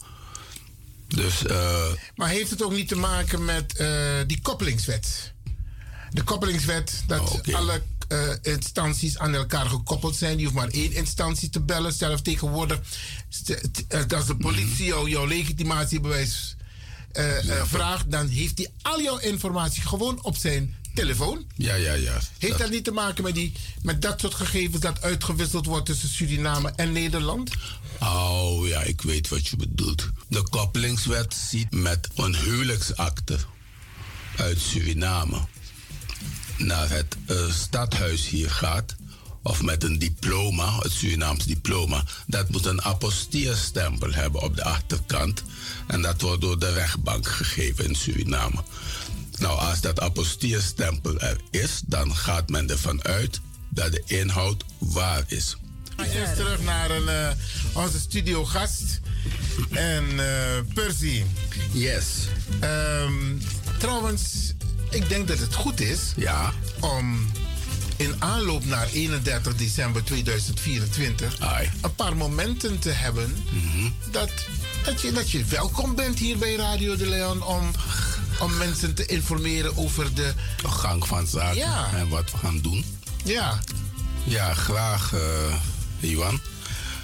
Dus, 1.09 1.45
eh, 1.47 1.87
Maar 2.15 2.29
heeft 2.29 2.51
het 2.51 2.63
ook 2.63 2.73
niet 2.73 2.89
te 2.89 2.97
maken 2.97 3.45
met 3.45 3.77
eh, 3.77 3.89
die 4.27 4.41
koppelingswet? 4.41 5.35
De 6.13 6.23
koppelingswet, 6.23 7.03
dat 7.07 7.41
alle 7.53 7.83
eh, 8.09 8.19
instanties 8.43 9.19
aan 9.19 9.35
elkaar 9.35 9.67
gekoppeld 9.67 10.17
zijn. 10.17 10.39
Je 10.39 10.45
hoeft 10.45 10.57
maar 10.57 10.69
één 10.69 10.93
instantie 10.93 11.51
te 11.51 11.61
bellen. 11.61 11.93
Zelf 11.93 12.21
tegenwoordig, 12.21 12.81
eh, 13.89 14.01
als 14.09 14.27
de 14.27 14.37
politie 14.37 14.85
jou, 14.85 15.11
jouw 15.11 15.27
legitimatiebewijs 15.27 16.57
eh, 17.13 17.25
vraagt, 17.65 18.11
dan 18.11 18.29
heeft 18.29 18.59
hij 18.59 18.69
al 18.83 19.03
jouw 19.03 19.19
informatie 19.19 19.83
gewoon 19.83 20.25
op 20.25 20.37
zijn 20.37 20.75
telefoon. 20.95 21.45
ja, 21.57 21.75
ja, 21.75 21.93
ja. 21.93 22.19
Heeft 22.39 22.59
dat 22.59 22.71
niet 22.71 22.85
te 22.85 22.91
maken 22.91 23.25
met, 23.25 23.35
die, 23.35 23.53
met 23.83 24.03
dat 24.03 24.21
soort 24.21 24.35
gegevens 24.35 24.81
dat 24.81 25.03
uitgewisseld 25.03 25.67
wordt 25.67 25.87
tussen 25.87 26.09
Suriname 26.09 26.73
en 26.77 26.93
Nederland? 26.93 27.51
Oh 28.01 28.67
ja, 28.67 28.83
ik 28.83 29.03
weet 29.03 29.29
wat 29.29 29.47
je 29.47 29.57
bedoelt. 29.57 30.09
De 30.29 30.43
koppelingswet 30.43 31.35
ziet 31.49 31.71
met 31.71 32.09
een 32.15 32.37
huwelijksakte 32.37 33.39
uit 34.37 34.61
Suriname 34.61 35.39
naar 36.59 36.91
het 36.91 37.17
eh, 37.27 37.51
stadhuis 37.51 38.29
hier 38.29 38.51
gaat, 38.51 38.95
of 39.43 39.63
met 39.63 39.85
een 39.85 39.99
diploma, 39.99 40.79
het 40.79 40.93
Surinaams 40.93 41.45
diploma, 41.45 42.03
dat 42.27 42.49
moet 42.49 42.67
een 42.67 42.83
apostilleerstempel 42.83 44.13
hebben 44.13 44.43
op 44.43 44.57
de 44.57 44.65
achterkant. 44.65 45.43
En 45.87 46.03
dat 46.03 46.21
wordt 46.21 46.41
door 46.41 46.59
de 46.59 46.73
rechtbank 46.73 47.27
gegeven 47.29 47.85
in 47.85 47.95
Suriname. 47.95 48.63
Nou, 49.39 49.59
als 49.59 49.81
dat 49.81 50.01
apostilleerstempel 50.01 51.19
er 51.19 51.41
is, 51.51 51.83
dan 51.87 52.17
gaat 52.17 52.49
men 52.49 52.71
ervan 52.71 53.05
uit 53.05 53.41
dat 53.69 53.93
de 53.93 54.03
inhoud 54.07 54.65
waar 54.79 55.25
is. 55.27 55.57
Eerst 55.97 56.37
terug 56.37 56.63
naar 56.63 56.91
een, 56.91 57.09
eh, 57.09 57.31
onze 57.73 57.99
studiogast. 57.99 59.01
En 59.71 60.05
eh, 60.19 60.63
Percy. 60.75 61.23
Yes. 61.73 62.05
trouwens, 63.79 64.55
ik 64.97 65.09
denk 65.09 65.29
dat 65.29 65.39
het 65.39 65.55
goed 65.55 65.81
is 65.81 66.01
ja. 66.17 66.53
om 66.81 67.31
in 67.97 68.15
aanloop 68.19 68.65
naar 68.65 68.89
31 68.93 69.57
december 69.57 70.05
2024 70.05 71.39
een 71.81 71.95
paar 71.95 72.17
momenten 72.17 72.79
te 72.79 72.91
hebben 72.91 73.45
Mhm. 73.51 73.91
dat, 74.11 74.31
dat, 74.85 75.01
je, 75.01 75.13
dat 75.13 75.31
je 75.31 75.45
welkom 75.45 75.95
bent 75.95 76.19
hier 76.19 76.39
bij 76.39 76.55
Radio 76.55 76.97
de 76.97 77.07
Leon 77.09 77.43
om, 77.45 77.71
om 78.41 78.57
mensen 78.57 78.95
te 78.95 79.07
informeren 79.07 79.77
over 79.77 80.15
de 80.15 80.33
De 80.63 80.69
gang 80.69 81.07
van 81.07 81.27
zaken 81.27 81.57
Ja. 81.57 81.91
en 81.95 82.09
wat 82.09 82.31
we 82.31 82.37
gaan 82.37 82.61
doen. 82.61 82.85
Ja. 83.25 83.61
Ja, 84.25 84.55
graag, 84.55 85.13
eh 85.13 85.55
Iwan. 86.11 86.41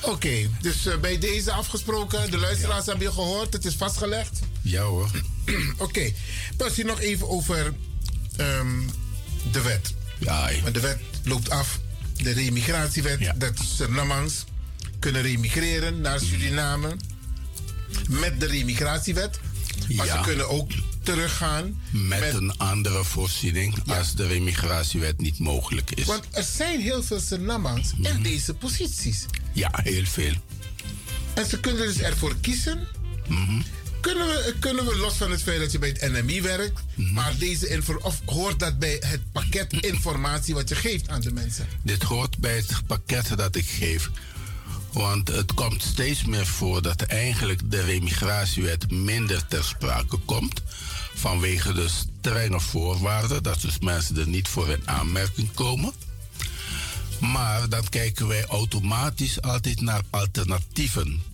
Oké, 0.01 0.49
dus 0.61 0.87
eh, 0.87 0.99
bij 0.99 1.19
deze 1.19 1.53
afgesproken, 1.53 2.31
de 2.31 2.39
luisteraars 2.39 2.87
hebben 2.87 3.07
je 3.07 3.13
gehoord, 3.13 3.53
het 3.53 3.65
is 3.65 3.75
vastgelegd. 3.75 4.41
Ja 4.63 4.83
hoor. 4.83 5.11
Oké, 5.79 5.83
okay. 5.83 6.15
hier 6.75 6.85
nog 6.85 7.01
even 7.01 7.29
over 7.29 7.75
ehm, 8.37 8.81
de 9.53 9.63
wet. 9.63 9.95
Ja. 10.19 10.51
Want 10.63 10.75
de 10.75 10.81
wet 10.81 11.01
loopt 11.25 11.51
af, 11.51 11.79
de 12.17 12.33
remigratiewet, 12.33 13.33
dat 13.41 13.53
Surinamangs 13.77 14.45
kunnen 14.99 15.23
remigreren 15.23 16.01
naar 16.01 16.21
Suriname 16.21 16.97
met 18.09 18.41
de 18.41 18.47
remigratiewet. 18.47 19.41
Maar 19.89 20.07
ze 20.07 20.21
kunnen 20.23 20.49
ook 20.49 20.71
teruggaan. 21.03 21.81
Met, 21.91 22.35
een 22.35 22.59
andere 22.59 23.05
voorziening 23.05 23.75
als 23.87 24.15
de 24.15 24.27
remigratiewet 24.27 25.21
niet 25.21 25.39
mogelijk 25.39 25.91
is. 25.91 26.07
Want 26.07 26.25
er 26.31 26.43
zijn 26.43 26.81
heel 26.81 27.03
veel 27.03 27.21
Surinamangs 27.21 27.91
in 28.03 28.23
deze 28.23 28.55
posities. 28.55 29.27
Ja, 29.53 29.71
heel 29.83 30.05
veel. 30.05 30.33
En 31.35 31.47
ze 31.47 31.61
kunnen 31.61 31.87
dus 31.87 31.99
ervoor 31.99 32.37
kiezen. 32.41 32.89
Kunnen 34.03 34.27
we, 34.27 34.55
kunnen 34.59 34.85
we, 34.87 34.97
los 34.97 35.15
van 35.17 35.31
het 35.31 35.43
feit 35.43 35.61
dat 35.61 35.73
je 35.73 35.79
bij 35.79 35.89
het 35.89 36.13
NMI 36.13 36.43
werkt, 36.43 36.81
maar 36.95 37.35
deze 37.39 37.69
info, 37.69 37.99
of 38.03 38.21
hoort 38.25 38.59
dat 38.59 38.79
bij 38.79 38.97
het 39.01 39.21
pakket 39.33 39.73
informatie 39.73 40.55
wat 40.55 40.69
je 40.69 40.75
geeft 40.75 41.09
aan 41.09 41.21
de 41.21 41.33
mensen? 41.33 41.67
Dit 41.83 42.03
hoort 42.03 42.39
bij 42.39 42.57
het 42.57 42.83
pakket 42.87 43.37
dat 43.37 43.57
ik 43.57 43.69
geef. 43.69 44.11
Want 44.93 45.29
het 45.29 45.55
komt 45.55 45.83
steeds 45.83 46.25
meer 46.25 46.47
voor 46.47 46.83
dat 46.83 47.03
eigenlijk 47.03 47.71
de 47.71 47.83
remigratiewet 47.83 48.91
minder 48.91 49.47
ter 49.47 49.65
sprake 49.65 50.17
komt. 50.17 50.63
Vanwege 51.15 51.73
de 51.73 51.89
strenge 51.89 52.61
voorwaarden, 52.61 53.43
dat 53.43 53.61
dus 53.61 53.79
mensen 53.79 54.17
er 54.19 54.29
niet 54.29 54.49
voor 54.49 54.69
in 54.69 54.89
aanmerking 54.89 55.55
komen. 55.55 55.93
Maar 57.21 57.69
dan 57.69 57.89
kijken 57.89 58.29
wij 58.29 58.45
automatisch 58.47 59.43
altijd 59.43 59.81
naar 59.81 60.03
alternatieven. 60.11 61.32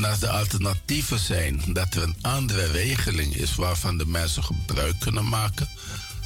Als 0.00 0.18
de 0.18 0.28
alternatieven 0.28 1.18
zijn 1.18 1.62
dat 1.66 1.94
er 1.94 2.02
een 2.02 2.16
andere 2.20 2.66
regeling 2.66 3.34
is 3.34 3.54
waarvan 3.54 3.98
de 3.98 4.06
mensen 4.06 4.44
gebruik 4.44 5.00
kunnen 5.00 5.28
maken, 5.28 5.68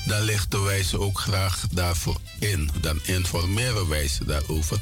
dan 0.07 0.23
lichten 0.23 0.63
wij 0.63 0.83
ze 0.83 1.01
ook 1.01 1.21
graag 1.21 1.67
daarvoor 1.71 2.21
in. 2.39 2.71
Dan 2.81 3.01
informeren 3.05 3.89
wij 3.89 4.09
ze 4.09 4.25
daarover. 4.25 4.79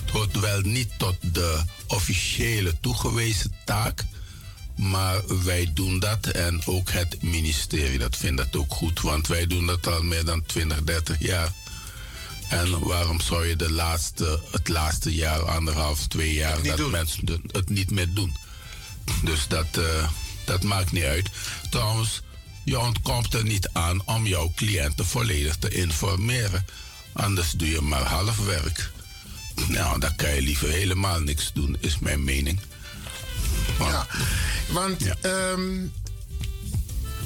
Het 0.00 0.10
hoort 0.10 0.40
wel 0.40 0.60
niet 0.60 0.88
tot 0.98 1.16
de 1.20 1.62
officiële 1.86 2.74
toegewezen 2.80 3.52
taak, 3.64 4.04
maar 4.76 5.44
wij 5.44 5.70
doen 5.74 5.98
dat 5.98 6.26
en 6.26 6.66
ook 6.66 6.90
het 6.90 7.22
ministerie 7.22 7.98
dat 7.98 8.16
vindt 8.16 8.36
dat 8.36 8.56
ook 8.56 8.72
goed, 8.74 9.00
want 9.00 9.26
wij 9.26 9.46
doen 9.46 9.66
dat 9.66 9.86
al 9.86 10.02
meer 10.02 10.24
dan 10.24 10.42
20, 10.46 10.82
30 10.82 11.18
jaar. 11.18 11.52
En 12.48 12.78
waarom 12.78 13.20
zou 13.20 13.46
je 13.46 13.56
de 13.56 13.72
laatste, 13.72 14.40
het 14.50 14.68
laatste 14.68 15.14
jaar, 15.14 15.42
anderhalf, 15.42 16.06
twee 16.06 16.34
jaar, 16.34 16.62
dat 16.62 16.76
doen. 16.76 16.90
mensen 16.90 17.42
het 17.52 17.68
niet 17.68 17.90
meer 17.90 18.14
doen? 18.14 18.36
Dus 19.22 19.48
dat, 19.48 19.66
uh, 19.78 20.08
dat 20.44 20.62
maakt 20.62 20.92
niet 20.92 21.04
uit. 21.04 21.30
Trouwens, 21.70 22.22
je 22.64 22.78
ontkomt 22.78 23.34
er 23.34 23.44
niet 23.44 23.68
aan 23.72 24.06
om 24.06 24.26
jouw 24.26 24.52
cliënten 24.56 25.06
volledig 25.06 25.56
te 25.56 25.68
informeren. 25.68 26.66
Anders 27.12 27.50
doe 27.50 27.70
je 27.70 27.80
maar 27.80 28.02
half 28.02 28.36
werk. 28.44 28.90
Nou, 29.68 30.00
dan 30.00 30.16
kan 30.16 30.34
je 30.34 30.42
liever 30.42 30.68
helemaal 30.68 31.20
niks 31.20 31.50
doen, 31.54 31.76
is 31.80 31.98
mijn 31.98 32.24
mening. 32.24 32.60
Maar, 33.78 33.90
ja, 33.90 34.06
want 34.68 35.02
ja. 35.02 35.16
Um, 35.50 35.92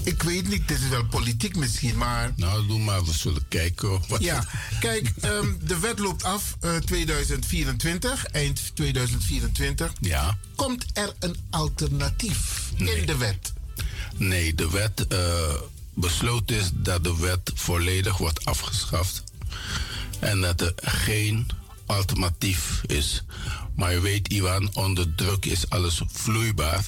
ik 0.03 0.23
weet 0.23 0.49
niet, 0.49 0.69
dit 0.69 0.81
is 0.81 0.89
wel 0.89 1.05
politiek 1.05 1.57
misschien, 1.57 1.97
maar... 1.97 2.33
Nou, 2.37 2.67
doe 2.67 2.79
maar, 2.79 3.05
we 3.05 3.13
zullen 3.13 3.49
kijken. 3.49 4.03
Wat 4.09 4.23
ja, 4.23 4.47
kijk, 4.81 5.13
um, 5.25 5.59
de 5.67 5.79
wet 5.79 5.99
loopt 5.99 6.25
af 6.25 6.57
uh, 6.65 6.77
2024, 6.77 8.27
eind 8.27 8.71
2024. 8.75 9.93
Ja. 10.01 10.39
Komt 10.57 10.85
er 10.93 11.15
een 11.19 11.37
alternatief 11.51 12.71
nee. 12.77 12.97
in 12.97 13.07
de 13.07 13.17
wet? 13.17 13.53
Nee, 14.17 14.55
de 14.55 14.71
wet 14.71 15.07
uh, 15.09 15.19
besloten 15.95 16.57
is 16.57 16.71
dat 16.75 17.05
de 17.05 17.17
wet 17.17 17.51
volledig 17.55 18.17
wordt 18.17 18.45
afgeschaft. 18.45 19.23
En 20.19 20.41
dat 20.41 20.61
er 20.61 20.73
geen 20.77 21.47
alternatief 21.87 22.83
is. 22.87 23.25
Maar 23.77 23.93
je 23.93 24.01
weet, 24.01 24.29
Iwan, 24.29 24.71
onder 24.75 25.15
druk 25.15 25.45
is 25.45 25.71
alles 25.71 26.03
vloeibaar. 26.07 26.85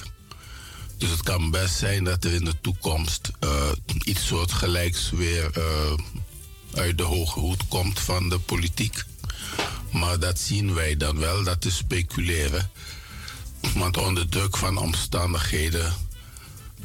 Dus 1.01 1.09
het 1.09 1.23
kan 1.23 1.51
best 1.51 1.75
zijn 1.75 2.03
dat 2.03 2.23
er 2.23 2.33
in 2.33 2.45
de 2.45 2.61
toekomst 2.61 3.31
uh, 3.43 3.71
iets 4.03 4.27
soortgelijks 4.27 5.09
weer 5.09 5.51
uh, 5.57 5.63
uit 6.73 6.97
de 6.97 7.03
hoge 7.03 7.39
hoed 7.39 7.67
komt 7.67 7.99
van 7.99 8.29
de 8.29 8.39
politiek. 8.39 9.03
Maar 9.91 10.19
dat 10.19 10.39
zien 10.39 10.73
wij 10.73 10.97
dan 10.97 11.17
wel, 11.17 11.43
dat 11.43 11.65
is 11.65 11.75
speculeren. 11.75 12.71
Want 13.73 13.97
onder 13.97 14.29
druk 14.29 14.57
van 14.57 14.77
omstandigheden 14.77 15.93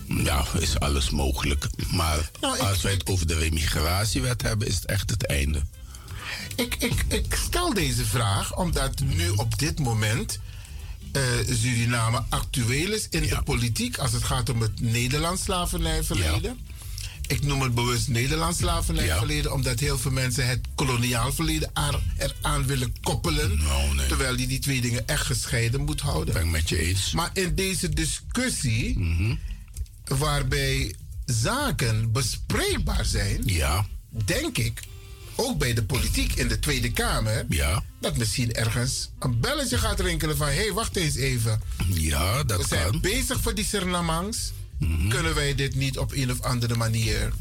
ja, 0.07 0.45
is 0.59 0.79
alles 0.79 1.11
mogelijk. 1.11 1.67
Maar 1.91 2.31
nou, 2.41 2.57
ik, 2.57 2.63
als 2.63 2.83
wij 2.83 2.93
het 2.93 3.07
over 3.07 3.27
de 3.27 3.39
remigratiewet 3.39 4.43
hebben, 4.43 4.69
is 4.69 4.75
het 4.75 4.85
echt 4.85 5.11
het 5.11 5.27
einde. 5.27 5.63
Ik, 6.55 6.75
ik, 6.75 7.05
ik 7.09 7.39
stel 7.47 7.75
deze 7.75 8.05
vraag 8.05 8.57
omdat 8.57 9.01
nu 9.01 9.29
op 9.29 9.59
dit 9.59 9.79
moment 9.79 10.39
uh, 11.17 11.57
Suriname 11.57 12.23
actueel 12.29 12.93
is 12.93 13.07
in 13.11 13.25
ja. 13.25 13.37
de 13.37 13.43
politiek 13.43 13.99
als 13.99 14.13
het 14.13 14.25
gaat 14.25 14.49
om 14.49 14.61
het 14.61 14.81
Nederlands 14.81 15.43
slavernijverleden. 15.43 16.59
Ja. 16.67 16.75
Ik 17.27 17.43
noem 17.43 17.63
het 17.63 17.75
bewust 17.75 18.09
Nederlands 18.09 18.59
slavernijverleden, 18.59 19.51
ja. 19.51 19.57
omdat 19.57 19.81
heel 19.81 19.99
veel 19.99 20.11
mensen 20.11 20.47
het 20.47 20.61
koloniaal 20.75 21.33
verleden 21.33 21.71
eraan 22.19 22.67
willen 22.67 22.95
koppelen. 23.03 23.59
No, 23.59 23.93
nee. 23.93 24.07
Terwijl 24.07 24.37
die 24.37 24.47
die 24.47 24.59
twee 24.59 24.81
dingen 24.81 25.09
echt 25.09 25.27
gescheiden 25.27 25.81
moet 25.85 26.01
houden. 26.01 26.35
Ben 26.35 26.45
ik 26.45 26.51
met 26.51 26.69
je 26.69 26.79
eens. 26.79 27.13
Maar 27.13 27.31
in 27.33 27.55
deze 27.55 27.89
discussie, 27.89 28.99
mm 28.99 29.17
-hmm. 29.17 29.39
waarbij 30.19 30.95
zaken 31.25 32.13
bespreekbaar 32.13 33.05
zijn, 33.05 33.43
ja. 33.45 33.87
denk 34.25 34.59
ik 34.59 34.83
ook 35.37 35.59
bij 35.59 35.75
de 35.75 35.85
politiek 35.85 36.33
in 36.33 36.49
de 36.49 36.59
Tweede 36.59 36.93
Kamer, 36.93 37.45
ja. 37.49 37.83
dat 38.01 38.17
misschien 38.17 38.53
ergens 38.53 39.11
een 39.19 39.41
belletje 39.41 39.79
gaat 39.79 40.01
rinkelen 40.01 40.37
van 40.37 40.47
hé, 40.47 40.55
hey, 40.55 40.73
wacht 40.73 40.97
eens 40.97 41.15
even. 41.15 41.61
Ja, 41.87 42.43
dat 42.43 42.61
We 42.61 42.67
zijn 42.67 42.91
kan. 42.91 43.01
bezig 43.01 43.41
voor 43.41 43.55
die 43.55 43.65
Surinamangs. 43.65 44.53
Mm 44.79 44.97
-hmm. 44.97 45.09
Kunnen 45.09 45.35
wij 45.35 45.55
dit 45.55 45.75
niet 45.75 45.99
op 45.99 46.13
een 46.13 46.31
of 46.31 46.41
andere 46.41 46.75
manier 46.75 47.33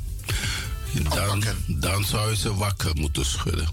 dan, 1.03 1.43
dan 1.67 2.03
zou 2.03 2.29
je 2.29 2.35
ze 2.35 2.55
wakker 2.55 2.95
moeten 2.95 3.25
schudden. 3.25 3.69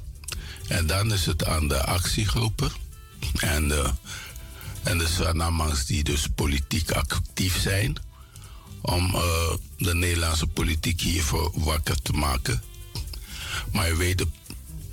En 0.69 0.87
dan 0.87 1.13
is 1.13 1.27
het 1.27 1.45
aan 1.45 1.69
de 1.69 1.85
actiegroepen 1.85 2.73
en 3.37 3.69
de, 3.69 3.91
en 4.83 4.99
de 4.99 5.07
Surinamangs 5.07 5.87
die 5.87 6.05
dus 6.05 6.27
politiek 6.35 6.91
actief 6.91 7.61
zijn, 7.61 7.97
om 8.81 9.15
uh, 9.15 9.23
de 9.79 9.95
Nederlandse 9.95 10.47
politiek 10.47 11.01
hiervoor 11.01 11.51
wakker 11.55 12.03
te 12.03 12.13
maken. 12.13 12.63
Maar 13.73 13.89
je 13.89 13.97
weet, 13.97 14.25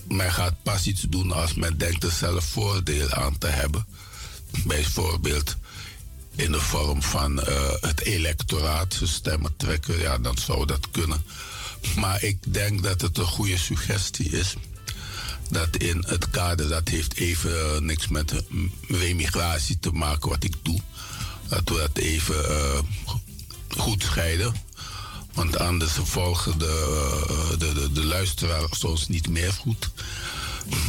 men 0.08 0.32
gaat 0.32 0.64
pas 0.64 0.88
iets 0.88 1.02
doen 1.02 1.32
als 1.32 1.54
men 1.54 1.78
denkt 1.78 2.04
er 2.04 2.12
zelf 2.12 2.44
voordeel 2.44 3.10
aan 3.10 3.38
te 3.38 3.48
hebben. 3.48 3.86
Bijvoorbeeld 4.66 5.56
in 6.36 6.52
de 6.52 6.62
vorm 6.62 7.04
van 7.04 7.40
uh, 7.40 7.46
het 7.80 8.02
electoraat, 8.02 8.94
ze 8.94 9.08
stemmen 9.08 9.54
trekken, 9.58 10.00
ja, 10.00 10.18
dan 10.18 10.38
zou 10.38 10.66
dat 10.66 10.92
kunnen. 10.92 11.24
Maar 11.96 12.24
ik 12.24 12.54
denk 12.54 12.84
dat 12.84 13.02
het 13.02 13.18
een 13.18 13.26
goede 13.26 13.58
suggestie 13.58 14.30
is. 14.30 14.56
Dat 15.50 15.76
in 15.78 16.04
het 16.08 16.30
kader, 16.30 16.70
dat 16.70 16.88
heeft 16.88 17.14
even 17.16 17.52
uh, 17.52 17.80
niks 17.80 18.08
met 18.08 18.44
remigratie 18.88 19.80
te 19.80 19.92
maken 19.92 20.30
wat 20.30 20.44
ik 20.44 20.54
doe. 20.62 20.80
Dat 21.48 21.70
we 21.70 21.76
dat 21.76 21.98
even 21.98 22.36
goed 23.78 24.04
scheiden. 24.04 24.54
Want 25.34 25.58
anders 25.60 25.92
volgen 26.04 26.60
de, 26.60 27.56
de, 27.58 27.74
de, 27.74 27.92
de 27.92 28.06
luisteraars 28.06 28.84
ons 28.84 29.08
niet 29.08 29.30
meer 29.30 29.54
goed. 29.54 29.90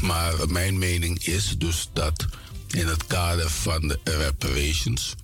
Maar 0.02 0.34
mijn 0.48 0.78
mening 0.78 1.24
is 1.24 1.54
dus 1.58 1.88
dat 1.92 2.26
in 2.68 2.86
het 2.86 3.06
kader 3.06 3.50
van 3.50 3.88
de 3.88 3.98
reparations. 4.04 5.14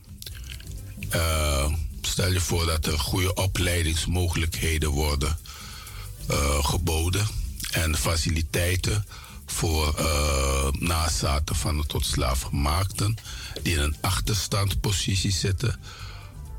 Uh, 1.15 1.73
stel 2.01 2.33
je 2.33 2.41
voor 2.41 2.67
dat 2.67 2.87
er 2.87 2.99
goede 2.99 3.35
opleidingsmogelijkheden 3.35 4.91
worden 4.91 5.39
uh, 6.31 6.65
geboden 6.65 7.27
en 7.71 7.97
faciliteiten 7.97 9.07
voor 9.47 9.95
uh, 9.99 10.69
nazaten 10.73 11.57
van 11.57 11.77
de 11.77 11.87
tot 11.87 12.07
slaafgemaakten 12.07 13.17
die 13.63 13.75
in 13.75 13.81
een 13.81 13.97
achterstandpositie 14.01 15.33
zitten. 15.33 15.81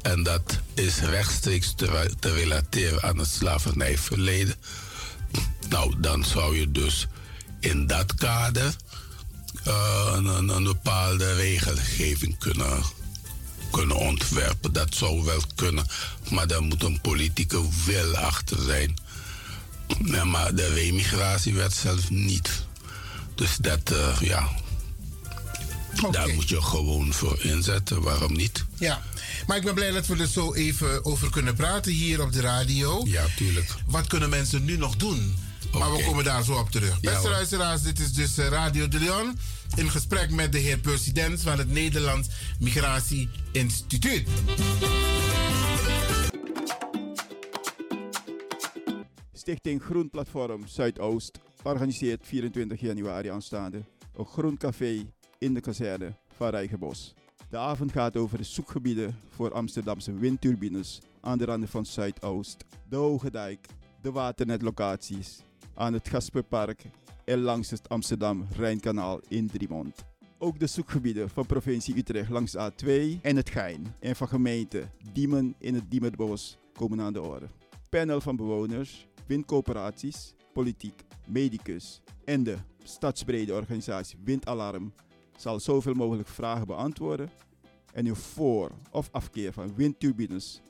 En 0.02 0.24
dat 0.24 0.60
is 0.74 1.00
rechtstreeks 1.00 1.74
te, 1.76 2.12
te 2.20 2.34
relateren 2.34 3.04
aan 3.04 3.18
het 3.18 3.28
slavernijverleden. 3.28 4.56
Nou, 5.70 5.93
dan 5.98 6.26
zou 6.26 6.60
je 6.60 6.72
dus 6.72 7.08
in 7.60 7.88
dat 7.88 8.16
kader 8.16 8.76
uh, 9.68 10.12
een, 10.14 10.50
een, 10.50 10.64
bepaalde 10.64 11.34
regelgeving 11.34 12.38
kunnen, 12.38 12.84
kunnen 13.72 13.98
ontwerpen. 13.98 14.74
Dat 14.74 14.95
zou 14.95 15.24
wel 15.24 15.41
kunnen, 15.56 15.86
maar 16.32 16.48
daar 16.48 16.64
moet 16.64 16.84
een 16.84 17.02
politieke 17.02 17.62
wil 17.86 18.16
achter 18.18 18.62
zijn. 18.62 18.95
Ja, 20.04 20.24
maar 20.24 20.56
de 20.56 20.74
remigratiewet 20.74 21.74
zelf 21.74 22.10
niet. 22.10 22.66
Dus 23.36 23.58
dat, 23.58 23.91
uh, 23.91 24.18
ja. 24.22 24.50
Daar 26.12 26.30
moet 26.34 26.50
je 26.50 26.62
gewoon 26.62 27.14
voor 27.14 27.41
inzetten, 27.41 28.02
waarom 28.02 28.34
niet? 28.34 28.66
Ja, 28.76 29.02
maar 29.48 29.58
ik 29.58 29.64
ben 29.64 29.74
blij 29.74 29.91
dat 29.91 30.08
we 30.08 30.18
er 30.18 30.28
zo 30.28 30.54
even 30.54 31.06
over 31.06 31.32
kunnen 31.32 31.56
praten 31.56 31.91
hier 31.91 32.22
op 32.22 32.32
de 32.32 32.41
radio. 32.41 33.02
Ja, 33.06 33.26
tuurlijk. 33.36 33.76
Wat 33.88 34.08
kunnen 34.08 34.30
mensen 34.30 34.66
nu 34.66 34.78
nog 34.78 34.95
doen? 34.95 35.36
Maar 35.72 35.91
we 35.91 36.04
komen 36.04 36.24
daar 36.24 36.43
zo 36.43 36.54
op 36.54 36.70
terug. 36.70 37.00
Beste 37.00 37.30
luisteraars, 37.30 37.82
dit 37.82 38.00
is 38.00 38.14
dus 38.14 38.38
eh, 38.38 38.48
Radio 38.48 38.88
de 38.88 39.00
Leon. 39.00 39.38
In 39.76 39.89
gesprek 39.89 40.32
met 40.32 40.52
de 40.52 40.58
heer 40.58 40.78
president 40.78 41.41
van 41.41 41.58
het 41.58 41.70
Nederlands 41.70 42.28
Migratie 42.60 43.30
Instituut. 43.52 44.28
Stichting 49.34 49.84
Groen 49.84 50.10
Platform 50.10 50.68
Zuidoost 50.68 51.39
organiseert 51.64 52.26
24 52.26 52.80
januari 52.80 53.30
aanstaande 53.30 53.86
een 54.16 54.26
groen 54.26 54.58
café 54.58 55.06
in 55.38 55.54
de 55.54 55.62
kazerne 55.62 56.16
van 56.38 56.50
Rijgenbos. 56.50 57.14
De 57.50 57.58
avond 57.58 57.91
gaat 57.91 58.18
over 58.18 58.38
de 58.38 58.43
zoekgebieden 58.43 59.16
voor 59.30 59.54
Amsterdamse 59.54 60.14
windturbines 60.14 61.02
aan 61.22 61.38
de 61.38 61.45
randen 61.45 61.70
van 61.70 61.86
Zuidoost, 61.86 62.66
de 62.89 62.95
Hoge 62.95 63.32
Dijk, 63.32 63.68
de 64.02 64.12
waternetlocaties 64.12 65.39
aan 65.76 65.93
het 65.93 66.10
Gasperpark 66.10 66.86
en 67.26 67.39
langs 67.39 67.70
het 67.70 67.89
Amsterdam-Rijnkanaal 67.89 69.20
in 69.28 69.48
Driemond. 69.48 70.06
Ook 70.38 70.60
de 70.60 70.68
zoekgebieden 70.68 71.30
van 71.30 71.45
provincie 71.45 71.98
Utrecht 71.98 72.30
langs 72.30 72.52
de 72.52 72.72
A2 72.72 73.22
en 73.22 73.36
het 73.36 73.50
Gein 73.50 73.95
en 74.00 74.16
van 74.16 74.28
gemeente 74.28 74.89
Diemen 75.14 75.56
in 75.60 75.74
het 75.74 75.91
Diemerbos 75.91 76.58
komen 76.74 77.02
aan 77.02 77.14
de 77.14 77.22
orde. 77.22 77.48
Panel 77.89 78.22
van 78.22 78.36
bewoners, 78.36 79.08
windcoöperaties, 79.28 80.34
politiek, 80.54 81.04
medicus 81.28 82.02
en 82.26 82.43
de 82.43 82.56
stadsbrede 82.84 83.54
organisatie 83.54 84.18
Windalarm 84.24 84.93
zal 85.38 85.59
zoveel 85.59 85.93
mogelijk 85.93 86.27
vragen 86.27 86.67
beantwoorden 86.67 87.29
en 87.93 88.05
uw 88.05 88.15
voor- 88.15 88.71
of 88.91 89.09
afkeer 89.11 89.53
van 89.53 89.75
windturbines 89.75 90.61